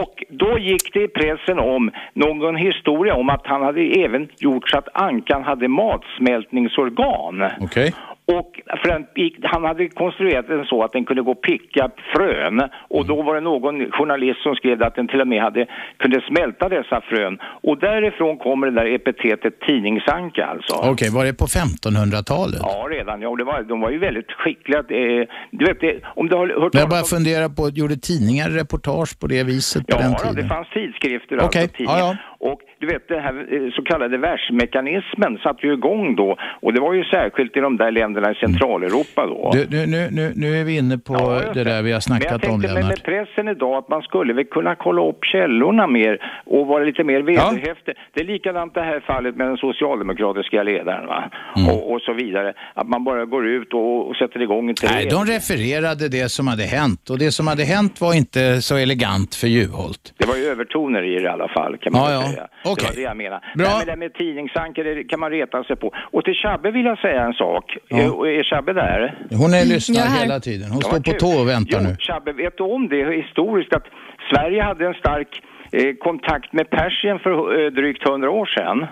[0.01, 4.69] Och då gick det i pressen om någon historia om att han hade även gjort
[4.69, 7.43] så att ankan hade matsmältningsorgan.
[7.59, 7.93] Okej.
[8.35, 9.05] Och för den
[9.43, 13.35] han hade konstruerat den så att den kunde gå och picka frön och då var
[13.35, 15.65] det någon journalist som skrev att den till och med hade,
[15.97, 17.37] kunde smälta dessa frön.
[17.63, 20.75] Och därifrån kommer det där epitetet tidningsanka alltså.
[20.91, 22.59] Okej, var det på 1500-talet?
[22.63, 23.21] Ja, redan.
[23.21, 24.79] Ja, det var, de var ju väldigt skickliga.
[24.79, 28.49] Eh, du vet, det, om du har hört Men jag bara funderar på, gjorde tidningar
[28.49, 30.35] reportage på det viset på den Ja, tiden?
[30.35, 31.99] det fanns tidskrifter Okej, alltså, tidningar.
[31.99, 36.37] ja, Och du vet, den här eh, så kallade världsmekanismen satte ju igång då.
[36.61, 39.51] Och det var ju särskilt i de där länderna i Centraleuropa då.
[39.53, 42.31] Du, nu, nu, nu, nu är vi inne på det där vi har Men snackat
[42.43, 42.89] jag om, tänkte med, Lennart.
[42.89, 47.03] med pressen idag att man skulle väl kunna kolla upp källorna mer och vara lite
[47.03, 47.93] mer vederhäftig.
[48.13, 51.31] Det är likadant det här fallet med den socialdemokratiska ledaren va?
[51.55, 51.69] Mm.
[51.69, 52.53] Och, och så vidare.
[52.73, 56.47] Att man bara går ut och, och sätter igång en Nej, de refererade det som
[56.47, 60.13] hade hänt och det som hade hänt var inte så elegant för Juholt.
[60.17, 62.26] Det var ju övertoner i det i alla fall kan man Ja, ja.
[62.31, 62.47] Säga.
[62.65, 62.75] Okej.
[62.79, 63.41] Det var det jag menade.
[63.55, 63.67] Bra.
[63.67, 65.87] Nej, men det med tidningsanker det kan man reta sig på.
[66.11, 67.77] Och till Chabbe vill jag säga en sak.
[67.87, 67.97] Ja.
[67.97, 68.99] Är, är Chabbe där?
[69.41, 70.21] Hon är lyssnar Jag är här.
[70.23, 70.67] hela tiden.
[70.71, 71.95] Hon Ja, står på tå och väntar jo, nu.
[71.99, 73.85] Chabbe, vet du om det historiskt att
[74.31, 75.41] Sverige hade en stark
[75.71, 77.31] eh, kontakt med Persien för
[77.65, 78.85] eh, drygt hundra år sedan?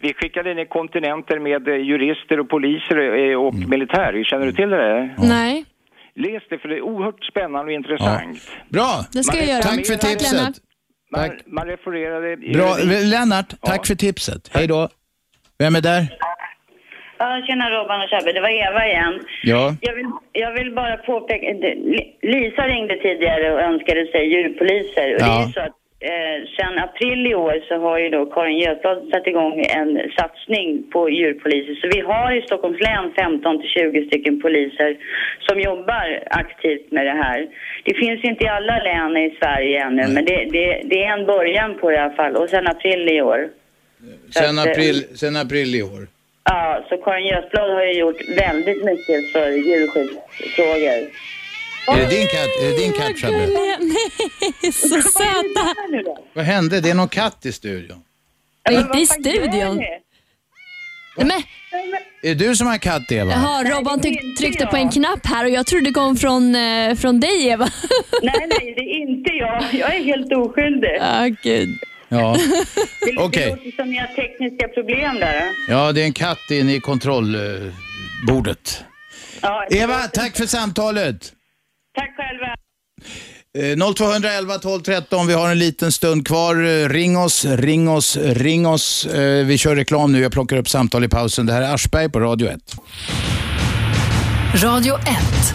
[0.00, 2.96] Vi skickade ner kontinenter med eh, jurister och poliser
[3.30, 3.70] eh, och Mm.
[3.70, 4.24] militär.
[4.24, 4.76] Känner du till det?
[4.76, 5.14] där?
[5.18, 5.64] Nej.
[6.14, 8.38] Läs det för det är oerhört spännande och intressant.
[8.68, 8.90] Bra!
[9.12, 9.62] Det ska jag göra.
[9.62, 10.32] Tack för Tack, tipset.
[10.32, 10.54] Lennart.
[11.10, 12.36] Man, man refererade...
[12.36, 12.76] Bra.
[13.12, 14.50] Lennart, tack för tipset.
[14.54, 14.88] Hej då.
[15.58, 16.02] Vem är där?
[17.18, 19.20] Ja, tjena Robban och Shabbe, det var Eva igen.
[19.42, 19.74] Ja.
[19.80, 21.46] Jag vill, jag vill bara påpeka,
[22.22, 25.12] Lisa ringde tidigare och önskade sig djurpoliser.
[25.14, 25.50] Och det är Ja.
[25.54, 29.64] så att eh, sen april i år så har ju då Karin Götblad satt igång
[29.80, 31.74] en satsning på djurpoliser.
[31.74, 34.96] Så vi har i Stockholms län 15 till 20 stycken poliser
[35.46, 37.48] som jobbar aktivt med det här.
[37.84, 41.26] Det finns inte i alla län i Sverige ännu, men det, det, det är en
[41.26, 42.36] början på det i alla fall.
[42.36, 43.48] Och sen april i år.
[44.30, 46.06] Sen att, eh, april, sen april i år.
[46.44, 51.00] Ja, så Karin Götblad har ju gjort väldigt mycket för djurskyddsfrågor.
[51.90, 53.46] Är det din katt, är det din katt Shabbe?
[53.80, 55.74] Nej, så söta.
[56.34, 56.80] Vad hände?
[56.80, 58.02] Det är någon katt i studion.
[58.70, 59.76] Inte i studion.
[61.16, 63.30] Nej, men, Är det du som har katt, Eva?
[63.32, 66.94] jaha, Robban tryck, tryckte på en knapp här och jag trodde det kom från, eh,
[66.94, 67.64] från dig Eva.
[68.22, 69.64] Nej, nej, det är inte jag.
[69.72, 70.96] Jag är helt oskyldig.
[71.00, 71.68] Ja, gud.
[72.08, 72.32] Ja.
[73.00, 73.48] Det, det Okej.
[73.50, 75.44] låter som ni har tekniska problem där.
[75.68, 78.84] Ja, det är en katt inne i kontrollbordet.
[79.40, 81.32] Ja, Eva, tack för samtalet.
[81.98, 82.54] Tack själva.
[83.58, 86.54] Eh, 0211 12 13, vi har en liten stund kvar.
[86.66, 89.06] Eh, Ring oss, ring oss, ring oss.
[89.06, 91.46] Eh, Vi kör reklam nu, jag plockar upp samtal i pausen.
[91.46, 92.60] Det här är Aschberg på Radio 1.
[94.54, 95.54] Radio 1.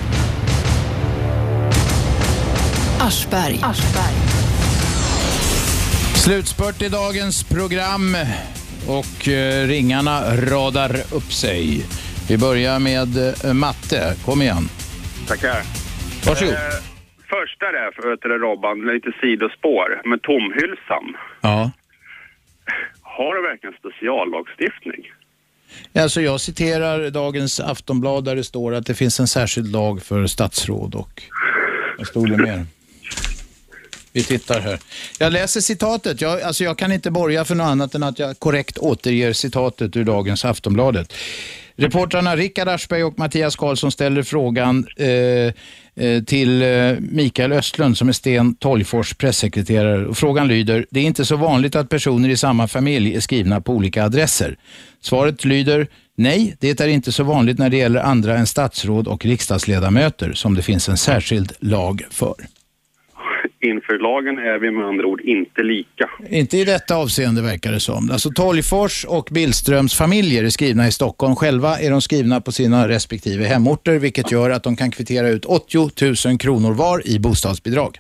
[3.00, 3.60] Aschberg.
[6.16, 8.18] Slutspurt i dagens program
[8.88, 11.86] och eh, ringarna radar upp sig.
[12.28, 14.16] Vi börjar med matte.
[14.26, 14.70] Kom igen.
[15.28, 15.83] Tackar.
[16.26, 16.54] Varsågod.
[16.54, 16.60] Eh,
[17.30, 21.06] första där, för vet du, Robban, lite sidospår, med tomhylsan.
[21.42, 21.72] Ja.
[23.02, 25.12] Har du verkligen speciallagstiftning?
[25.96, 30.28] Alltså jag citerar dagens Aftonblad där det står att det finns en särskild lag för
[30.28, 31.24] statsråd och
[31.98, 32.66] vad stod det mer?
[34.14, 34.80] Vi tittar här.
[35.20, 36.22] Jag läser citatet.
[36.22, 39.96] Jag, alltså jag kan inte borga för något annat än att jag korrekt återger citatet
[39.96, 41.14] ur dagens Aftonbladet.
[41.76, 45.08] Reportrarna Rickard Aschberg och Mattias Karlsson ställer frågan eh,
[45.96, 50.06] eh till eh, Mikael Östlund som är Sten Tolgfors pressekreterare.
[50.06, 53.62] Och frågan lyder, det är inte så vanligt att personer i samma familj är skrivna
[53.62, 54.58] på olika adresser.
[55.02, 59.26] Svaret lyder, nej, det är inte så vanligt när det gäller andra än statsråd och
[59.26, 62.36] riksdagsledamöter som det finns en särskild lag för.
[63.64, 66.10] Inför lagen är vi med andra ord inte lika.
[66.30, 68.10] Inte i detta avseende verkar det som.
[68.12, 71.36] Alltså Tolgfors och Billströms familjer är skrivna i Stockholm.
[71.36, 75.46] Själva är de skrivna på sina respektive hemorter vilket gör att de kan kvittera ut
[75.46, 77.98] 80 000 kronor var i bostadsbidrag.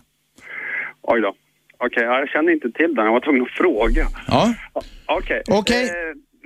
[1.01, 1.33] Oj då.
[1.77, 3.05] Okej, jag kände inte till den.
[3.05, 4.07] Jag var tvungen att fråga.
[4.27, 4.53] Ja.
[5.05, 5.41] Okej.
[5.49, 5.83] Okej.
[5.83, 5.89] Eh,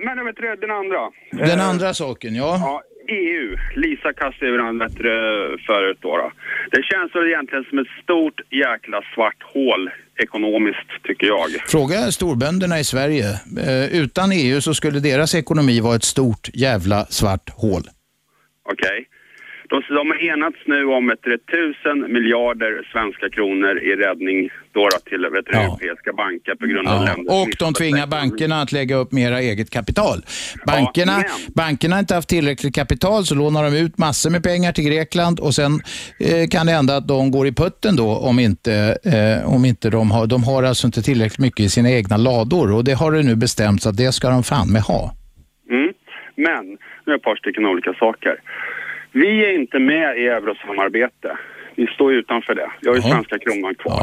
[0.04, 0.98] men vet du, den andra.
[1.32, 2.56] Den Eh, andra saken, ja.
[2.60, 3.56] Ja, EU.
[3.76, 5.10] Lisa kastade över den bättre
[5.66, 6.32] förut då, då.
[6.70, 11.50] Det känns väl egentligen som ett stort jäkla svart hål ekonomiskt, tycker jag.
[11.68, 13.24] Fråga storbönderna i Sverige.
[13.66, 17.82] Eh, utan EU så skulle deras ekonomi vara ett stort jävla svart hål.
[18.72, 19.08] Okej.
[19.70, 24.98] De, de har enats nu om ett tusen miljarder svenska kronor i räddning då, då
[25.10, 27.42] till vet du, europeiska banker på grund av Ja, länder.
[27.42, 30.18] och de tvingar bankerna att lägga upp mera eget kapital.
[30.66, 34.72] Bankerna, men- bankerna har inte haft tillräckligt kapital så lånar de ut massor med pengar
[34.72, 35.72] till Grekland och sen
[36.20, 39.90] eh, kan det hända att de går i putten då om inte, eh, om inte
[39.90, 43.12] de har, de har alltså inte tillräckligt mycket i sina egna lador och det har
[43.12, 45.14] det nu bestämts att det ska de fan med ha.
[45.70, 45.92] Mm.
[46.36, 46.64] Men,
[47.06, 48.36] nu är ett par stycken olika saker.
[49.20, 51.30] Vi är inte med i eurosamarbete.
[51.74, 52.70] Vi står utanför det.
[52.80, 54.02] Vi har ju svenska kronan kvar.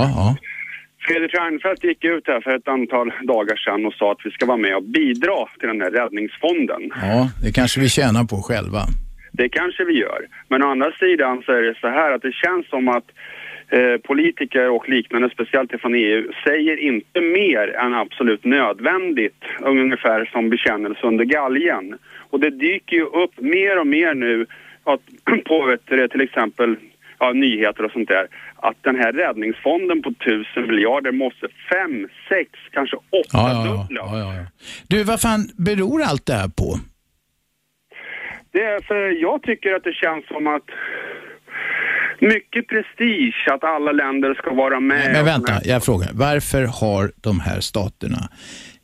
[1.08, 4.46] Fredrik Reinfeldt gick ut här för ett antal dagar sedan och sa att vi ska
[4.46, 6.82] vara med och bidra till den här räddningsfonden.
[7.02, 8.82] Ja, det kanske vi tjänar på själva.
[9.32, 10.22] Det kanske vi gör.
[10.48, 13.08] Men å andra sidan så är det så här att det känns som att
[13.70, 20.50] eh, politiker och liknande, speciellt från EU, säger inte mer än absolut nödvändigt, ungefär som
[20.50, 21.98] bekännelse under galgen.
[22.30, 24.46] Och det dyker ju upp mer och mer nu
[24.86, 25.02] att,
[25.46, 26.76] på du, till exempel
[27.20, 32.50] ja, nyheter och sånt där, att den här räddningsfonden på tusen miljarder måste fem, sex,
[32.72, 33.72] kanske åtta Ja, ja, ja.
[33.72, 34.20] dubbla.
[34.20, 34.46] ja, ja.
[34.88, 36.80] Du, vad fan beror allt det här på?
[38.52, 40.64] Det är för jag tycker att det känns som att
[42.20, 45.12] mycket prestige att alla länder ska vara med.
[45.12, 46.10] Men och vänta, jag frågar.
[46.14, 48.30] Varför har de här staterna,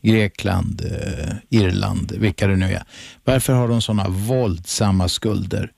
[0.01, 2.83] Grekland, eh, Irland, vilka det nu är,
[3.23, 5.69] varför har de sådana våldsamma skulder?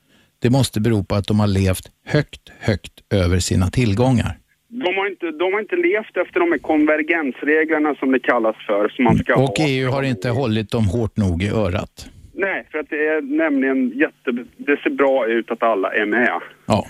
[0.43, 4.37] Det måste bero på att de har levt högt, högt över sina tillgångar.
[4.67, 8.89] De har, inte, de har inte levt efter de här konvergensreglerna som det kallas för.
[8.89, 9.67] Som man ska Och ha.
[9.67, 12.09] EU har inte hållit dem hårt nog i örat.
[12.33, 14.31] Nej, för att det är nämligen jätte...
[14.57, 16.39] Det ser bra ut att alla är med.
[16.65, 16.85] Ja.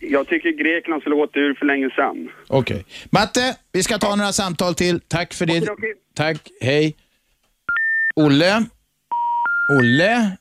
[0.00, 2.28] Jag tycker Grekland skulle gått ur för länge sedan.
[2.48, 2.84] Okej.
[3.10, 5.00] Matte, vi ska ta några samtal till.
[5.00, 5.68] Tack för det.
[6.14, 6.96] Tack, hej.
[8.16, 8.64] Olle?
[9.78, 10.36] Olle?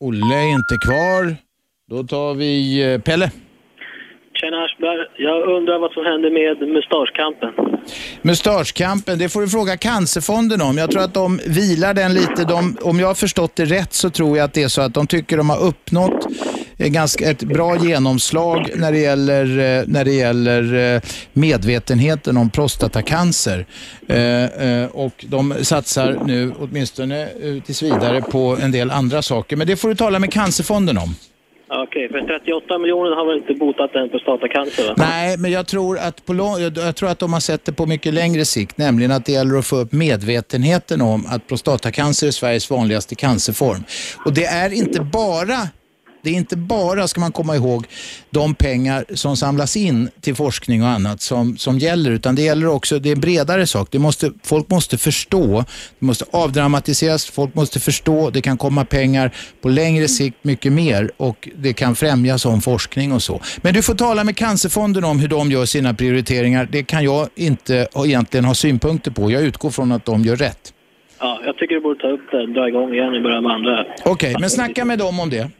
[0.00, 1.44] Olle är inte kvar.
[1.90, 3.30] Då tar vi eh, Pelle.
[4.34, 7.50] Tjena Aschberg, jag undrar vad som händer med mustaschkampen.
[8.22, 10.78] Mustaschkampen, det får du fråga Cancerfonden om.
[10.78, 12.44] Jag tror att de vilar den lite.
[12.44, 14.94] De, om jag har förstått det rätt så tror jag att det är så att
[14.94, 16.26] de tycker de har uppnått
[16.78, 21.02] ganska ett bra genomslag när det gäller, eh, när det gäller eh,
[21.32, 23.66] medvetenheten om prostatacancer.
[24.92, 27.28] Och de satsar nu, åtminstone
[27.66, 29.56] tills vidare, på en del andra saker.
[29.56, 31.14] Men det får du tala med Cancerfonden om.
[31.82, 34.94] Okej, för 38 miljoner har väl inte botat den prostatacancer va?
[34.96, 37.86] Nej, men jag tror, att på lång, jag tror att de har sett det på
[37.86, 42.30] mycket längre sikt, nämligen att det gäller att få upp medvetenheten om att prostatacancer är
[42.30, 43.84] Sveriges vanligaste cancerform.
[44.24, 45.58] Och det är inte bara
[46.24, 47.86] det är inte bara, ska man komma ihåg,
[48.30, 52.66] de pengar som samlas in till forskning och annat som, som gäller, utan det gäller
[52.68, 53.88] också, det är en bredare sak.
[53.90, 55.64] Det måste, folk måste förstå,
[55.98, 59.30] det måste avdramatiseras, folk måste förstå, det kan komma pengar
[59.62, 63.40] på längre sikt mycket mer och det kan främja sån forskning och så.
[63.62, 66.68] Men du får tala med Cancerfonden om hur de gör sina prioriteringar.
[66.72, 69.30] Det kan jag inte ha- egentligen ha synpunkter på.
[69.30, 70.72] Jag utgår från att de gör rätt.
[71.20, 73.84] Ja, jag tycker du borde ta upp det, dra igång igen och börja med andra.
[74.04, 75.50] Okej, men snacka med dem om det.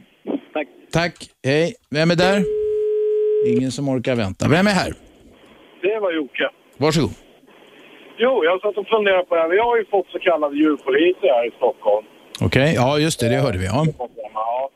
[0.99, 1.15] Tack.
[1.51, 1.67] Hej.
[1.97, 2.39] Vem är där?
[3.53, 4.43] Ingen som orkar vänta.
[4.55, 4.91] Vem är här?
[5.81, 6.47] Det var Jocke.
[6.77, 7.15] Varsågod.
[8.23, 9.49] Jo, jag satt och funderade på det här.
[9.49, 12.05] Vi har ju fått så kallade djurpoliser här i Stockholm.
[12.47, 13.65] Okej, ja just det, det hörde vi.
[13.65, 13.81] Ja.
[14.33, 14.69] Ja.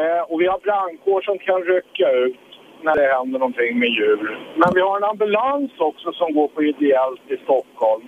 [0.00, 2.46] Eh, och vi har brandkår som kan rycka ut
[2.86, 4.22] när det händer någonting med djur.
[4.60, 8.04] Men vi har en ambulans också som går på ideellt i Stockholm.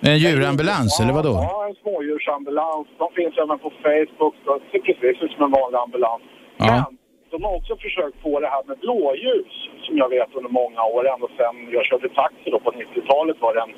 [0.00, 1.34] En djurambulans, eller vadå?
[1.42, 2.86] Ja, en smådjursambulans.
[2.98, 4.34] De finns även på Facebook.
[4.44, 6.22] De ser precis ut som en vanlig ambulans.
[6.58, 6.84] Ja.
[7.30, 9.52] De har också försökt få det här med blåljus,
[9.86, 11.02] som jag vet under många år.
[11.14, 13.74] Ända sedan jag körde taxi då på 90-talet var det en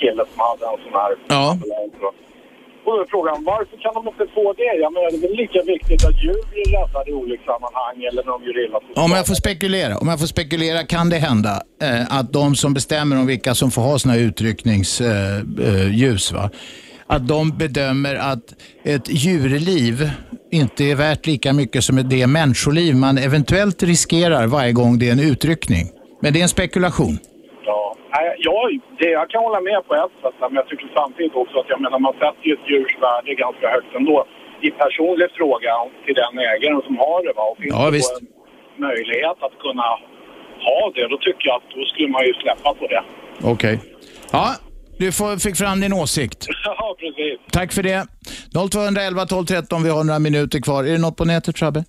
[0.00, 1.50] kille som hade en sån här Ja.
[1.52, 1.92] ambulans.
[2.86, 4.72] Och då är frågan, varför kan de inte få det?
[4.84, 8.32] Jag menar, det är väl lika viktigt att djur blir räddade i olyckssammanhang eller när
[8.32, 8.88] de gör illa sig.
[9.04, 11.50] Om jag får spekulera, om jag får spekulera kan det hända
[11.82, 16.42] eh, att de som bestämmer om vilka som får ha såna här utryckningsljus, eh, eh,
[16.42, 16.50] va?
[17.06, 18.44] att de bedömer att
[18.84, 20.10] ett djurliv
[20.50, 25.12] inte är värt lika mycket som det människoliv man eventuellt riskerar varje gång det är
[25.12, 25.86] en utryckning.
[26.22, 27.18] Men det är en spekulation.
[27.64, 27.96] Ja,
[28.38, 31.68] jag, det, jag kan hålla med på ett sätt, men jag tycker samtidigt också att
[31.72, 34.18] jag menar, man sätter ju ett djurs värde ganska högt ändå.
[34.66, 35.72] I personlig fråga
[36.04, 37.32] till den ägaren som har det.
[37.38, 37.42] Va?
[37.50, 38.14] Och finns Ja, det visst.
[38.20, 38.26] en
[38.88, 39.88] möjlighet att kunna
[40.68, 43.02] ha det, då tycker jag att då skulle man ju släppa på det.
[43.52, 43.76] Okej.
[44.32, 44.46] Ja,
[44.98, 46.46] du får, fick fram din åsikt.
[46.64, 47.38] ja, precis.
[47.52, 48.06] Tack för det.
[48.70, 50.84] 0211 12 13, vi har några minuter kvar.
[50.84, 51.84] Är det något på nätet, Shabbe?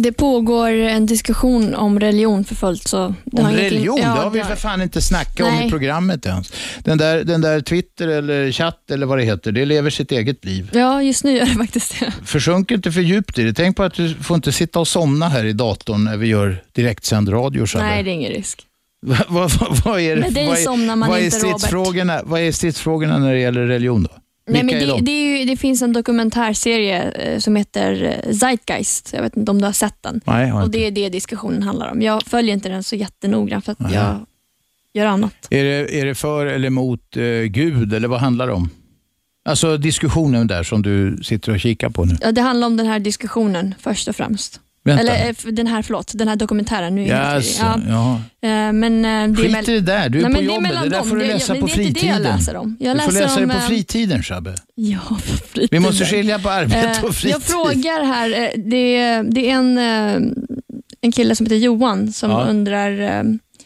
[0.00, 2.88] Det pågår en diskussion om religion för fullt.
[2.88, 5.66] Så Om religion, Ja, det har vi för fan inte snackat om Nej.
[5.66, 6.52] i programmet ens.
[6.84, 10.44] Den där, den där Twitter eller chatt eller vad det heter, det lever sitt eget
[10.44, 10.70] liv.
[10.72, 12.12] Ja, just nu gör det faktiskt det.
[12.24, 13.54] Försjunk inte för djupt i det.
[13.54, 16.62] Tänk på att du får inte sitta och somna här i datorn när vi gör
[16.72, 17.66] direktsänd radio.
[17.66, 17.84] Shabbe.
[17.84, 18.66] Nej, det är ingen risk.
[19.28, 21.58] vad, vad, vad är Med dig vad är, somnar man vad är inte, Robert.
[21.60, 24.10] stridsfrågorna, Vad är stridsfrågorna när det gäller religion då?
[24.46, 25.04] Nej, Vilka men är det, de?
[25.04, 29.10] det, är ju, det finns en dokumentärserie eh, som heter eh, Zeitgeist.
[29.12, 30.20] Jag vet inte om du har sett den.
[30.24, 30.78] Nej, jag har och inte.
[30.78, 32.02] Det är det diskussionen handlar om.
[32.02, 34.26] Jag följer inte den så jättenoggrant för att jag
[34.94, 35.34] gör annat.
[35.50, 38.70] Är det, är det för eller emot eh, Gud eller vad handlar det om?
[39.44, 42.16] Alltså diskussionen där som du sitter och kikar på nu.
[42.20, 44.60] Ja, det handlar om den här diskussionen först och främst.
[44.84, 45.02] Vänta.
[45.02, 46.94] Eller eh, den här, förlåt, den här dokumentären.
[46.94, 47.82] Nu är Yes, förvirrad.
[47.88, 48.14] ja.
[48.48, 50.62] Eh, Men eh, det är Skit i det där, du är Nej, på jobbet.
[50.62, 52.08] mellan Det där får du Det- läsa jag- på det det fritiden.
[52.08, 52.76] jag läser om.
[52.80, 54.54] Jag du får läsa det på fritiden, Shabbe.
[54.74, 55.68] Ja, på fritiden.
[55.70, 57.34] Vi måste skilja på arbete och fritid.
[57.34, 59.78] Jag frågar här, det är, det är en,
[61.00, 62.44] en kille som heter Johan som Ja.
[62.44, 63.24] undrar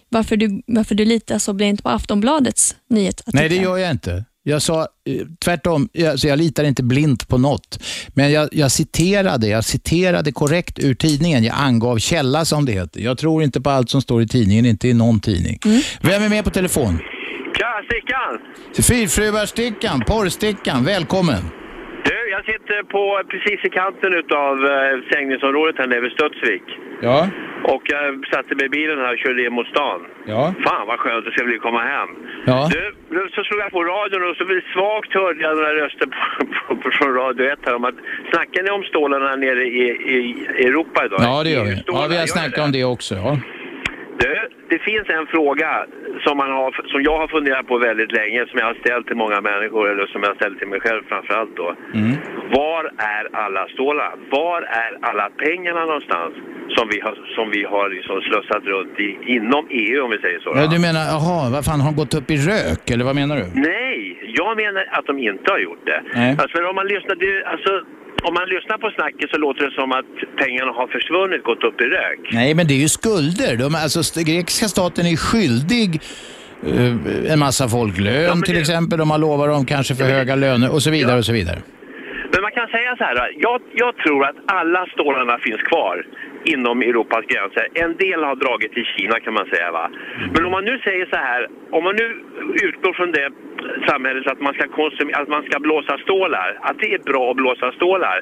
[0.09, 3.41] varför du, varför du litar så blint på Aftonbladets nyhetsartiklar.
[3.41, 4.25] Nej, det gör jag inte.
[4.49, 7.83] Jag sa eh, tvärtom, jag, så jag litar inte blint på något.
[8.09, 11.45] Men jag, jag, citerade, jag citerade korrekt ur tidningen.
[11.45, 13.01] Jag angav källa som det heter.
[13.01, 15.59] Jag tror inte på allt som står i tidningen, inte i någon tidning.
[15.65, 15.81] Mm.
[16.01, 16.99] Vem är med på telefon?
[17.59, 18.85] Tja, Stickan!
[18.89, 21.43] Fyrfruarstickan, porrstickan, välkommen.
[22.09, 23.03] Du, jag sitter på
[23.33, 26.67] precis i kanten utav eh, sängningsområdet här nere vid Studsvik.
[27.01, 27.29] Ja.
[27.73, 30.01] Och jag satte mig i bilen här och körde in mot stan.
[30.27, 30.55] Ja.
[30.67, 32.11] Fan vad skönt det ska bli komma hem.
[32.47, 32.69] Ja.
[32.73, 32.83] Du,
[33.35, 36.91] så slog jag på radion och så svagt hörde jag några röster på, på, på,
[36.91, 37.99] från Radio 1 här om att
[38.33, 39.85] snackar ni om stålarna nere i,
[40.17, 41.21] i, Europa idag?
[41.23, 41.83] Ja, det gör vi.
[41.87, 43.15] Ja, vi har snackat om det också.
[43.15, 43.39] Ja.
[44.19, 45.87] Du, det finns en fråga
[46.25, 49.17] som, man har, som jag har funderat på väldigt länge, som jag har ställt till
[49.25, 51.69] många människor, eller som jag har ställt till mig själv framförallt då.
[51.95, 52.13] Mm.
[52.59, 52.83] Var
[53.17, 54.13] är alla stålar?
[54.31, 56.33] Var är alla pengarna någonstans
[56.77, 60.41] som vi har, som vi har liksom slussat runt i, inom EU om vi säger
[60.41, 60.51] så?
[60.57, 63.37] Ja, du menar, jaha, vad fan, har han gått upp i rök eller vad menar
[63.41, 63.47] du?
[63.71, 63.97] Nej,
[64.41, 66.01] jag menar att de inte har gjort det.
[66.15, 66.37] Nej.
[66.43, 67.71] Alltså, om man lyssnar, det, alltså,
[68.23, 71.81] om man lyssnar på snacket så låter det som att pengarna har försvunnit, gått upp
[71.81, 72.21] i rök.
[72.33, 73.57] Nej, men det är ju skulder.
[73.57, 76.01] De, alltså, grekiska staten är skyldig
[76.67, 78.99] eh, en massa folk lön till exempel.
[78.99, 81.59] De har lovat dem kanske för höga löner och så vidare och så vidare.
[82.33, 83.17] Men man kan säga så här,
[83.47, 86.07] jag, jag tror att alla stålarna finns kvar
[86.55, 87.69] inom Europas gränser.
[87.75, 89.91] En del har dragit till Kina kan man säga va.
[90.35, 92.07] Men om man nu säger så här, om man nu
[92.67, 93.31] utgår från det
[93.89, 94.65] samhället att man ska,
[95.21, 98.21] att man ska blåsa stålar, att det är bra att blåsa stålar,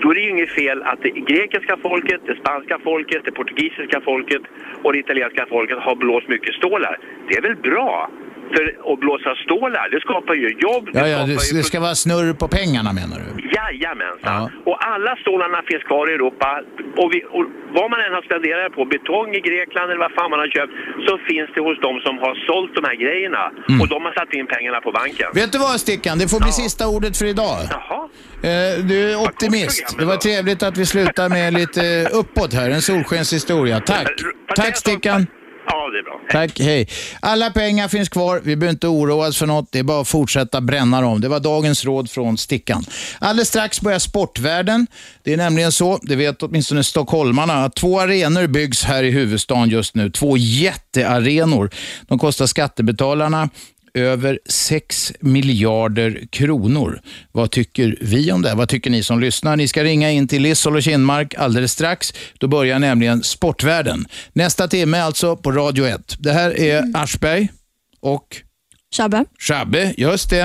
[0.00, 4.00] då är det ju inget fel att det grekiska folket, det spanska folket, det portugisiska
[4.00, 4.42] folket
[4.82, 6.98] och det italienska folket har blåst mycket stålar.
[7.28, 8.10] Det är väl bra?
[8.54, 11.78] För att blåsa stålar, det skapar ju jobb, det Ja, ja, det, ju det ska
[11.88, 13.28] vara snurr på pengarna menar du?
[13.56, 14.42] Jajamensan.
[14.68, 16.48] Och alla stålarna finns kvar i Europa.
[17.02, 17.44] Och, vi, och
[17.78, 20.72] vad man än har spenderat på, betong i Grekland eller vad fan man har köpt,
[21.06, 23.44] så finns det hos de som har sålt de här grejerna.
[23.68, 23.80] Mm.
[23.80, 25.28] Och de har satt in pengarna på banken.
[25.40, 27.58] Vet du vad Stickan, det får bli sista ordet för idag.
[28.48, 29.86] Eh, du är optimist.
[29.98, 33.80] Det var trevligt att vi slutar med lite uppåt här, en solskenshistoria.
[33.80, 34.08] Tack.
[34.56, 35.26] Tack Stickan.
[35.66, 36.20] Ja, det är bra.
[36.30, 36.88] Tack, hej.
[37.20, 40.08] Alla pengar finns kvar, vi behöver inte oroa oss för något, det är bara att
[40.08, 41.20] fortsätta bränna dem.
[41.20, 42.84] Det var dagens råd från Stickan.
[43.18, 44.86] Alldeles strax börjar Sportvärlden.
[45.22, 49.68] Det är nämligen så, det vet åtminstone stockholmarna, att två arenor byggs här i huvudstaden
[49.68, 50.10] just nu.
[50.10, 51.70] Två jättearenor.
[52.08, 53.48] De kostar skattebetalarna
[53.96, 57.00] över 6 miljarder kronor.
[57.32, 58.54] Vad tycker vi om det?
[58.54, 59.56] Vad tycker ni som lyssnar?
[59.56, 62.14] Ni ska ringa in till Lissol och Kinmark alldeles strax.
[62.38, 64.06] Då börjar nämligen Sportvärlden.
[64.32, 66.16] Nästa timme alltså på Radio 1.
[66.18, 67.48] Det här är Aschberg
[68.00, 68.42] och
[68.96, 70.40] Shabbe, Shabbe, just det.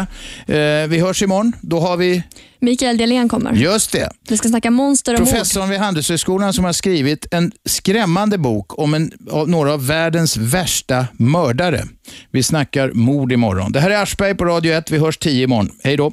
[0.47, 1.53] Eh, vi hörs imorgon.
[1.61, 2.23] Då har vi,
[2.61, 3.53] Mikael Dahlén kommer.
[3.53, 5.29] just det, Vi ska snacka monster och mord.
[5.29, 10.37] professorn vid Handelshögskolan som har skrivit en skrämmande bok om en, av några av världens
[10.37, 11.83] värsta mördare.
[12.31, 13.71] Vi snackar mord imorgon.
[13.71, 14.91] Det här är Aschberg på Radio 1.
[14.91, 15.69] Vi hörs 10 imorgon.
[15.83, 16.11] Hej då.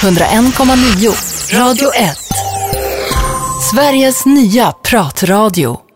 [0.00, 2.16] 101,9 Radio 1.
[3.72, 5.80] Sveriges nya pratradio.